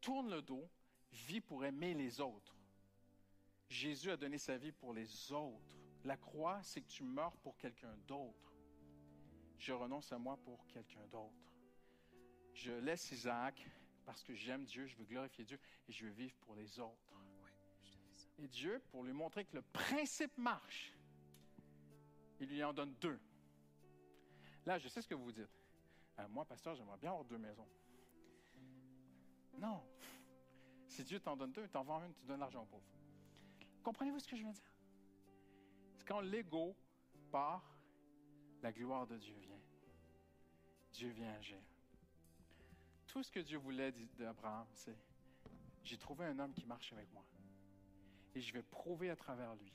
[0.00, 0.68] tourne le dos,
[1.12, 2.54] vis pour aimer les autres.
[3.68, 5.76] Jésus a donné sa vie pour les autres.
[6.04, 8.52] La croix, c'est que tu meurs pour quelqu'un d'autre.
[9.58, 11.34] Je renonce à moi pour quelqu'un d'autre.
[12.52, 13.66] Je laisse Isaac
[14.04, 15.58] parce que j'aime Dieu, je veux glorifier Dieu
[15.88, 17.12] et je veux vivre pour les autres.
[18.38, 20.92] Et Dieu, pour lui montrer que le principe marche,
[22.38, 23.18] il lui en donne deux.
[24.66, 25.65] Là, je sais ce que vous dites.
[26.18, 27.68] Euh, moi, pasteur, j'aimerais bien avoir deux maisons.
[29.58, 29.82] Non.
[30.88, 32.86] Si Dieu t'en donne deux, t'en vends une, tu donnes l'argent aux pauvres.
[33.82, 34.76] Comprenez-vous ce que je veux dire?
[36.06, 36.76] quand l'ego
[37.30, 37.76] part,
[38.62, 39.60] la gloire de Dieu vient.
[40.92, 41.60] Dieu vient agir.
[43.06, 44.96] Tout ce que Dieu voulait d'Abraham, c'est
[45.82, 47.24] j'ai trouvé un homme qui marche avec moi.
[48.34, 49.72] Et je vais prouver à travers lui,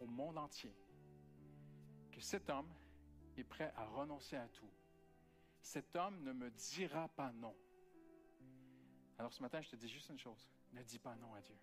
[0.00, 0.74] au monde entier,
[2.12, 2.68] que cet homme
[3.36, 4.70] est prêt à renoncer à tout.
[5.64, 7.56] Cet homme ne me dira pas non.
[9.18, 10.48] Alors ce matin, je te dis juste une chose.
[10.72, 11.56] Ne dis pas non à Dieu.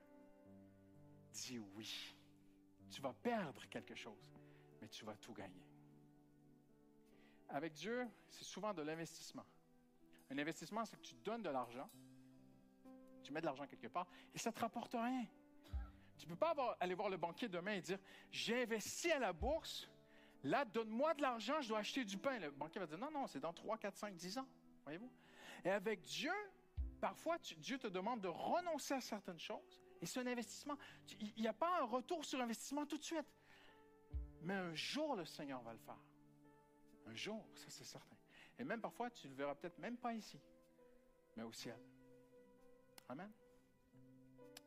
[1.31, 2.15] Dis oui
[2.91, 4.35] tu vas perdre quelque chose,
[4.81, 5.65] mais tu vas tout gagner.
[7.49, 9.45] Avec Dieu, c'est souvent de l'investissement.
[10.29, 11.89] Un investissement, c'est que tu donnes de l'argent,
[13.23, 15.25] tu mets de l'argent quelque part, et ça ne te rapporte rien.
[16.17, 17.97] Tu ne peux pas aller voir le banquier demain et dire,
[18.29, 19.89] j'ai investi à la bourse,
[20.43, 22.39] là, donne-moi de l'argent, je dois acheter du pain.
[22.39, 24.47] Le banquier va dire, non, non, c'est dans 3, 4, 5, 10 ans.
[24.83, 25.11] Voyez-vous?
[25.63, 26.33] Et avec Dieu,
[26.99, 30.77] parfois, Dieu te demande de renoncer à certaines choses Et c'est un investissement.
[31.19, 33.27] Il n'y a pas un retour sur investissement tout de suite.
[34.41, 35.99] Mais un jour, le Seigneur va le faire.
[37.07, 38.15] Un jour, ça c'est certain.
[38.57, 40.39] Et même parfois, tu le verras peut-être même pas ici,
[41.35, 41.77] mais au ciel.
[43.09, 43.31] Amen.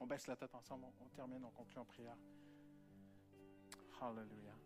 [0.01, 2.16] On baisse la tête ensemble, on, termine, on conclut en prière.
[4.01, 4.56] Hallelujah.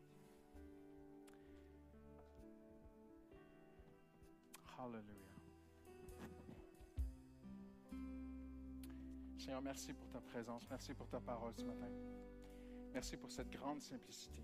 [4.78, 5.02] Hallelujah.
[9.36, 11.88] Seigneur, merci pour ta présence, merci pour ta parole ce matin.
[12.92, 14.40] Merci pour cette grande simplicité.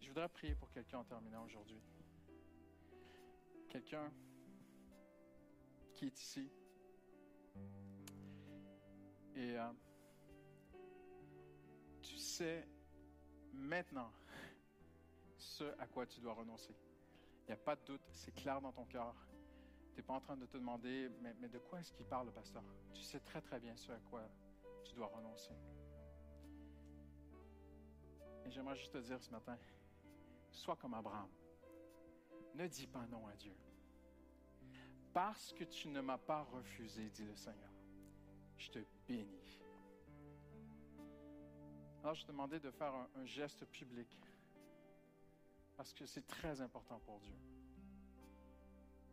[0.00, 1.80] Je voudrais prier pour quelqu'un en terminant aujourd'hui.
[3.68, 4.10] Quelqu'un
[5.94, 6.50] qui est ici.
[9.36, 9.72] Et euh,
[12.02, 12.66] tu sais
[13.52, 14.10] maintenant
[15.38, 16.74] ce à quoi tu dois renoncer.
[17.48, 19.14] Il n'y a pas de doute, c'est clair dans ton cœur.
[19.92, 22.26] Tu n'es pas en train de te demander, mais, mais de quoi est-ce qu'il parle,
[22.26, 22.62] le pasteur?
[22.92, 24.28] Tu sais très très bien ce à quoi
[24.84, 25.54] tu dois renoncer.
[28.44, 29.56] Et j'aimerais juste te dire ce matin,
[30.50, 31.30] sois comme Abraham.
[32.54, 33.56] Ne dis pas non à Dieu.
[35.14, 37.72] Parce que tu ne m'as pas refusé, dit le Seigneur,
[38.58, 39.58] je te bénis.
[42.02, 44.20] Alors, je te demandais de faire un, un geste public.
[45.78, 47.36] Parce que c'est très important pour Dieu.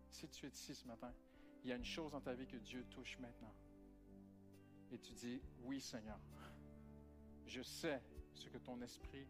[0.10, 1.14] Si tu es ici ce matin,
[1.64, 3.54] il y a une chose dans ta vie que Dieu touche maintenant.
[4.92, 6.20] Et tu dis, oui Seigneur,
[7.46, 8.02] je sais
[8.34, 9.28] ce que ton esprit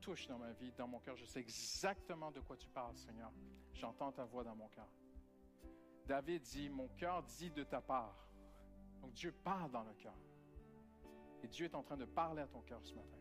[0.00, 1.14] touche dans ma vie, dans mon cœur.
[1.14, 3.30] Je sais exactement de quoi tu parles, Seigneur.
[3.74, 4.88] J'entends ta voix dans mon cœur.
[6.06, 8.30] David dit, mon cœur dit de ta part.
[9.02, 10.16] Donc Dieu parle dans le cœur.
[11.42, 13.18] Et Dieu est en train de parler à ton cœur ce matin.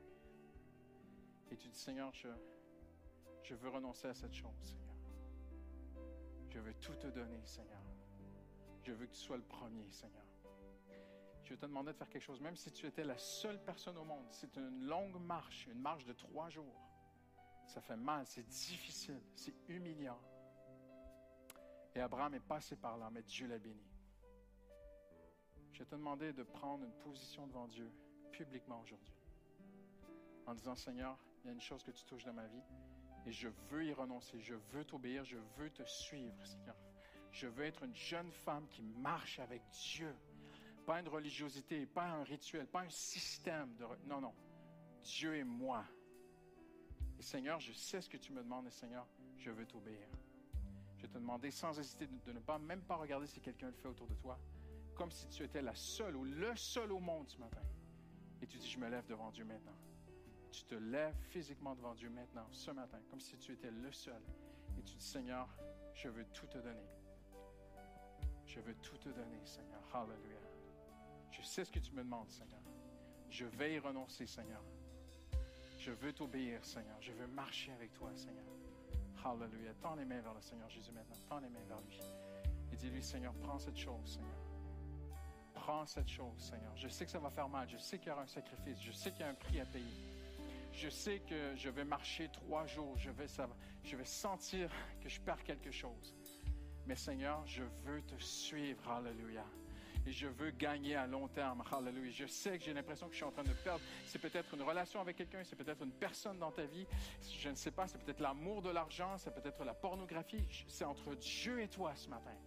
[1.51, 2.29] Et tu dis, Seigneur, je,
[3.47, 4.95] je veux renoncer à cette chose, Seigneur.
[6.49, 7.81] Je veux tout te donner, Seigneur.
[8.83, 10.25] Je veux que tu sois le premier, Seigneur.
[11.43, 13.97] Je vais te demander de faire quelque chose, même si tu étais la seule personne
[13.97, 14.25] au monde.
[14.31, 16.75] C'est une longue marche, une marche de trois jours.
[17.67, 20.19] Ça fait mal, c'est difficile, c'est humiliant.
[21.95, 23.87] Et Abraham est passé par là, mais Dieu l'a béni.
[25.71, 27.89] Je vais te demander de prendre une position devant Dieu
[28.31, 29.15] publiquement aujourd'hui.
[30.45, 32.63] En disant, Seigneur, il y a une chose que tu touches dans ma vie
[33.27, 36.75] et je veux y renoncer, je veux t'obéir, je veux te suivre, Seigneur.
[37.31, 40.15] Je veux être une jeune femme qui marche avec Dieu
[40.87, 43.85] pas une religiosité, pas un rituel, pas un système de...
[44.05, 44.33] Non, non.
[45.03, 45.83] Dieu et moi.
[47.19, 49.05] Et Seigneur, je sais ce que tu me demandes et Seigneur,
[49.35, 50.07] je veux t'obéir.
[50.95, 53.73] Je vais te demander sans hésiter de, ne pas même pas regarder si quelqu'un le
[53.73, 54.39] fait autour de toi,
[54.95, 57.61] comme si tu étais la seule ou le seul au monde ce matin.
[58.41, 59.75] Et tu dis, je me lève devant Dieu maintenant.
[60.51, 64.21] Tu te lèves physiquement devant Dieu maintenant, ce matin, comme si tu étais le seul.
[64.77, 65.47] Et tu dis, Seigneur,
[65.93, 66.87] je veux tout te donner.
[68.45, 69.81] Je veux tout te donner, Seigneur.
[69.93, 70.37] Hallelujah.
[71.31, 72.61] Je sais ce que tu me demandes, Seigneur.
[73.29, 74.63] Je vais y renoncer, Seigneur.
[75.77, 76.95] Je veux t'obéir, Seigneur.
[77.01, 78.45] Je veux marcher avec toi, Seigneur.
[79.23, 79.73] Hallelujah.
[79.81, 81.15] Tends les mains vers le Seigneur Jésus maintenant.
[81.27, 81.99] Tends les mains vers lui.
[82.71, 84.37] Et dis-lui, Seigneur, prends cette chose, Seigneur.
[85.53, 86.75] Prends cette chose, Seigneur.
[86.75, 87.67] Je sais que ça va faire mal.
[87.69, 88.81] Je sais qu'il y aura un sacrifice.
[88.81, 90.16] Je sais qu'il y a un prix à payer.
[90.77, 92.95] Je sais que je vais marcher trois jours.
[92.97, 94.69] Je vais, sentir
[95.01, 96.15] que je perds quelque chose.
[96.85, 98.87] Mais Seigneur, je veux te suivre.
[98.87, 99.45] Hallelujah
[100.05, 101.63] et je veux gagner à long terme.
[101.69, 102.11] Hallelujah.
[102.11, 103.81] Je sais que j'ai l'impression que je suis en train de perdre.
[104.05, 106.85] C'est peut-être une relation avec quelqu'un, c'est peut-être une personne dans ta vie.
[107.39, 110.45] Je ne sais pas, c'est peut-être l'amour de l'argent, c'est peut-être la pornographie.
[110.69, 112.37] C'est entre Dieu et toi ce matin.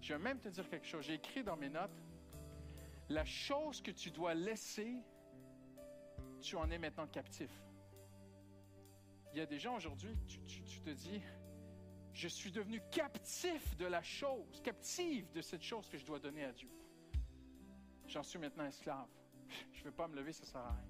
[0.00, 1.04] Je vais même te dire quelque chose.
[1.04, 2.02] J'ai écrit dans mes notes,
[3.10, 4.96] la chose que tu dois laisser,
[6.44, 7.50] tu en es maintenant captif?
[9.32, 11.20] Il y a des gens aujourd'hui, tu, te dis,
[12.12, 16.44] je suis devenu captif de la chose, captive de cette chose que je dois donner
[16.44, 16.68] à Dieu.
[18.06, 19.08] J'en suis maintenant esclave.
[19.72, 20.88] Je ne vais pas me lever, ça ne sert à rien.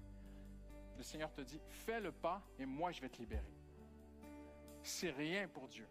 [0.97, 3.53] Le Seigneur te dit, fais le pas et moi je vais te libérer.
[4.83, 5.87] C'est rien pour Dieu.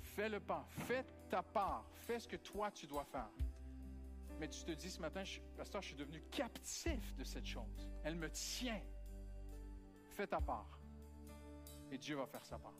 [0.00, 3.30] Fais le pas, fais ta part, fais ce que toi tu dois faire.
[4.38, 5.22] Mais tu te dis ce matin,
[5.56, 7.90] pasteur, je suis devenu captif de cette chose.
[8.04, 8.80] Elle me tient.
[10.10, 10.78] Fais ta part.
[11.90, 12.74] Et Dieu va faire sa part.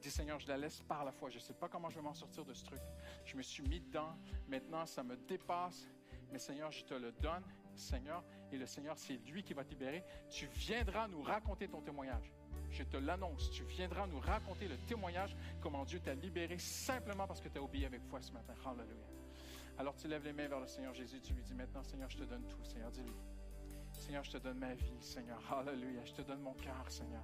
[0.00, 1.30] Dis Seigneur, je la laisse par la foi.
[1.30, 2.80] Je ne sais pas comment je vais m'en sortir de ce truc.
[3.24, 4.16] Je me suis mis dedans.
[4.48, 5.86] Maintenant, ça me dépasse.
[6.30, 7.42] Mais Seigneur, je te le donne,
[7.74, 8.22] Seigneur.
[8.52, 10.04] Et le Seigneur, c'est lui qui va te libérer.
[10.30, 12.32] Tu viendras nous raconter ton témoignage.
[12.70, 13.50] Je te l'annonce.
[13.50, 17.62] Tu viendras nous raconter le témoignage, comment Dieu t'a libéré simplement parce que tu as
[17.62, 18.54] obéi avec foi ce matin.
[18.64, 19.13] Hallelujah.
[19.78, 21.20] Alors tu lèves les mains vers le Seigneur Jésus.
[21.20, 22.62] Tu lui dis maintenant, Seigneur, je te donne tout.
[22.64, 23.14] Seigneur, dis-lui.
[23.92, 25.40] Seigneur, je te donne ma vie, Seigneur.
[25.50, 26.04] Hallelujah.
[26.04, 27.22] Je te donne mon cœur, Seigneur.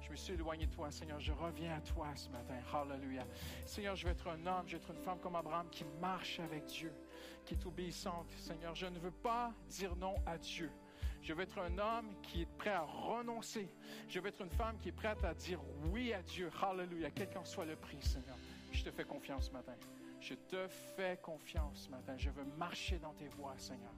[0.00, 1.20] Je me suis éloigné de toi, Seigneur.
[1.20, 2.54] Je reviens à toi ce matin.
[2.72, 3.26] Hallelujah.
[3.66, 6.40] Seigneur, je vais être un homme, je vais être une femme comme Abraham qui marche
[6.40, 6.92] avec Dieu,
[7.44, 8.30] qui est obéissante.
[8.36, 10.70] Seigneur, je ne veux pas dire non à Dieu.
[11.22, 13.72] Je veux être un homme qui est prêt à renoncer.
[14.08, 15.60] Je veux être une femme qui est prête à dire
[15.92, 16.50] oui à Dieu.
[16.60, 17.10] Hallelujah.
[17.10, 18.36] Quel qu'en soit le prix, Seigneur.
[18.72, 19.74] Je te fais confiance ce matin.
[20.22, 22.16] Je te fais confiance ce matin.
[22.16, 23.92] Je veux marcher dans tes voies, Seigneur.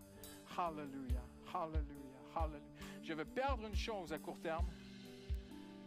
[0.57, 1.23] Hallelujah.
[1.53, 1.85] Hallelujah.
[2.35, 2.63] Hallelujah.
[3.03, 4.67] Je veux perdre une chose à court terme,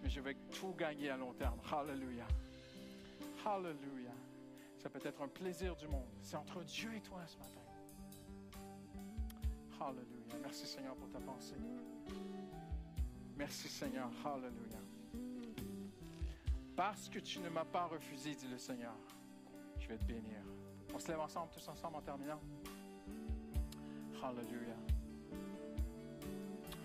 [0.03, 1.59] mais je vais tout gagner à long terme.
[1.71, 2.27] Hallelujah.
[3.43, 4.13] Hallelujah.
[4.77, 6.07] Ça peut être un plaisir du monde.
[6.21, 7.61] C'est entre Dieu et toi ce matin.
[9.81, 10.37] Hallelujah.
[10.43, 11.57] Merci Seigneur pour ta pensée.
[13.35, 14.11] Merci Seigneur.
[14.23, 14.83] Hallelujah.
[16.75, 18.93] Parce que tu ne m'as pas refusé, dit le Seigneur,
[19.87, 20.41] je vais te bénir.
[20.93, 22.39] On se lève ensemble, tous ensemble en terminant.
[24.21, 24.75] Hallelujah.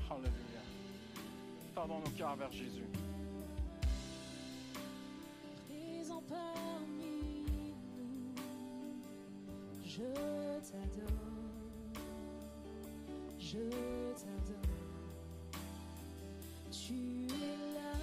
[0.09, 0.65] Hallelujah.
[1.74, 2.87] Tendons nos cœurs vers Jésus.
[5.69, 8.35] Présent parmi nous,
[9.85, 10.03] je
[10.70, 11.19] t'adore,
[13.39, 13.70] je
[14.15, 14.70] t'adore.
[16.70, 17.97] Tu es là,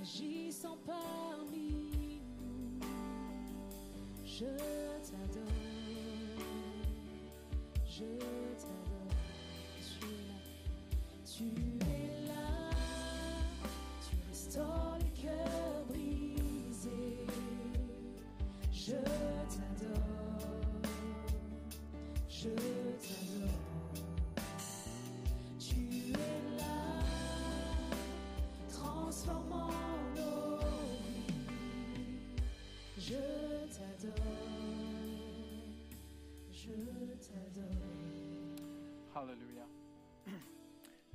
[0.00, 1.63] agissant parmi nous,
[4.36, 5.46] je t'adore,
[7.86, 8.04] je
[8.58, 9.14] t'adore.
[9.80, 10.38] Tu es là,
[11.24, 11.44] tu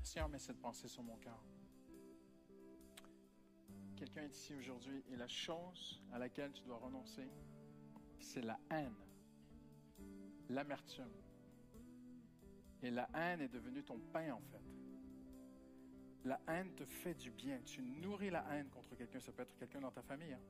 [0.10, 1.40] Seigneur, mets cette pensée sur mon cœur.
[3.96, 7.30] Quelqu'un est ici aujourd'hui et la chose à laquelle tu dois renoncer,
[8.20, 8.96] c'est la haine,
[10.50, 11.12] l'amertume.
[12.82, 14.64] Et la haine est devenue ton pain en fait.
[16.26, 17.62] La haine te fait du bien.
[17.64, 19.20] Tu nourris la haine contre quelqu'un.
[19.20, 20.34] Ça peut être quelqu'un dans ta famille.
[20.34, 20.42] hein.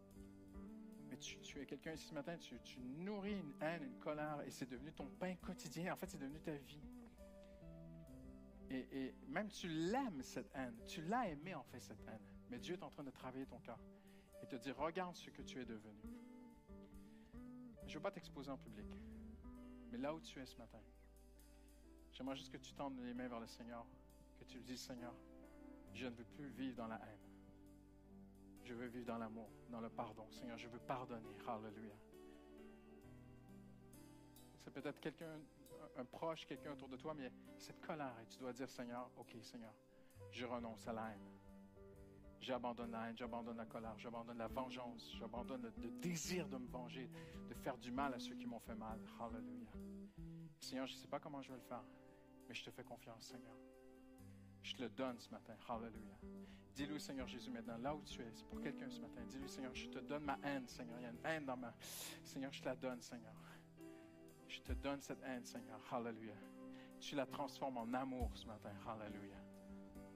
[1.10, 4.70] Mais tu, es quelqu'un ici ce matin, tu nourris une haine, une colère, et c'est
[4.70, 5.92] devenu ton pain quotidien.
[5.92, 6.80] En fait, c'est devenu ta vie.
[8.72, 10.76] Et, même tu l'aimes, cette haine.
[10.88, 12.22] Tu l'as aimé, en fait, cette haine.
[12.50, 13.80] Mais Dieu est en train de travailler ton cœur
[14.42, 16.00] et te dire, regarde ce que tu es devenu.
[17.84, 18.86] Je ne veux pas t'exposer en public,
[19.92, 20.80] mais là où tu es ce matin,
[22.12, 23.86] j'aimerais juste que tu tendes les mains vers le Seigneur,
[24.40, 25.14] que tu lui dises, Seigneur,
[25.94, 27.20] je ne veux plus vivre dans la haine.
[28.64, 30.30] Je veux vivre dans l'amour, dans le pardon.
[30.30, 31.36] Seigneur, je veux pardonner.
[31.48, 31.98] Hallelujah.
[34.64, 35.40] C'est peut-être quelqu'un,
[35.98, 39.36] un proche, quelqu'un autour de toi, mais cette colère, et tu dois dire, Seigneur, OK,
[39.42, 39.74] Seigneur,
[40.32, 41.26] je renonce à la haine.
[42.40, 46.68] J'abandonne la haine, j'abandonne la colère, j'abandonne la vengeance, j'abandonne le, le désir de me
[46.68, 47.10] venger,
[47.50, 49.00] de faire du mal à ceux qui m'ont fait mal.
[49.20, 49.74] Hallelujah.
[50.60, 51.84] Seigneur, je ne sais pas comment je vais le faire,
[52.48, 53.56] mais je te fais confiance, Seigneur.
[54.64, 55.56] Je te le donne ce matin.
[55.68, 56.18] Hallelujah.
[56.74, 59.22] Dis-lui, Seigneur Jésus, maintenant, là où tu es, c'est pour quelqu'un ce matin.
[59.28, 60.98] Dis-lui, Seigneur, je te donne ma haine, Seigneur.
[61.00, 61.74] Il y a une haine dans ma.
[62.24, 63.34] Seigneur, je te la donne, Seigneur.
[64.50, 65.80] Je te donne cette haine, Seigneur.
[65.92, 66.34] Hallelujah.
[67.00, 68.72] Tu la transformes en amour ce matin.
[68.88, 69.44] Hallelujah.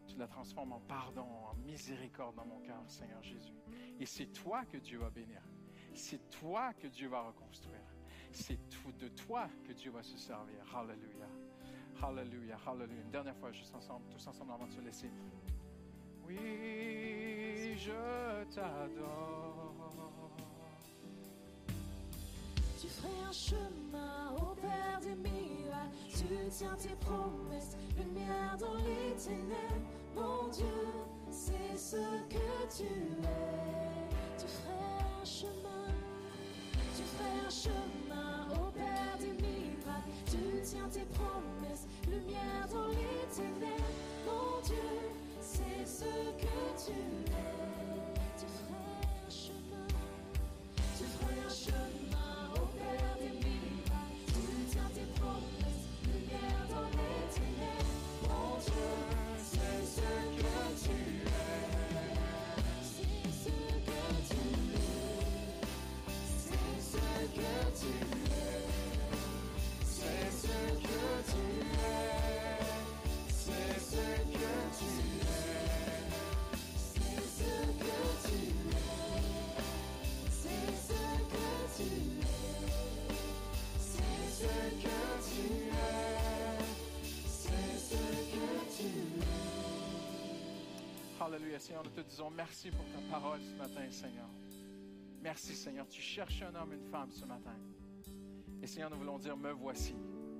[0.07, 3.53] Tu la transformes en pardon, en miséricorde dans mon cœur, Seigneur Jésus.
[3.99, 5.41] Et c'est toi que Dieu va bénir.
[5.93, 7.79] C'est toi que Dieu va reconstruire.
[8.31, 8.59] C'est
[8.99, 10.55] de toi que Dieu va se servir.
[10.75, 11.29] Hallelujah.
[12.01, 12.57] Hallelujah.
[12.65, 13.01] Hallelujah.
[13.01, 15.11] Une dernière fois, juste ensemble, tous ensemble avant de se laisser.
[16.25, 20.12] Oui, je t'adore.
[22.83, 25.95] Tu ferais un chemin au Père des miracles.
[26.09, 29.87] Tu tiens tes promesses, lumière dans les ténèbres.
[30.13, 30.65] Mon Dieu,
[31.31, 31.95] c'est ce
[32.27, 33.27] que tu es.
[34.37, 35.87] Tu ferais un chemin,
[36.93, 40.11] tu ferais un chemin au Père des miracles.
[40.25, 43.95] Tu tiens tes promesses, lumière dans les ténèbres.
[44.25, 44.75] Mon Dieu,
[45.39, 47.31] c'est ce que tu es.
[48.37, 49.87] Tu ferais un chemin.
[50.97, 51.92] Tu ferais un chemin
[92.31, 94.29] merci pour ta parole ce matin, Seigneur.
[95.21, 95.87] Merci, Seigneur.
[95.87, 97.55] Tu cherches un homme, une femme ce matin.
[98.61, 99.95] Et Seigneur, nous voulons dire, me voici.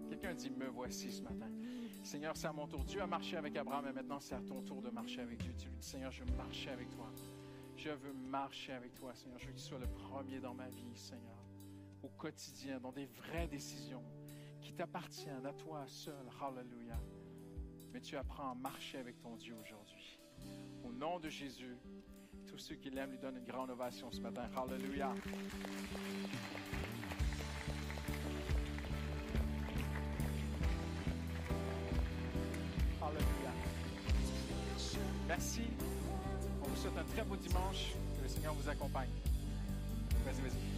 [0.10, 1.50] Quelqu'un dit, me voici ce matin.
[2.04, 2.84] Seigneur, c'est à mon tour.
[2.84, 5.54] Dieu a marché avec Abraham et maintenant c'est à ton tour de marcher avec Dieu.
[5.58, 7.10] Tu lui dis, Seigneur, je veux marcher avec toi.
[7.78, 9.40] Je veux marcher avec toi, Seigneur.
[9.40, 11.38] Je veux que tu sois le premier dans ma vie, Seigneur.
[12.04, 14.04] Au quotidien, dans des vraies décisions
[14.62, 16.28] qui t'appartiennent à toi seul.
[16.42, 17.00] Hallelujah.
[17.94, 19.93] Mais tu apprends à marcher avec ton Dieu aujourd'hui.
[20.84, 21.78] Au nom de Jésus,
[22.48, 24.44] tous ceux qui l'aiment lui donnent une grande ovation ce matin.
[24.56, 25.14] Hallelujah.
[33.02, 33.54] Hallelujah.
[35.28, 35.62] Merci.
[36.62, 37.94] On vous souhaite un très beau dimanche.
[38.18, 39.10] Que le Seigneur vous accompagne.
[40.26, 40.74] Vas-y, vas-y.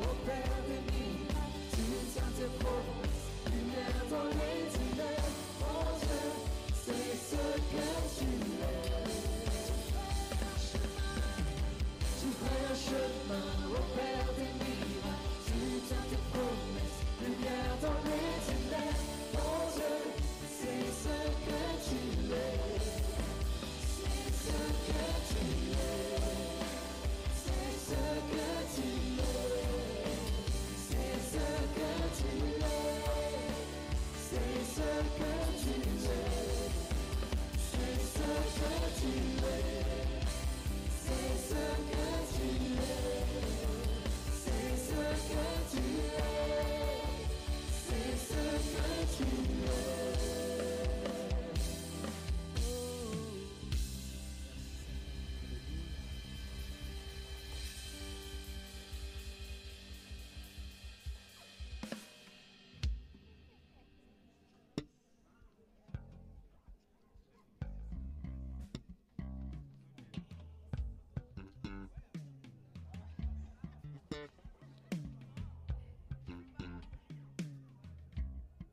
[0.00, 0.32] 我背
[0.68, 1.26] 的你，
[1.72, 1.76] 只
[2.14, 2.97] 想着我。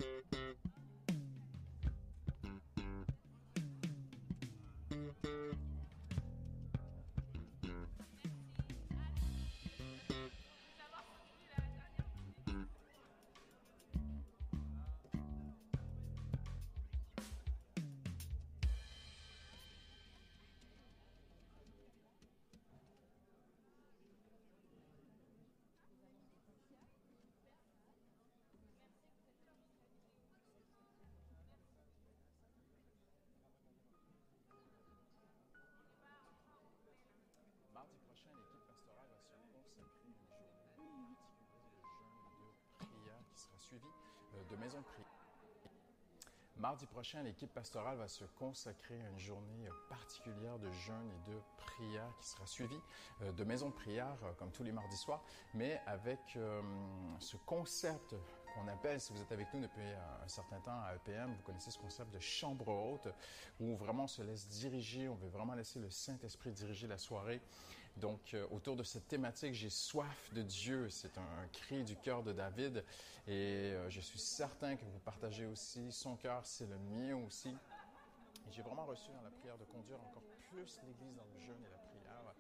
[0.06, 0.36] thank
[5.23, 5.64] you
[44.49, 45.15] de maison prière.
[46.57, 51.38] Mardi prochain, l'équipe pastorale va se consacrer à une journée particulière de jeûne et de
[51.57, 52.80] prière qui sera suivie
[53.22, 55.22] euh, de maison de prière euh, comme tous les mardis soirs,
[55.53, 56.61] mais avec euh,
[57.19, 58.15] ce concept
[58.56, 61.44] qu'on appelle, si vous êtes avec nous depuis euh, un certain temps à EPM, vous
[61.44, 63.07] connaissez ce concept de chambre haute,
[63.60, 67.41] où vraiment on se laisse diriger, on veut vraiment laisser le Saint-Esprit diriger la soirée.
[67.98, 70.90] Donc, euh, autour de cette thématique, j'ai soif de Dieu.
[70.90, 72.84] C'est un, cri du cœur de David.
[73.27, 77.56] Et euh, je suis certain que vous partagez aussi son cœur, c'est le mien aussi.
[78.52, 81.72] J'ai vraiment reçu dans la prière de conduire encore plus l'Église dans le jeûne et
[81.72, 82.34] la prière.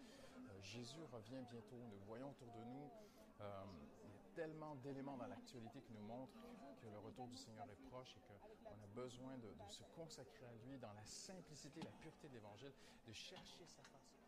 [0.61, 1.75] Jésus revient bientôt.
[1.75, 3.94] Nous voyons autour de nous.
[4.35, 6.37] Tellement d'éléments dans l'actualité qui nous montrent
[6.81, 10.45] que le retour du Seigneur est proche et qu'on a besoin de, de se consacrer
[10.45, 12.73] à lui dans la simplicité, la pureté de l'Évangile,
[13.07, 14.24] de chercher sa face.